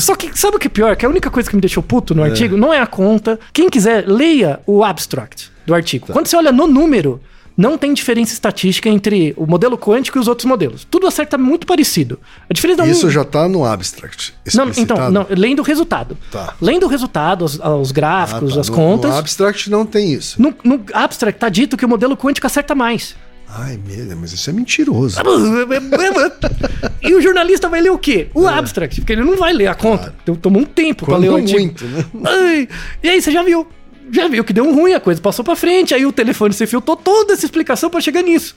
Só 0.00 0.14
que 0.14 0.30
sabe 0.38 0.56
o 0.56 0.58
que 0.60 0.66
é 0.68 0.70
pior? 0.70 0.96
Que 0.96 1.04
a 1.04 1.08
única 1.08 1.30
coisa 1.30 1.48
que 1.48 1.56
me 1.56 1.60
deixou 1.60 1.82
puto 1.82 2.14
no 2.14 2.22
artigo 2.22 2.56
não 2.56 2.72
é 2.72 2.80
a 2.80 2.86
conta. 2.86 3.38
Quem 3.52 3.68
quiser, 3.68 4.06
leia 4.08 4.60
o 4.66 4.84
abstract 4.84 5.50
do 5.66 5.74
artigo. 5.74 6.06
Quando 6.12 6.26
você 6.28 6.36
olha 6.36 6.52
no 6.52 6.66
número, 6.66 7.20
não 7.56 7.76
tem 7.76 7.92
diferença 7.92 8.32
estatística 8.32 8.88
entre 8.88 9.34
o 9.36 9.44
modelo 9.44 9.76
quântico 9.76 10.16
e 10.16 10.20
os 10.20 10.28
outros 10.28 10.44
modelos. 10.44 10.86
Tudo 10.88 11.08
acerta 11.08 11.36
muito 11.36 11.66
parecido. 11.66 12.20
A 12.48 12.54
diferença 12.54 12.86
Isso 12.86 13.10
já 13.10 13.24
tá 13.24 13.48
no 13.48 13.64
abstract. 13.64 14.32
não, 14.54 14.70
então, 14.76 15.10
não, 15.10 15.26
lendo 15.30 15.58
o 15.58 15.62
resultado. 15.64 16.16
Tá. 16.30 16.54
Lendo 16.62 16.84
o 16.84 16.88
resultado, 16.88 17.44
os, 17.44 17.54
os 17.58 17.90
Ah, 17.90 17.92
gráficos, 17.92 18.54
tá. 18.54 18.60
as 18.60 18.68
No- 18.68 18.76
contas. 18.76 19.10
No 19.10 19.16
abstract 19.18 19.68
não 19.68 19.84
tem 19.84 20.12
isso. 20.12 20.40
No, 20.40 20.54
no 20.62 20.80
abstract 20.92 21.40
tá 21.40 21.48
dito 21.48 21.76
que 21.76 21.84
o 21.84 21.88
modelo 21.88 22.16
quântico 22.16 22.46
acerta 22.46 22.74
mais. 22.76 23.16
Ai, 23.50 23.78
meu, 23.86 24.16
mas 24.16 24.32
isso 24.32 24.50
é 24.50 24.52
mentiroso. 24.52 25.18
e 27.02 27.14
o 27.14 27.20
jornalista 27.20 27.68
vai 27.68 27.80
ler 27.80 27.90
o 27.90 27.98
quê? 27.98 28.28
O 28.34 28.46
abstract, 28.46 29.00
porque 29.00 29.14
ele 29.14 29.24
não 29.24 29.36
vai 29.36 29.52
ler 29.52 29.68
a 29.68 29.74
conta. 29.74 30.14
Então, 30.22 30.34
Tomou 30.36 30.62
um 30.62 30.66
tempo 30.66 31.06
pra 31.06 31.16
ler 31.16 31.30
o 31.30 31.36
artigo. 31.36 31.58
muito, 31.58 31.84
né? 31.86 32.04
Ai, 32.24 32.68
e 33.02 33.08
aí, 33.08 33.22
você 33.22 33.32
já 33.32 33.42
viu? 33.42 33.66
Já 34.10 34.28
viu 34.28 34.42
que 34.44 34.52
deu 34.52 34.64
um 34.64 34.74
ruim, 34.74 34.92
a 34.94 35.00
coisa 35.00 35.20
passou 35.20 35.44
pra 35.44 35.54
frente, 35.56 35.94
aí 35.94 36.04
o 36.06 36.12
telefone 36.12 36.52
se 36.54 36.66
filtrou 36.66 36.96
toda 36.96 37.32
essa 37.34 37.44
explicação 37.44 37.90
pra 37.90 38.00
chegar 38.00 38.22
nisso. 38.22 38.56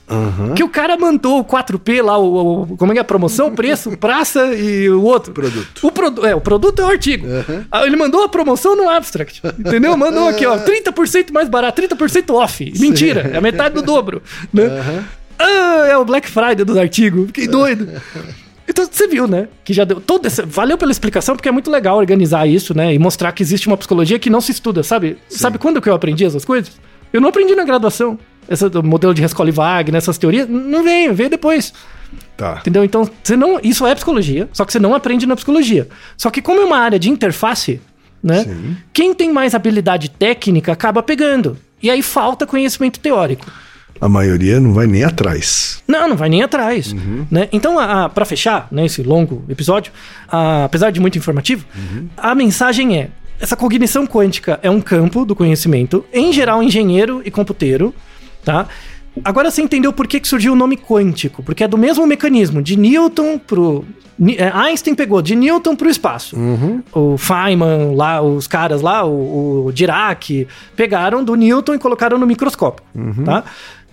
Que 0.54 0.62
o 0.64 0.68
cara 0.68 0.96
mandou 0.96 1.40
o 1.40 1.44
4P 1.44 2.02
lá, 2.02 2.18
o, 2.18 2.62
o- 2.62 2.76
como 2.76 2.92
é 2.92 2.94
que 2.94 2.98
é 2.98 3.02
a 3.02 3.04
promoção, 3.04 3.50
preço, 3.54 3.96
praça 3.96 4.54
e 4.54 4.88
o 4.88 5.02
outro. 5.02 5.32
Produto. 5.32 5.86
O 5.86 5.90
produ 5.92 6.26
é, 6.26 6.34
o 6.34 6.40
produto 6.40 6.80
é 6.80 6.84
o 6.84 6.88
artigo. 6.88 7.26
Ah, 7.70 7.86
Ele 7.86 7.96
mandou 7.96 8.22
a 8.22 8.28
promoção 8.28 8.76
no 8.76 8.88
abstract, 8.88 9.42
entendeu? 9.58 9.96
Mandou 9.96 10.26
aqui, 10.28 10.46
ó, 10.46 10.56
30% 10.58 11.32
mais 11.32 11.48
barato, 11.48 11.80
30% 11.82 12.34
off. 12.34 12.72
Mentira, 12.78 13.30
é 13.32 13.36
a 13.36 13.40
metade 13.40 13.74
do 13.74 13.82
dobro, 13.82 14.22
né? 14.52 15.04
Ah, 15.38 15.86
é 15.88 15.96
o 15.96 16.04
Black 16.04 16.28
Friday 16.28 16.64
dos 16.64 16.76
artigos, 16.76 17.26
fiquei 17.26 17.48
doido. 17.48 17.88
Então 18.72 18.88
você 18.90 19.06
viu, 19.06 19.28
né? 19.28 19.48
Que 19.64 19.72
já 19.72 19.84
deu 19.84 20.00
todo 20.00 20.26
esse. 20.26 20.42
Valeu 20.42 20.76
pela 20.78 20.90
explicação, 20.90 21.36
porque 21.36 21.48
é 21.48 21.52
muito 21.52 21.70
legal 21.70 21.98
organizar 21.98 22.46
isso, 22.46 22.74
né? 22.74 22.92
E 22.92 22.98
mostrar 22.98 23.30
que 23.32 23.42
existe 23.42 23.68
uma 23.68 23.76
psicologia 23.76 24.18
que 24.18 24.30
não 24.30 24.40
se 24.40 24.50
estuda, 24.50 24.82
sabe? 24.82 25.18
Sabe 25.28 25.58
quando 25.58 25.80
que 25.80 25.88
eu 25.88 25.94
aprendi 25.94 26.24
essas 26.24 26.44
coisas? 26.44 26.72
Eu 27.12 27.20
não 27.20 27.28
aprendi 27.28 27.54
na 27.54 27.64
graduação. 27.64 28.18
Esse 28.48 28.64
modelo 28.82 29.14
de 29.14 29.20
Rescola 29.20 29.50
e 29.50 29.52
Wagner, 29.52 29.98
essas 29.98 30.18
teorias, 30.18 30.48
não 30.48 30.82
veio, 30.82 31.14
veio 31.14 31.30
depois. 31.30 31.72
Tá. 32.36 32.58
Entendeu? 32.60 32.82
Então, 32.82 33.08
você 33.22 33.36
não, 33.36 33.60
isso 33.62 33.86
é 33.86 33.94
psicologia, 33.94 34.48
só 34.52 34.64
que 34.64 34.72
você 34.72 34.78
não 34.78 34.94
aprende 34.94 35.26
na 35.26 35.36
psicologia. 35.36 35.88
Só 36.16 36.30
que 36.30 36.42
como 36.42 36.60
é 36.60 36.64
uma 36.64 36.78
área 36.78 36.98
de 36.98 37.08
interface, 37.08 37.80
né? 38.22 38.44
Sim. 38.44 38.76
Quem 38.92 39.14
tem 39.14 39.32
mais 39.32 39.54
habilidade 39.54 40.10
técnica 40.10 40.72
acaba 40.72 41.02
pegando. 41.02 41.56
E 41.82 41.90
aí 41.90 42.02
falta 42.02 42.46
conhecimento 42.46 42.98
teórico. 42.98 43.46
A 44.02 44.08
maioria 44.08 44.58
não 44.60 44.72
vai 44.72 44.86
nem 44.86 45.04
atrás. 45.04 45.82
Não, 45.86 46.08
não 46.08 46.16
vai 46.16 46.28
nem 46.28 46.42
atrás. 46.42 46.92
Né? 47.30 47.48
Então, 47.52 47.76
para 48.12 48.24
fechar 48.24 48.66
né, 48.70 48.84
esse 48.86 49.02
longo 49.02 49.44
episódio, 49.48 49.92
a- 50.28 50.64
apesar 50.64 50.90
de 50.90 51.00
muito 51.00 51.16
informativo, 51.16 51.64
a 52.16 52.34
mensagem 52.34 52.98
é: 52.98 53.08
essa 53.40 53.56
cognição 53.56 54.06
quântica 54.06 54.58
é 54.62 54.68
um 54.68 54.80
campo 54.80 55.24
do 55.24 55.34
conhecimento, 55.36 56.04
em 56.12 56.32
geral, 56.32 56.62
engenheiro 56.62 57.22
e 57.24 57.30
computeiro. 57.30 57.94
Tá? 58.44 58.66
Agora 59.24 59.50
você 59.50 59.62
entendeu 59.62 59.92
por 59.92 60.06
que, 60.08 60.18
que 60.18 60.26
surgiu 60.26 60.52
o 60.54 60.56
nome 60.56 60.76
quântico, 60.76 61.42
porque 61.42 61.62
é 61.62 61.68
do 61.68 61.78
mesmo 61.78 62.06
mecanismo, 62.06 62.60
de 62.62 62.76
Newton 62.76 63.38
pro. 63.38 63.84
É, 64.38 64.50
Einstein 64.54 64.94
pegou 64.94 65.20
de 65.22 65.34
Newton 65.34 65.74
pro 65.74 65.88
espaço. 65.88 66.36
O 66.92 67.16
Feynman, 67.18 67.94
lá, 67.96 68.20
os 68.22 68.46
caras 68.46 68.80
lá, 68.82 69.04
o, 69.04 69.66
o 69.66 69.72
Dirac, 69.72 70.46
pegaram 70.76 71.24
do 71.24 71.34
Newton 71.34 71.74
e 71.74 71.78
colocaram 71.78 72.18
no 72.18 72.26
microscópio. 72.26 72.84
Tá? 73.24 73.42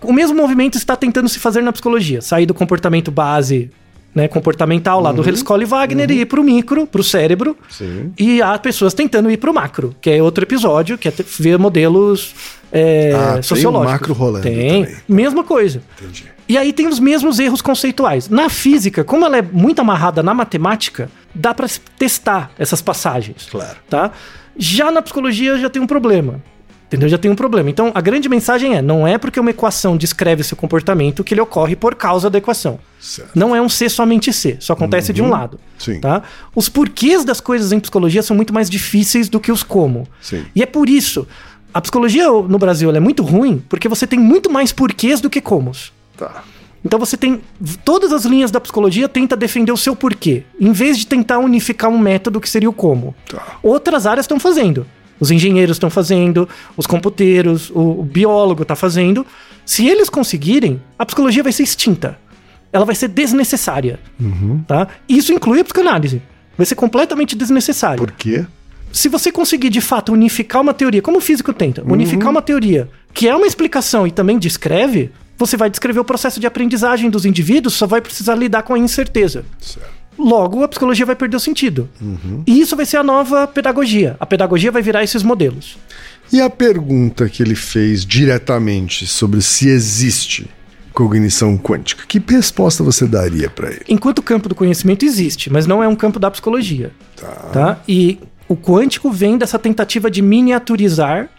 O 0.02 0.12
mesmo 0.12 0.36
movimento 0.36 0.76
está 0.76 0.96
tentando 0.96 1.28
se 1.28 1.38
fazer 1.38 1.62
na 1.62 1.72
psicologia, 1.72 2.20
sair 2.20 2.46
do 2.46 2.54
comportamento 2.54 3.10
base 3.10 3.70
né, 4.14 4.26
comportamental 4.26 5.00
lá 5.00 5.12
do 5.12 5.26
Helskol 5.26 5.62
e 5.62 5.64
Wagner 5.64 6.10
e 6.10 6.20
ir 6.22 6.26
pro 6.26 6.42
micro, 6.42 6.86
pro 6.86 7.02
cérebro. 7.02 7.56
Sim. 7.68 8.12
E 8.18 8.42
há 8.42 8.58
pessoas 8.58 8.92
tentando 8.92 9.30
ir 9.30 9.36
pro 9.36 9.54
macro, 9.54 9.94
que 10.00 10.10
é 10.10 10.22
outro 10.22 10.44
episódio, 10.44 10.98
que 10.98 11.08
é 11.08 11.12
ver 11.38 11.58
modelos 11.58 12.34
é, 12.72 13.12
Ah, 13.14 13.30
tem 13.32 13.40
o 13.40 13.42
sociológicos. 13.44 13.92
macro 13.92 14.14
rolando 14.14 14.42
Tem. 14.42 14.84
também. 14.84 14.96
Mesma 15.08 15.44
coisa. 15.44 15.82
Entendi. 16.00 16.24
E 16.48 16.58
aí 16.58 16.72
tem 16.72 16.88
os 16.88 16.98
mesmos 16.98 17.38
erros 17.38 17.62
conceituais. 17.62 18.28
Na 18.28 18.48
física, 18.48 19.04
como 19.04 19.24
ela 19.24 19.38
é 19.38 19.42
muito 19.42 19.80
amarrada 19.80 20.20
na 20.22 20.34
matemática, 20.34 21.08
dá 21.32 21.54
para 21.54 21.68
testar 21.96 22.50
essas 22.58 22.82
passagens. 22.82 23.46
Claro. 23.48 23.76
Tá? 23.88 24.10
Já 24.56 24.90
na 24.90 25.00
psicologia 25.00 25.56
já 25.58 25.70
tem 25.70 25.80
um 25.80 25.86
problema. 25.86 26.42
Entendeu? 26.90 27.08
Já 27.08 27.16
tem 27.16 27.30
um 27.30 27.36
problema. 27.36 27.70
Então, 27.70 27.92
a 27.94 28.00
grande 28.00 28.28
mensagem 28.28 28.74
é: 28.74 28.82
não 28.82 29.06
é 29.06 29.16
porque 29.16 29.38
uma 29.38 29.50
equação 29.50 29.96
descreve 29.96 30.42
seu 30.42 30.56
comportamento 30.56 31.22
que 31.22 31.32
ele 31.32 31.40
ocorre 31.40 31.76
por 31.76 31.94
causa 31.94 32.28
da 32.28 32.38
equação. 32.38 32.80
Certo. 32.98 33.30
Não 33.32 33.54
é 33.54 33.62
um 33.62 33.68
C 33.68 33.88
somente 33.88 34.32
C, 34.32 34.56
só 34.58 34.72
acontece 34.72 35.12
de 35.12 35.22
um 35.22 35.28
lado. 35.28 35.60
Sim. 35.78 36.00
Tá? 36.00 36.24
Os 36.52 36.68
porquês 36.68 37.24
das 37.24 37.40
coisas 37.40 37.70
em 37.70 37.78
psicologia 37.78 38.24
são 38.24 38.34
muito 38.34 38.52
mais 38.52 38.68
difíceis 38.68 39.28
do 39.28 39.38
que 39.38 39.52
os 39.52 39.62
como. 39.62 40.08
Sim. 40.20 40.44
E 40.52 40.64
é 40.64 40.66
por 40.66 40.88
isso, 40.88 41.28
a 41.72 41.80
psicologia 41.80 42.28
no 42.28 42.58
Brasil 42.58 42.90
é 42.90 42.98
muito 42.98 43.22
ruim 43.22 43.62
porque 43.68 43.88
você 43.88 44.04
tem 44.04 44.18
muito 44.18 44.50
mais 44.50 44.72
porquês 44.72 45.20
do 45.20 45.30
que 45.30 45.40
comos. 45.40 45.92
Tá. 46.16 46.42
Então 46.84 46.98
você 46.98 47.16
tem. 47.16 47.40
Todas 47.84 48.12
as 48.12 48.24
linhas 48.24 48.50
da 48.50 48.60
psicologia 48.60 49.08
tenta 49.08 49.36
defender 49.36 49.70
o 49.70 49.76
seu 49.76 49.94
porquê, 49.94 50.42
em 50.58 50.72
vez 50.72 50.98
de 50.98 51.06
tentar 51.06 51.38
unificar 51.38 51.88
um 51.88 51.98
método 51.98 52.40
que 52.40 52.50
seria 52.50 52.68
o 52.68 52.72
como. 52.72 53.14
Tá. 53.28 53.58
Outras 53.62 54.06
áreas 54.06 54.24
estão 54.24 54.40
fazendo. 54.40 54.84
Os 55.20 55.30
engenheiros 55.30 55.76
estão 55.76 55.90
fazendo, 55.90 56.48
os 56.76 56.86
computeiros, 56.86 57.70
o, 57.70 58.00
o 58.00 58.02
biólogo 58.02 58.62
está 58.62 58.74
fazendo. 58.74 59.26
Se 59.64 59.86
eles 59.86 60.08
conseguirem, 60.08 60.80
a 60.98 61.04
psicologia 61.04 61.42
vai 61.42 61.52
ser 61.52 61.62
extinta. 61.62 62.18
Ela 62.72 62.84
vai 62.84 62.94
ser 62.94 63.08
desnecessária. 63.08 64.00
Tá? 64.66 64.88
Isso 65.08 65.32
inclui 65.32 65.60
a 65.60 65.64
psicanálise. 65.64 66.22
Vai 66.56 66.66
ser 66.66 66.74
completamente 66.74 67.34
desnecessário 67.36 67.98
Por 67.98 68.12
quê? 68.12 68.44
se 68.92 69.08
você 69.08 69.30
conseguir 69.30 69.70
de 69.70 69.80
fato 69.80 70.12
unificar 70.12 70.60
uma 70.60 70.74
teoria, 70.74 71.00
como 71.00 71.18
o 71.18 71.20
físico 71.20 71.52
tenta, 71.52 71.82
unificar 71.86 72.28
uma 72.28 72.42
teoria 72.42 72.88
que 73.14 73.28
é 73.28 73.34
uma 73.34 73.46
explicação 73.46 74.06
e 74.06 74.10
também 74.10 74.38
descreve, 74.38 75.10
você 75.38 75.56
vai 75.56 75.70
descrever 75.70 76.00
o 76.00 76.04
processo 76.04 76.38
de 76.38 76.46
aprendizagem 76.46 77.08
dos 77.08 77.24
indivíduos, 77.24 77.74
só 77.74 77.86
vai 77.86 78.00
precisar 78.00 78.34
lidar 78.34 78.62
com 78.62 78.74
a 78.74 78.78
incerteza. 78.78 79.44
Certo. 79.58 79.99
Logo, 80.20 80.62
a 80.62 80.68
psicologia 80.68 81.06
vai 81.06 81.16
perder 81.16 81.36
o 81.36 81.40
sentido. 81.40 81.88
E 82.46 82.60
isso 82.60 82.76
vai 82.76 82.84
ser 82.84 82.98
a 82.98 83.02
nova 83.02 83.46
pedagogia. 83.46 84.16
A 84.20 84.26
pedagogia 84.26 84.70
vai 84.70 84.82
virar 84.82 85.02
esses 85.02 85.22
modelos. 85.22 85.78
E 86.32 86.40
a 86.40 86.50
pergunta 86.50 87.28
que 87.28 87.42
ele 87.42 87.54
fez 87.54 88.04
diretamente 88.04 89.06
sobre 89.06 89.40
se 89.40 89.68
existe 89.68 90.48
cognição 90.92 91.56
quântica, 91.56 92.04
que 92.06 92.22
resposta 92.28 92.84
você 92.84 93.06
daria 93.06 93.48
para 93.48 93.70
ele? 93.70 93.84
Enquanto 93.88 94.18
o 94.18 94.22
campo 94.22 94.48
do 94.48 94.54
conhecimento 94.54 95.04
existe, 95.04 95.50
mas 95.50 95.66
não 95.66 95.82
é 95.82 95.88
um 95.88 95.96
campo 95.96 96.18
da 96.18 96.30
psicologia. 96.30 96.92
Tá. 97.52 97.80
E 97.88 98.18
o 98.48 98.56
quântico 98.56 99.10
vem 99.10 99.38
dessa 99.38 99.58
tentativa 99.58 100.10
de 100.10 100.20
miniaturizar 100.20 101.30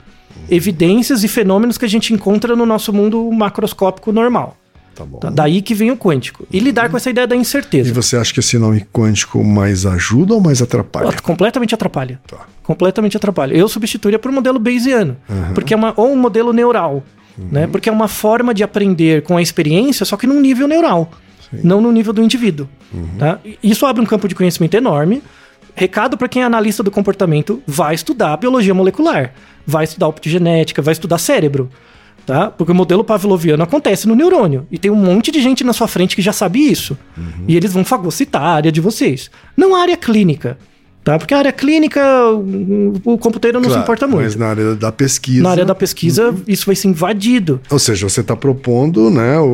evidências 0.49 1.23
e 1.23 1.27
fenômenos 1.27 1.77
que 1.77 1.85
a 1.85 1.89
gente 1.89 2.13
encontra 2.13 2.55
no 2.55 2.65
nosso 2.65 2.91
mundo 2.91 3.29
macroscópico 3.31 4.11
normal. 4.11 4.57
Tá 4.95 5.05
bom. 5.05 5.19
Tá? 5.19 5.29
Daí 5.29 5.61
que 5.61 5.73
vem 5.73 5.91
o 5.91 5.97
quântico. 5.97 6.45
E 6.51 6.59
lidar 6.59 6.89
com 6.89 6.97
essa 6.97 7.09
ideia 7.09 7.25
da 7.25 7.35
E 7.35 7.39
incerteza. 7.39 7.93
você 7.93 8.17
acha 8.17 8.33
que 8.33 8.39
esse 8.39 8.57
nome 8.57 8.85
quântico 8.91 9.43
mais 9.43 9.85
ajuda 9.85 10.33
ou 10.33 10.41
mais 10.41 10.61
atrapalha? 10.61 11.11
Completamente 11.21 11.73
atrapalha. 11.73 12.19
Tá. 12.27 12.37
Completamente 12.63 13.15
atrapalha. 13.17 13.53
Eu 13.53 13.67
substituiria 13.67 14.19
por 14.19 14.29
um 14.29 14.33
modelo 14.33 14.59
Bayesiano. 14.59 15.17
Porque 15.53 15.73
é 15.73 15.77
uma, 15.77 15.93
ou 15.95 16.11
um 16.11 16.17
modelo 16.17 16.51
neural. 16.53 17.03
Né? 17.37 17.65
Porque 17.67 17.89
é 17.89 17.91
uma 17.91 18.07
forma 18.07 18.53
de 18.53 18.63
aprender 18.63 19.23
com 19.23 19.37
a 19.37 19.41
experiência, 19.41 20.05
só 20.05 20.17
que 20.17 20.27
num 20.27 20.39
nível 20.41 20.67
neural. 20.67 21.09
Não 21.63 21.81
no 21.81 21.91
nível 21.91 22.13
do 22.13 22.21
indivíduo. 22.23 22.67
Tá? 23.17 23.39
E 23.43 23.57
Isso 23.63 23.85
abre 23.85 24.01
um 24.01 24.05
campo 24.05 24.27
de 24.27 24.35
conhecimento 24.35 24.75
enorme. 24.75 25.21
Recado 25.75 26.17
para 26.17 26.27
quem 26.27 26.41
é 26.41 26.45
analista 26.45 26.83
do 26.83 26.91
comportamento, 26.91 27.61
vai 27.65 27.95
estudar 27.95 28.35
biologia 28.37 28.73
molecular, 28.73 29.33
vai 29.65 29.85
estudar 29.85 30.07
optogenética, 30.09 30.81
vai 30.81 30.91
estudar 30.91 31.17
cérebro. 31.17 31.69
Tá? 32.25 32.49
Porque 32.51 32.71
o 32.71 32.75
modelo 32.75 33.03
pavloviano 33.03 33.63
acontece 33.63 34.07
no 34.07 34.15
neurônio. 34.15 34.67
E 34.71 34.77
tem 34.77 34.91
um 34.91 34.95
monte 34.95 35.31
de 35.31 35.41
gente 35.41 35.63
na 35.63 35.73
sua 35.73 35.87
frente 35.87 36.15
que 36.15 36.21
já 36.21 36.31
sabe 36.31 36.59
isso. 36.59 36.97
E 37.47 37.55
eles 37.57 37.73
vão 37.73 37.83
fagocitar 37.83 38.43
a 38.43 38.53
área 38.53 38.71
de 38.71 38.79
vocês. 38.79 39.29
Não 39.57 39.75
a 39.75 39.81
área 39.81 39.97
clínica. 39.97 40.57
Tá? 41.03 41.17
Porque 41.17 41.33
a 41.33 41.39
área 41.39 41.51
clínica, 41.51 41.99
o 43.05 43.17
computeiro 43.17 43.57
não 43.59 43.63
se 43.65 43.69
Claro, 43.69 43.83
importa 43.83 44.07
muito. 44.07 44.23
Mas 44.23 44.35
na 44.35 44.47
área 44.47 44.75
da 44.75 44.91
pesquisa. 44.91 45.41
Na 45.43 45.49
área 45.49 45.65
da 45.65 45.73
pesquisa, 45.73 46.35
isso 46.47 46.65
vai 46.65 46.75
ser 46.75 46.89
invadido. 46.89 47.59
Ou 47.71 47.79
seja, 47.79 48.07
você 48.07 48.21
está 48.21 48.35
propondo 48.35 49.09
né, 49.09 49.39
o, 49.39 49.45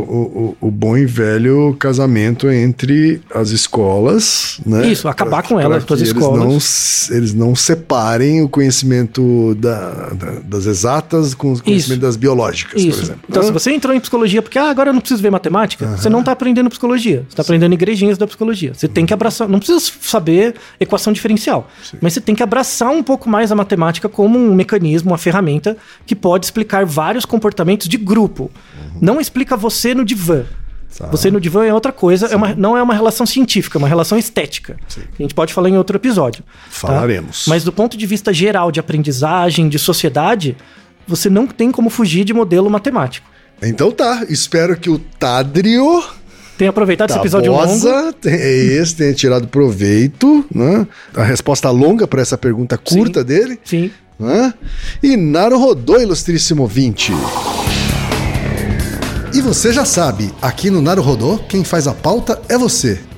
o, 0.61 0.67
o 0.67 0.71
bom 0.71 0.97
e 0.97 1.05
velho 1.05 1.73
casamento 1.79 2.49
entre 2.49 3.21
as 3.33 3.51
escolas. 3.51 4.59
Né, 4.65 4.87
Isso, 4.87 5.07
acabar 5.07 5.41
Pra- 5.41 5.49
com 5.49 5.59
elas, 5.59 5.85
com 5.85 5.93
as 5.93 6.01
escolas. 6.01 6.41
Eles 6.41 7.07
não, 7.09 7.17
eles 7.17 7.33
não 7.33 7.55
separem 7.55 8.41
o 8.41 8.49
conhecimento 8.49 9.55
da- 9.55 10.09
da- 10.13 10.39
das 10.43 10.65
exatas 10.65 11.33
com 11.33 11.53
o 11.53 11.61
conhecimento 11.63 12.01
das 12.01 12.17
biológicas, 12.17 12.81
por 12.81 12.89
Isso. 12.89 13.01
exemplo. 13.03 13.21
Então, 13.29 13.41
né? 13.43 13.47
se 13.47 13.53
você 13.53 13.71
entrou 13.71 13.93
em 13.95 13.99
psicologia 13.99 14.41
porque 14.41 14.59
ah, 14.59 14.69
agora 14.69 14.89
eu 14.89 14.93
não 14.93 14.99
preciso 14.99 15.21
ver 15.21 15.29
matemática, 15.31 15.87
você 15.97 16.09
não 16.09 16.19
está 16.19 16.31
aprendendo 16.33 16.69
psicologia. 16.69 17.19
Você 17.27 17.33
está 17.33 17.41
aprendendo 17.43 17.73
igrejinhas 17.73 18.17
da 18.17 18.27
psicologia. 18.27 18.73
Você 18.73 18.87
tem 18.87 19.05
que 19.05 19.13
abraçar. 19.13 19.47
Não 19.47 19.59
precisa 19.59 19.79
saber 20.01 20.55
equação 20.79 21.13
diferencial, 21.13 21.36
mas 22.01 22.13
você 22.13 22.21
tem 22.21 22.33
que 22.35 22.43
abraçar 22.43 22.89
um 22.91 23.03
pouco 23.03 23.29
mais 23.29 23.51
a 23.51 23.55
matemática 23.55 24.07
como 24.09 24.37
um 24.37 24.53
mecanismo, 24.55 25.11
uma 25.11 25.17
ferramenta 25.17 25.77
que 26.05 26.15
pode 26.15 26.45
explicar 26.45 26.85
vários 26.85 27.25
comportamentos 27.25 27.87
de 27.87 27.97
grupo. 27.97 28.49
Não 29.01 29.19
explica 29.21 29.55
você 29.57 29.93
no 29.93 30.03
divã. 30.05 30.43
Tá. 30.97 31.07
Você 31.07 31.29
no 31.29 31.39
divã 31.39 31.63
é 31.65 31.73
outra 31.73 31.91
coisa, 31.91 32.25
é 32.27 32.35
uma- 32.35 32.55
não 32.55 32.75
é 32.75 32.81
uma 32.81 32.93
relação 32.93 33.25
científica, 33.25 33.77
é 33.77 33.79
uma 33.79 33.87
relação 33.87 34.17
estética. 34.17 34.77
A 34.97 35.21
gente 35.21 35.33
pode 35.35 35.53
falar 35.53 35.69
em 35.69 35.77
outro 35.77 35.95
episódio. 35.95 36.43
tá? 36.43 36.49
Falaremos. 36.69 37.45
Mas 37.47 37.63
do 37.63 37.71
ponto 37.71 37.95
de 37.97 38.05
vista 38.07 38.33
geral 38.33 38.71
de 38.71 38.79
aprendizagem, 38.79 39.69
de 39.69 39.77
sociedade, 39.77 40.57
você 41.07 41.29
não 41.29 41.45
tem 41.45 41.71
como 41.71 41.89
fugir 41.89 42.23
de 42.23 42.33
modelo 42.33 42.69
matemático. 42.69 43.27
Então 43.61 43.91
tá, 43.91 44.25
espero 44.29 44.75
que 44.77 44.89
o 44.89 44.97
Tadrio 44.97 46.03
Tem 46.57 46.67
aproveitado 46.67 47.09
esse 47.11 47.19
episódio 47.19 47.51
longo. 47.51 48.13
Tem- 48.13 48.33
é 48.33 48.51
esse, 48.55 48.95
tenha 48.95 49.13
tirado 49.13 49.47
proveito, 49.47 50.43
né? 50.53 50.87
A 51.15 51.23
resposta 51.23 51.69
longa 51.69 52.07
para 52.07 52.21
essa 52.21 52.37
pergunta 52.37 52.77
curta 52.77 53.23
dele, 53.23 53.59
Sim. 53.63 53.91
né? 54.19 54.53
E 55.03 55.15
Naro 55.15 55.59
rodou, 55.59 56.01
ilustríssimo 56.01 56.65
20. 56.65 57.13
E 59.33 59.41
você 59.41 59.71
já 59.71 59.85
sabe, 59.85 60.31
aqui 60.41 60.69
no 60.71 60.81
Naro 60.81 61.01
Rodô, 61.01 61.37
quem 61.47 61.63
faz 61.63 61.85
a 61.87 61.93
pauta 61.93 62.41
é 62.49 62.57
você. 62.57 62.99